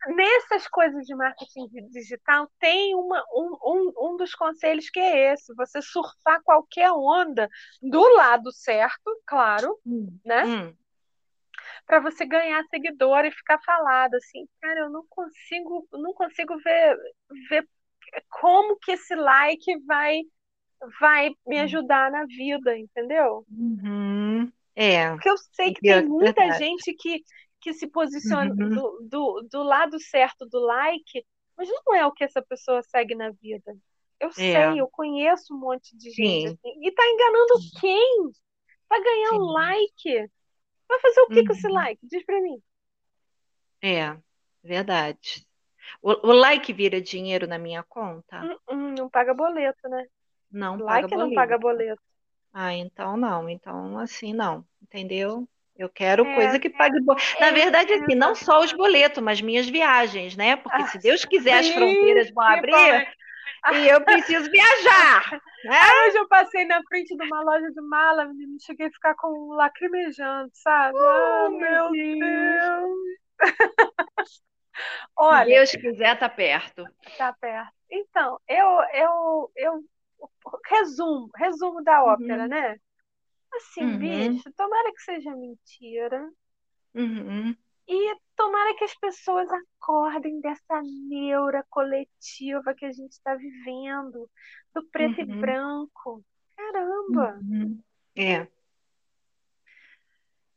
nessas 0.09 0.67
coisas 0.67 1.05
de 1.05 1.15
marketing 1.15 1.69
digital 1.91 2.51
tem 2.59 2.95
uma, 2.95 3.23
um, 3.35 3.57
um, 3.63 4.13
um 4.13 4.17
dos 4.17 4.35
conselhos 4.35 4.89
que 4.89 4.99
é 4.99 5.35
esse, 5.35 5.55
você 5.55 5.83
surfar 5.83 6.41
qualquer 6.43 6.91
onda 6.91 7.47
do 7.83 8.01
lado 8.15 8.51
certo, 8.51 9.21
claro, 9.27 9.79
hum, 9.85 10.19
né? 10.25 10.45
Hum 10.45 10.75
para 11.87 12.01
você 12.01 12.27
ganhar 12.27 12.65
seguidor 12.65 13.25
e 13.25 13.31
ficar 13.31 13.59
falado 13.65 14.15
assim, 14.15 14.47
cara, 14.61 14.81
eu 14.81 14.91
não 14.91 15.05
consigo, 15.09 15.87
não 15.93 16.13
consigo 16.13 16.59
ver, 16.59 16.97
ver 17.49 17.69
como 18.29 18.77
que 18.77 18.93
esse 18.93 19.15
like 19.15 19.79
vai 19.87 20.23
vai 21.01 21.31
me 21.47 21.59
hum. 21.59 21.63
ajudar 21.63 22.11
na 22.11 22.25
vida, 22.27 22.77
entendeu? 22.77 23.45
Uhum. 23.51 24.51
É. 24.75 25.11
Porque 25.11 25.31
eu 25.31 25.37
sei 25.53 25.73
que 25.73 25.81
tem 25.81 26.07
muita 26.07 26.53
gente 26.53 26.93
que, 26.95 27.23
que 27.61 27.73
se 27.73 27.87
posiciona 27.87 28.51
uhum. 28.51 28.69
do, 28.69 29.09
do, 29.09 29.49
do 29.51 29.63
lado 29.63 29.99
certo 29.99 30.47
do 30.47 30.59
like, 30.61 31.25
mas 31.57 31.69
não 31.69 31.95
é 31.95 32.07
o 32.07 32.13
que 32.13 32.25
essa 32.25 32.43
pessoa 32.43 32.83
segue 32.83 33.15
na 33.15 33.31
vida. 33.31 33.75
Eu 34.21 34.29
é. 34.29 34.33
sei, 34.33 34.81
eu 34.81 34.89
conheço 34.89 35.55
um 35.55 35.59
monte 35.59 35.97
de 35.97 36.11
gente 36.11 36.47
assim, 36.49 36.59
e 36.83 36.93
tá 36.93 37.03
enganando 37.07 37.55
quem? 37.81 38.31
Vai 38.89 39.03
ganhar 39.03 39.31
Sim. 39.31 39.37
um 39.37 39.45
like. 39.45 40.31
Vai 40.89 41.01
fazer 41.01 41.21
o 41.21 41.27
que 41.29 41.41
uhum. 41.41 41.47
com 41.47 41.53
esse 41.53 41.67
uhum. 41.67 41.75
like? 41.75 42.07
Diz 42.07 42.25
pra 42.25 42.41
mim. 42.41 42.63
É, 43.83 44.17
verdade. 44.63 45.47
O, 46.03 46.29
o, 46.29 46.33
like 46.33 46.73
vira 46.73 47.01
dinheiro 47.01 47.47
na 47.47 47.59
minha 47.59 47.83
conta? 47.83 48.41
Não, 48.41 48.55
hum, 48.55 48.59
hum, 48.71 48.95
não 48.97 49.09
paga 49.09 49.35
boleto, 49.35 49.89
né? 49.89 50.07
Não 50.51 50.77
like 50.79 51.03
paga 51.03 51.09
boleto. 51.09 51.29
não 51.29 51.35
paga 51.35 51.59
boleto. 51.59 52.03
Ah, 52.53 52.75
então 52.75 53.17
não. 53.17 53.49
Então, 53.49 53.99
assim, 53.99 54.33
não. 54.33 54.65
Entendeu? 54.83 55.47
Eu 55.77 55.89
quero 55.89 56.25
é, 56.25 56.35
coisa 56.35 56.59
que 56.59 56.71
pague 56.71 57.01
boleto. 57.01 57.25
É, 57.37 57.41
Na 57.41 57.51
verdade, 57.51 57.93
assim, 57.93 58.15
não 58.15 58.35
só 58.35 58.61
os 58.61 58.73
boletos, 58.73 59.23
mas 59.23 59.41
minhas 59.41 59.69
viagens, 59.69 60.37
né? 60.37 60.57
Porque 60.57 60.83
ah, 60.83 60.87
se 60.87 60.99
Deus 60.99 61.25
quiser, 61.25 61.63
sim, 61.63 61.71
as 61.71 61.75
fronteiras 61.75 62.31
vão 62.31 62.45
abrir 62.45 62.73
e 63.71 63.89
eu 63.89 64.01
preciso 64.05 64.51
viajar. 64.51 65.41
Né? 65.65 65.81
Hoje 65.83 66.19
eu 66.19 66.29
passei 66.29 66.65
na 66.67 66.83
frente 66.89 67.17
de 67.17 67.23
uma 67.23 67.43
loja 67.43 67.71
de 67.71 67.81
mala, 67.83 68.27
menino, 68.27 68.57
cheguei 68.61 68.87
a 68.87 68.91
ficar 68.91 69.15
com 69.17 69.51
lacrimejando, 69.55 70.51
sabe? 70.55 70.99
Oh, 70.99 71.49
oh 71.49 71.51
meu 71.51 71.97
Deus! 72.19 72.19
Deus. 72.19 73.17
Olha, 75.17 75.45
Se 75.45 75.45
Deus 75.45 75.71
quiser, 75.73 76.19
tá 76.19 76.29
perto. 76.29 76.85
tá 77.17 77.33
perto. 77.35 77.73
Então, 77.91 78.39
eu, 78.49 78.67
eu, 78.95 79.53
eu 79.57 79.85
resumo, 80.71 81.31
resumo 81.37 81.83
da 81.85 82.05
ópera, 82.05 82.47
Uhum, 82.47 82.49
né? 82.49 82.77
Assim, 83.55 83.97
uhum, 83.97 83.99
bicho, 83.99 84.53
tomara 84.57 84.93
que 84.93 85.03
seja 85.03 85.35
mentira. 85.37 86.31
uhum, 86.95 87.57
E 87.89 88.17
tomara 88.37 88.75
que 88.77 88.85
as 88.85 88.95
pessoas 88.95 89.49
acordem 89.51 90.41
dessa 90.41 90.83
neura 91.09 91.65
coletiva 91.71 92.75
que 92.75 92.85
a 92.85 92.93
gente 92.93 93.13
está 93.13 93.35
vivendo, 93.35 94.31
do 94.75 94.85
preto 94.91 95.21
e 95.21 95.25
uhum, 95.25 95.39
branco. 95.39 96.25
Caramba! 96.57 97.41
uhum. 97.41 97.83
É. 98.17 98.49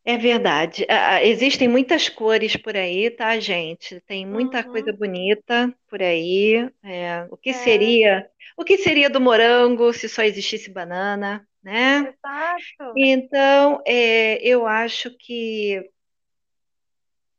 É 0.06 0.18
verdade. 0.18 0.86
Ah, 0.90 1.24
existem 1.24 1.68
muitas 1.68 2.10
cores 2.10 2.56
por 2.56 2.76
aí, 2.76 3.12
tá, 3.12 3.40
gente? 3.40 4.00
Tem 4.02 4.26
muita 4.26 4.64
coisa 4.64 4.92
Uhum, 4.92 4.98
bonita 4.98 5.74
por 5.88 6.02
aí. 6.02 6.70
É, 6.84 7.28
o 7.30 7.38
que 7.38 7.54
é, 7.54 7.54
seria, 7.54 8.28
o 8.58 8.64
que 8.64 8.78
seria 8.78 9.10
do 9.10 9.22
morango 9.22 9.94
se 9.94 10.10
só 10.10 10.24
existisse 10.24 10.72
banana, 10.72 11.48
né? 11.62 12.10
exato. 12.10 12.96
Então, 12.96 13.82
é, 13.88 14.38
eu 14.46 14.68
acho 14.68 15.12
que 15.18 15.90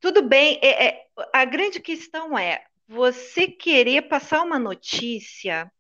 tudo 0.01 0.22
bem. 0.22 0.59
é- 0.62 0.86
é- 0.88 1.07
a 1.32 1.44
grande 1.44 1.80
questão 1.80 2.38
é 2.38 2.62
você 2.88 3.46
querer 3.46 4.03
passar 4.03 4.42
uma 4.42 4.59
notícia. 4.59 5.70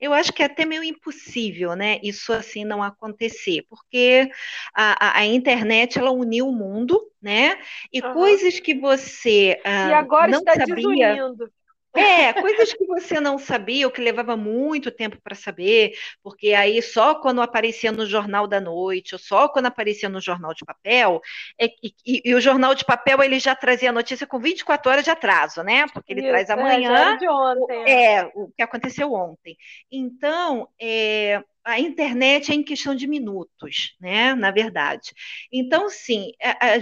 Eu 0.00 0.12
acho 0.12 0.32
que 0.32 0.42
é 0.42 0.46
até 0.46 0.66
meio 0.66 0.84
impossível, 0.84 1.74
né? 1.74 1.98
Isso 2.02 2.32
assim 2.32 2.64
não 2.64 2.82
acontecer, 2.82 3.64
porque 3.68 4.30
a, 4.74 5.06
a- 5.06 5.18
a 5.20 5.26
internet 5.26 5.98
ela 5.98 6.10
uniu 6.10 6.48
o 6.48 6.52
mundo, 6.52 7.00
né? 7.22 7.58
E 7.92 8.02
Uhum. 8.02 8.12
coisas 8.12 8.60
que 8.60 8.74
você 8.74 9.60
E 9.64 9.64
ah, 9.64 9.98
agora 9.98 10.30
não 10.30 10.40
está 10.40 10.54
sabia 10.54 10.74
desunindo. 10.74 11.50
É, 11.96 12.32
coisas 12.32 12.72
que 12.74 12.84
você 12.86 13.20
não 13.20 13.38
sabia, 13.38 13.86
ou 13.86 13.92
que 13.92 14.00
levava 14.00 14.36
muito 14.36 14.90
tempo 14.90 15.18
para 15.22 15.34
saber, 15.34 15.92
porque 16.22 16.52
aí 16.52 16.82
só 16.82 17.14
quando 17.16 17.40
aparecia 17.40 17.92
no 17.92 18.04
Jornal 18.06 18.46
da 18.48 18.60
Noite, 18.60 19.14
ou 19.14 19.18
só 19.18 19.48
quando 19.48 19.66
aparecia 19.66 20.08
no 20.08 20.20
Jornal 20.20 20.52
de 20.54 20.64
Papel, 20.64 21.20
é- 21.58 21.66
e, 21.82 21.94
e- 22.06 22.22
e 22.24 22.34
o 22.34 22.40
Jornal 22.40 22.74
de 22.74 22.84
Papel 22.84 23.22
ele 23.22 23.38
já 23.38 23.54
trazia 23.54 23.90
a 23.90 23.92
notícia 23.92 24.26
com 24.26 24.38
24 24.40 24.90
horas 24.90 25.04
de 25.04 25.10
atraso, 25.10 25.62
né? 25.62 25.86
Porque 25.92 26.12
ele 26.12 26.22
Isso, 26.22 26.28
traz 26.28 26.50
é, 26.52 26.52
amanhã 26.52 27.16
de 27.16 27.28
o, 27.28 27.32
ontem. 27.32 27.82
é. 27.84 28.14
é, 28.16 28.24
o 28.34 28.50
que 28.56 28.62
aconteceu 28.62 29.12
ontem. 29.12 29.56
Então, 29.90 30.68
é, 30.80 31.42
a 31.64 31.78
internet 31.80 32.50
é 32.50 32.54
em 32.54 32.62
questão 32.64 32.94
de 32.94 33.06
minutos, 33.06 33.96
né? 34.00 34.34
Na 34.34 34.50
verdade. 34.50 35.12
Então, 35.52 35.88
sim, 35.88 36.32
a- 36.42 36.76
a- 36.76 36.80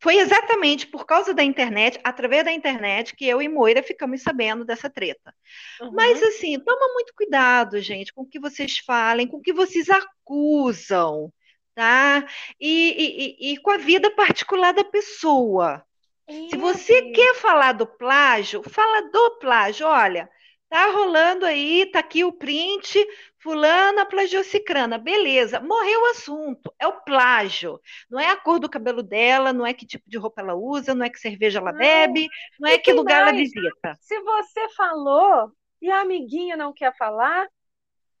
foi 0.00 0.18
exatamente 0.18 0.86
por 0.86 1.06
causa 1.06 1.32
da 1.34 1.42
internet, 1.42 1.98
através 2.04 2.44
da 2.44 2.52
internet, 2.52 3.14
que 3.16 3.26
eu 3.26 3.40
e 3.42 3.48
Moira 3.48 3.82
ficamos 3.82 4.22
sabendo 4.22 4.64
dessa 4.64 4.90
treta. 4.90 5.34
Mas, 5.92 6.20
Uhum. 6.20 6.28
assim, 6.28 6.60
toma 6.60 6.92
muito 6.94 7.12
cuidado, 7.14 7.80
gente, 7.80 8.12
com 8.12 8.22
o 8.22 8.28
que 8.28 8.38
vocês 8.38 8.78
falem, 8.78 9.26
com 9.26 9.38
o 9.38 9.42
que 9.42 9.52
vocês 9.52 9.88
acusam, 9.88 11.32
tá? 11.74 12.26
E, 12.60 13.36
e- 13.40 13.52
e- 13.52 13.58
com 13.58 13.70
a 13.70 13.78
vida 13.78 14.10
particular 14.10 14.72
da 14.72 14.84
pessoa. 14.84 15.84
Se 16.50 16.56
você 16.56 17.02
quer 17.12 17.34
falar 17.36 17.72
do 17.72 17.86
plágio, 17.86 18.62
fala 18.68 19.02
do 19.10 19.38
plágio. 19.38 19.86
Olha, 19.86 20.28
tá 20.68 20.86
rolando 20.90 21.46
aí, 21.46 21.86
tá 21.86 22.00
aqui 22.00 22.24
o 22.24 22.32
print, 22.32 22.98
fulana 23.46 24.04
plagiou 24.06 24.42
cicrana. 24.44 24.98
Beleza, 24.98 25.60
morreu 25.60 26.02
o 26.02 26.06
assunto. 26.06 26.74
É 26.78 26.86
o 26.86 27.00
plágio. 27.02 27.80
Não 28.10 28.18
é 28.18 28.30
a 28.30 28.36
cor 28.36 28.58
do 28.58 28.68
cabelo 28.68 29.02
dela, 29.02 29.52
não 29.52 29.66
é 29.66 29.72
que 29.74 29.86
tipo 29.86 30.08
de 30.10 30.18
roupa 30.18 30.40
ela 30.42 30.54
usa, 30.54 30.94
não 30.94 31.04
é 31.06 31.10
que 31.10 31.20
cerveja 31.20 31.60
ela 31.60 31.72
não. 31.72 31.72
bebe, 31.72 32.28
não 32.58 32.68
é 32.68 32.76
E 32.76 32.78
que 32.78 32.92
tem 32.92 32.94
lugar 32.94 33.18
ela 33.22 33.32
mais. 33.32 33.32
visita. 33.32 33.98
Se 34.00 34.20
você 34.22 34.68
falou 34.70 35.52
e 35.80 35.90
a 35.90 36.00
amiguinha 36.00 36.56
não 36.56 36.72
quer 36.72 36.96
falar, 36.96 37.48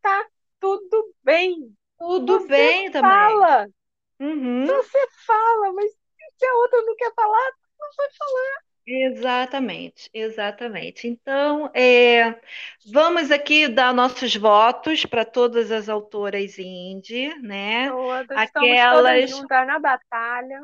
tá 0.02 0.26
tudo 0.60 1.14
bem. 1.24 1.76
Tudo 1.98 2.46
Você 2.46 2.46
bem 2.46 2.90
também. 2.90 3.46
fala, 3.46 3.68
Uhum. 4.20 4.66
você 4.66 4.98
fala, 5.26 5.72
mas 5.72 5.90
se 6.38 6.46
a 6.46 6.54
outra 6.54 6.82
não 6.82 6.96
quer 6.96 7.12
falar, 7.14 7.52
não 7.78 7.88
vai 7.96 8.08
falar. 8.18 8.62
Exatamente, 8.88 10.08
exatamente. 10.14 11.08
Então, 11.08 11.68
é, 11.74 12.38
vamos 12.92 13.32
aqui 13.32 13.66
dar 13.66 13.92
nossos 13.92 14.36
votos 14.36 15.04
para 15.04 15.24
todas 15.24 15.72
as 15.72 15.88
autoras 15.88 16.56
indie, 16.58 17.34
né? 17.42 17.92
Todas, 17.92 18.42
estamos 18.42 18.84
todas 18.86 19.24
Aquelas, 19.24 19.26
juntas 19.26 19.66
na 19.66 19.78
batalha. 19.78 20.60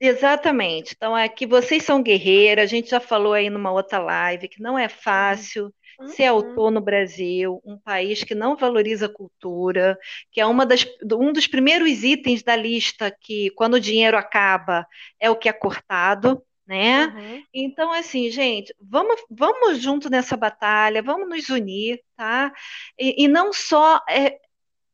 exatamente. 0.00 0.94
Então, 0.96 1.16
é 1.16 1.28
que 1.28 1.46
vocês 1.46 1.82
são 1.84 2.02
guerreiras. 2.02 2.64
A 2.64 2.66
gente 2.66 2.90
já 2.90 3.00
falou 3.00 3.32
aí 3.32 3.50
numa 3.50 3.72
outra 3.72 3.98
live 3.98 4.48
que 4.48 4.60
não 4.62 4.78
é 4.78 4.88
Uhum. 4.88 4.88
fácil 4.88 5.72
ser 6.04 6.28
Uhum. 6.28 6.28
autor 6.28 6.70
no 6.70 6.80
Brasil, 6.80 7.60
um 7.64 7.76
país 7.78 8.24
que 8.24 8.34
não 8.34 8.56
valoriza 8.56 9.06
a 9.06 9.12
cultura, 9.12 9.98
que 10.32 10.40
é 10.40 10.46
uma 10.46 10.64
das, 10.64 10.86
um 11.12 11.32
dos 11.32 11.46
primeiros 11.46 12.02
itens 12.02 12.42
da 12.42 12.56
lista 12.56 13.14
que, 13.20 13.50
quando 13.50 13.74
o 13.74 13.80
dinheiro 13.80 14.16
acaba, 14.16 14.86
é 15.20 15.28
o 15.30 15.36
que 15.36 15.48
é 15.48 15.52
cortado 15.52 16.42
né? 16.68 17.06
Uhum. 17.06 17.42
Então, 17.52 17.90
assim, 17.92 18.30
gente, 18.30 18.74
vamos, 18.78 19.18
vamos 19.30 19.80
junto 19.80 20.10
nessa 20.10 20.36
batalha, 20.36 21.02
vamos 21.02 21.26
nos 21.26 21.48
unir, 21.48 21.98
tá? 22.14 22.52
E, 22.98 23.24
e 23.24 23.26
não 23.26 23.54
só 23.54 23.98
é, 24.06 24.38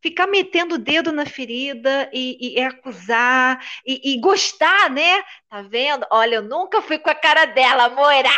ficar 0.01 0.29
metendo 0.29 0.77
o 0.77 0.79
dedo 0.79 1.11
na 1.11 1.27
ferida 1.27 2.09
e, 2.12 2.55
e 2.57 2.62
acusar 2.62 3.61
e, 3.85 4.12
e 4.12 4.20
gostar, 4.20 4.89
né? 4.89 5.20
Tá 5.51 5.62
vendo? 5.62 6.07
Olha, 6.12 6.37
eu 6.37 6.43
nunca 6.43 6.81
fui 6.81 6.97
com 6.97 7.11
a 7.11 7.14
cara 7.14 7.45
dela, 7.47 7.89
Moira. 7.89 8.29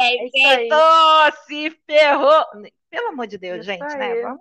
É, 0.00 0.24
é 0.66 1.30
se 1.46 1.70
ferrou. 1.86 2.44
Pelo 2.90 3.08
amor 3.08 3.26
de 3.26 3.36
Deus, 3.36 3.66
gente, 3.66 3.96
né? 3.96 4.22
Vamos, 4.22 4.40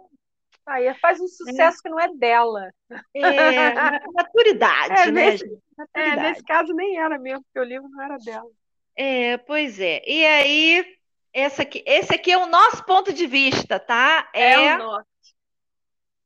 Aí 0.70 0.94
faz 1.00 1.20
um 1.20 1.28
né? 1.44 1.54
sucesso 1.54 1.82
que 1.82 1.90
não 1.90 2.00
é 2.00 2.08
dela. 2.16 2.72
É, 3.16 3.22
É, 3.22 4.00
maturidade, 4.14 5.12
né, 5.12 5.12
nesse, 5.12 5.40
gente? 5.40 5.62
é, 5.94 6.16
nesse 6.18 6.44
Maturidade. 6.44 6.44
caso 6.44 6.74
nem 6.74 6.98
era 7.00 7.18
mesmo, 7.20 7.44
porque 7.46 7.60
o 7.60 7.64
livro 7.70 7.90
não 7.90 8.02
era 8.04 8.18
dela. 8.20 8.50
É, 8.96 9.38
pois 9.38 9.80
é. 9.80 10.02
E 10.06 10.26
aí, 10.26 10.86
essa 11.34 11.62
aqui, 11.64 11.84
esse 11.86 12.14
aqui 12.14 12.32
é 12.32 12.38
o 12.38 12.48
nosso 12.48 12.84
ponto 12.86 13.14
de 13.14 13.26
vista, 13.28 13.80
tá? 13.80 14.30
É 14.34 14.60
o 14.60 14.70
É 14.70 14.76
nosso. 14.76 15.08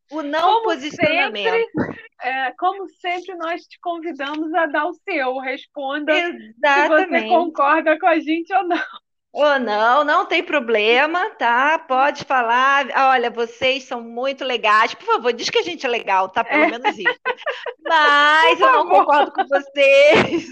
o 0.09 0.21
não 0.21 0.61
Como 0.61 0.71
sempre, 0.89 1.31
posicionamento. 1.31 1.75
é, 2.21 2.51
como 2.53 2.87
sempre, 2.89 3.35
nós 3.35 3.63
te 3.63 3.79
convidamos 3.79 4.53
a 4.53 4.65
dar 4.67 4.87
o 4.87 4.93
seu. 4.93 5.37
Responda 5.39 6.13
se 6.65 6.83
você 6.83 7.25
Exatamente. 7.25 7.27
concorda 7.27 7.99
com 7.99 8.07
a 8.07 8.19
gente 8.19 8.53
ou 8.53 8.63
não. 8.67 8.77
Ou 9.33 9.57
não, 9.59 10.03
não 10.03 10.27
tem 10.27 10.43
problema, 10.43 11.31
tá? 11.37 11.79
Pode 11.79 12.23
falar. 12.23 12.85
Olha, 13.11 13.31
vocês 13.31 13.83
são 13.85 13.99
muito 14.01 14.45
legais. 14.45 14.93
Por 14.93 15.05
favor, 15.07 15.33
diz 15.33 15.49
que 15.49 15.57
a 15.57 15.63
gente 15.63 15.85
é 15.85 15.89
legal, 15.89 16.29
tá? 16.29 16.43
Pelo 16.43 16.65
É, 16.65 16.67
menos 16.67 16.95
isso. 16.97 17.19
Mas 17.87 18.61
eu 18.61 18.71
não 18.71 18.87
concordo 18.87 19.31
com 19.33 19.43
vocês. 19.47 20.47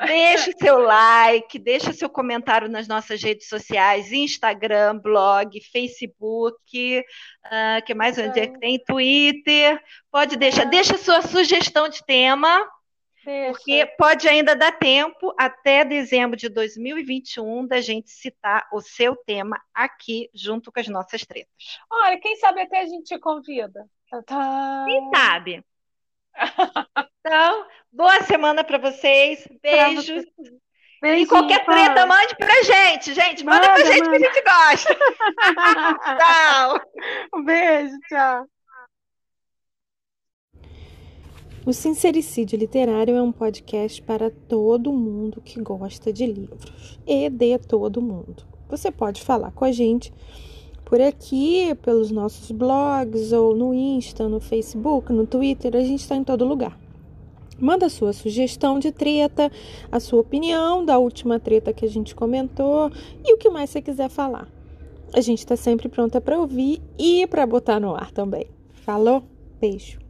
Deixe 0.00 0.50
o 0.50 0.58
seu 0.58 0.78
like, 0.78 1.58
deixe 1.58 1.92
seu 1.92 2.08
comentário 2.10 2.68
nas 2.68 2.88
nossas 2.88 3.22
redes 3.22 3.48
sociais, 3.48 4.10
Instagram, 4.12 4.98
blog, 4.98 5.60
Facebook, 5.70 7.04
ah, 7.44 7.80
que 7.86 7.94
mais 7.94 8.18
onde 8.18 8.40
é 8.40 8.46
que 8.48 8.58
tem? 8.58 8.82
Twitter. 8.84 9.80
Pode 10.10 10.36
deixar, 10.36 10.64
É, 10.64 10.66
deixa 10.66 10.98
sua 10.98 11.22
sugestão 11.22 11.88
de 11.88 12.04
tema, 12.04 12.66
porque 13.24 13.86
pode 13.98 14.28
ainda 14.28 14.54
dar 14.56 14.72
tempo 14.72 15.32
até 15.38 15.84
dezembro 15.84 16.36
de 16.36 16.48
2021 16.48 17.66
da 17.66 17.80
gente 17.80 18.10
citar 18.10 18.66
o 18.72 18.80
seu 18.80 19.14
tema 19.16 19.60
aqui 19.72 20.28
junto 20.34 20.72
com 20.72 20.80
as 20.80 20.88
nossas 20.88 21.24
tretas. 21.24 21.50
Olha, 21.90 22.18
quem 22.18 22.36
sabe 22.36 22.62
até 22.62 22.80
a 22.80 22.86
gente 22.86 23.04
te 23.04 23.18
convida. 23.18 23.86
Tá. 24.26 24.84
Quem 24.86 25.10
sabe? 25.14 25.64
Então, 27.24 27.64
boa 27.92 28.20
semana 28.24 28.64
para 28.64 28.78
vocês. 28.78 29.46
Pra 29.46 29.84
Beijos. 29.84 30.06
você. 30.06 30.20
E 30.20 30.60
Beijinho, 31.00 31.28
qualquer 31.28 31.64
treta, 31.64 32.04
mande 32.04 32.34
pra 32.36 32.62
gente, 32.64 33.14
gente. 33.14 33.44
Manda 33.44 33.60
pra 33.60 33.78
Manda, 33.78 33.86
gente 33.86 34.00
que 34.00 34.08
a 34.08 34.10
manda. 34.10 34.18
gente 34.18 34.42
gosta. 34.42 34.94
Tchau. 36.18 36.80
Um 37.34 37.44
beijo, 37.44 37.96
tchau. 38.08 38.46
O 41.64 41.72
Sincericídio 41.72 42.58
Literário 42.58 43.14
é 43.14 43.22
um 43.22 43.30
podcast 43.30 44.02
para 44.02 44.32
todo 44.48 44.92
mundo 44.92 45.40
que 45.40 45.60
gosta 45.60 46.12
de 46.12 46.26
livros 46.26 46.98
e 47.06 47.30
de 47.30 47.56
todo 47.56 48.02
mundo. 48.02 48.42
Você 48.68 48.90
pode 48.90 49.22
falar 49.22 49.52
com 49.52 49.64
a 49.64 49.70
gente 49.70 50.12
por 50.84 51.00
aqui, 51.00 51.72
pelos 51.76 52.10
nossos 52.10 52.50
blogs, 52.50 53.32
ou 53.32 53.54
no 53.54 53.72
Insta, 53.72 54.28
no 54.28 54.40
Facebook, 54.40 55.12
no 55.12 55.24
Twitter, 55.24 55.76
a 55.76 55.84
gente 55.84 56.00
está 56.00 56.16
em 56.16 56.24
todo 56.24 56.44
lugar. 56.44 56.76
Manda 57.60 57.88
sua 57.88 58.12
sugestão 58.12 58.80
de 58.80 58.90
treta, 58.90 59.48
a 59.90 60.00
sua 60.00 60.18
opinião 60.18 60.84
da 60.84 60.98
última 60.98 61.38
treta 61.38 61.72
que 61.72 61.84
a 61.84 61.88
gente 61.88 62.12
comentou 62.12 62.90
e 63.24 63.32
o 63.34 63.38
que 63.38 63.48
mais 63.48 63.70
você 63.70 63.80
quiser 63.80 64.10
falar. 64.10 64.48
A 65.14 65.20
gente 65.20 65.38
está 65.38 65.54
sempre 65.54 65.88
pronta 65.88 66.20
para 66.20 66.40
ouvir 66.40 66.82
e 66.98 67.24
para 67.28 67.46
botar 67.46 67.78
no 67.78 67.94
ar 67.94 68.10
também. 68.10 68.48
Falou? 68.84 69.22
Beijo. 69.60 70.01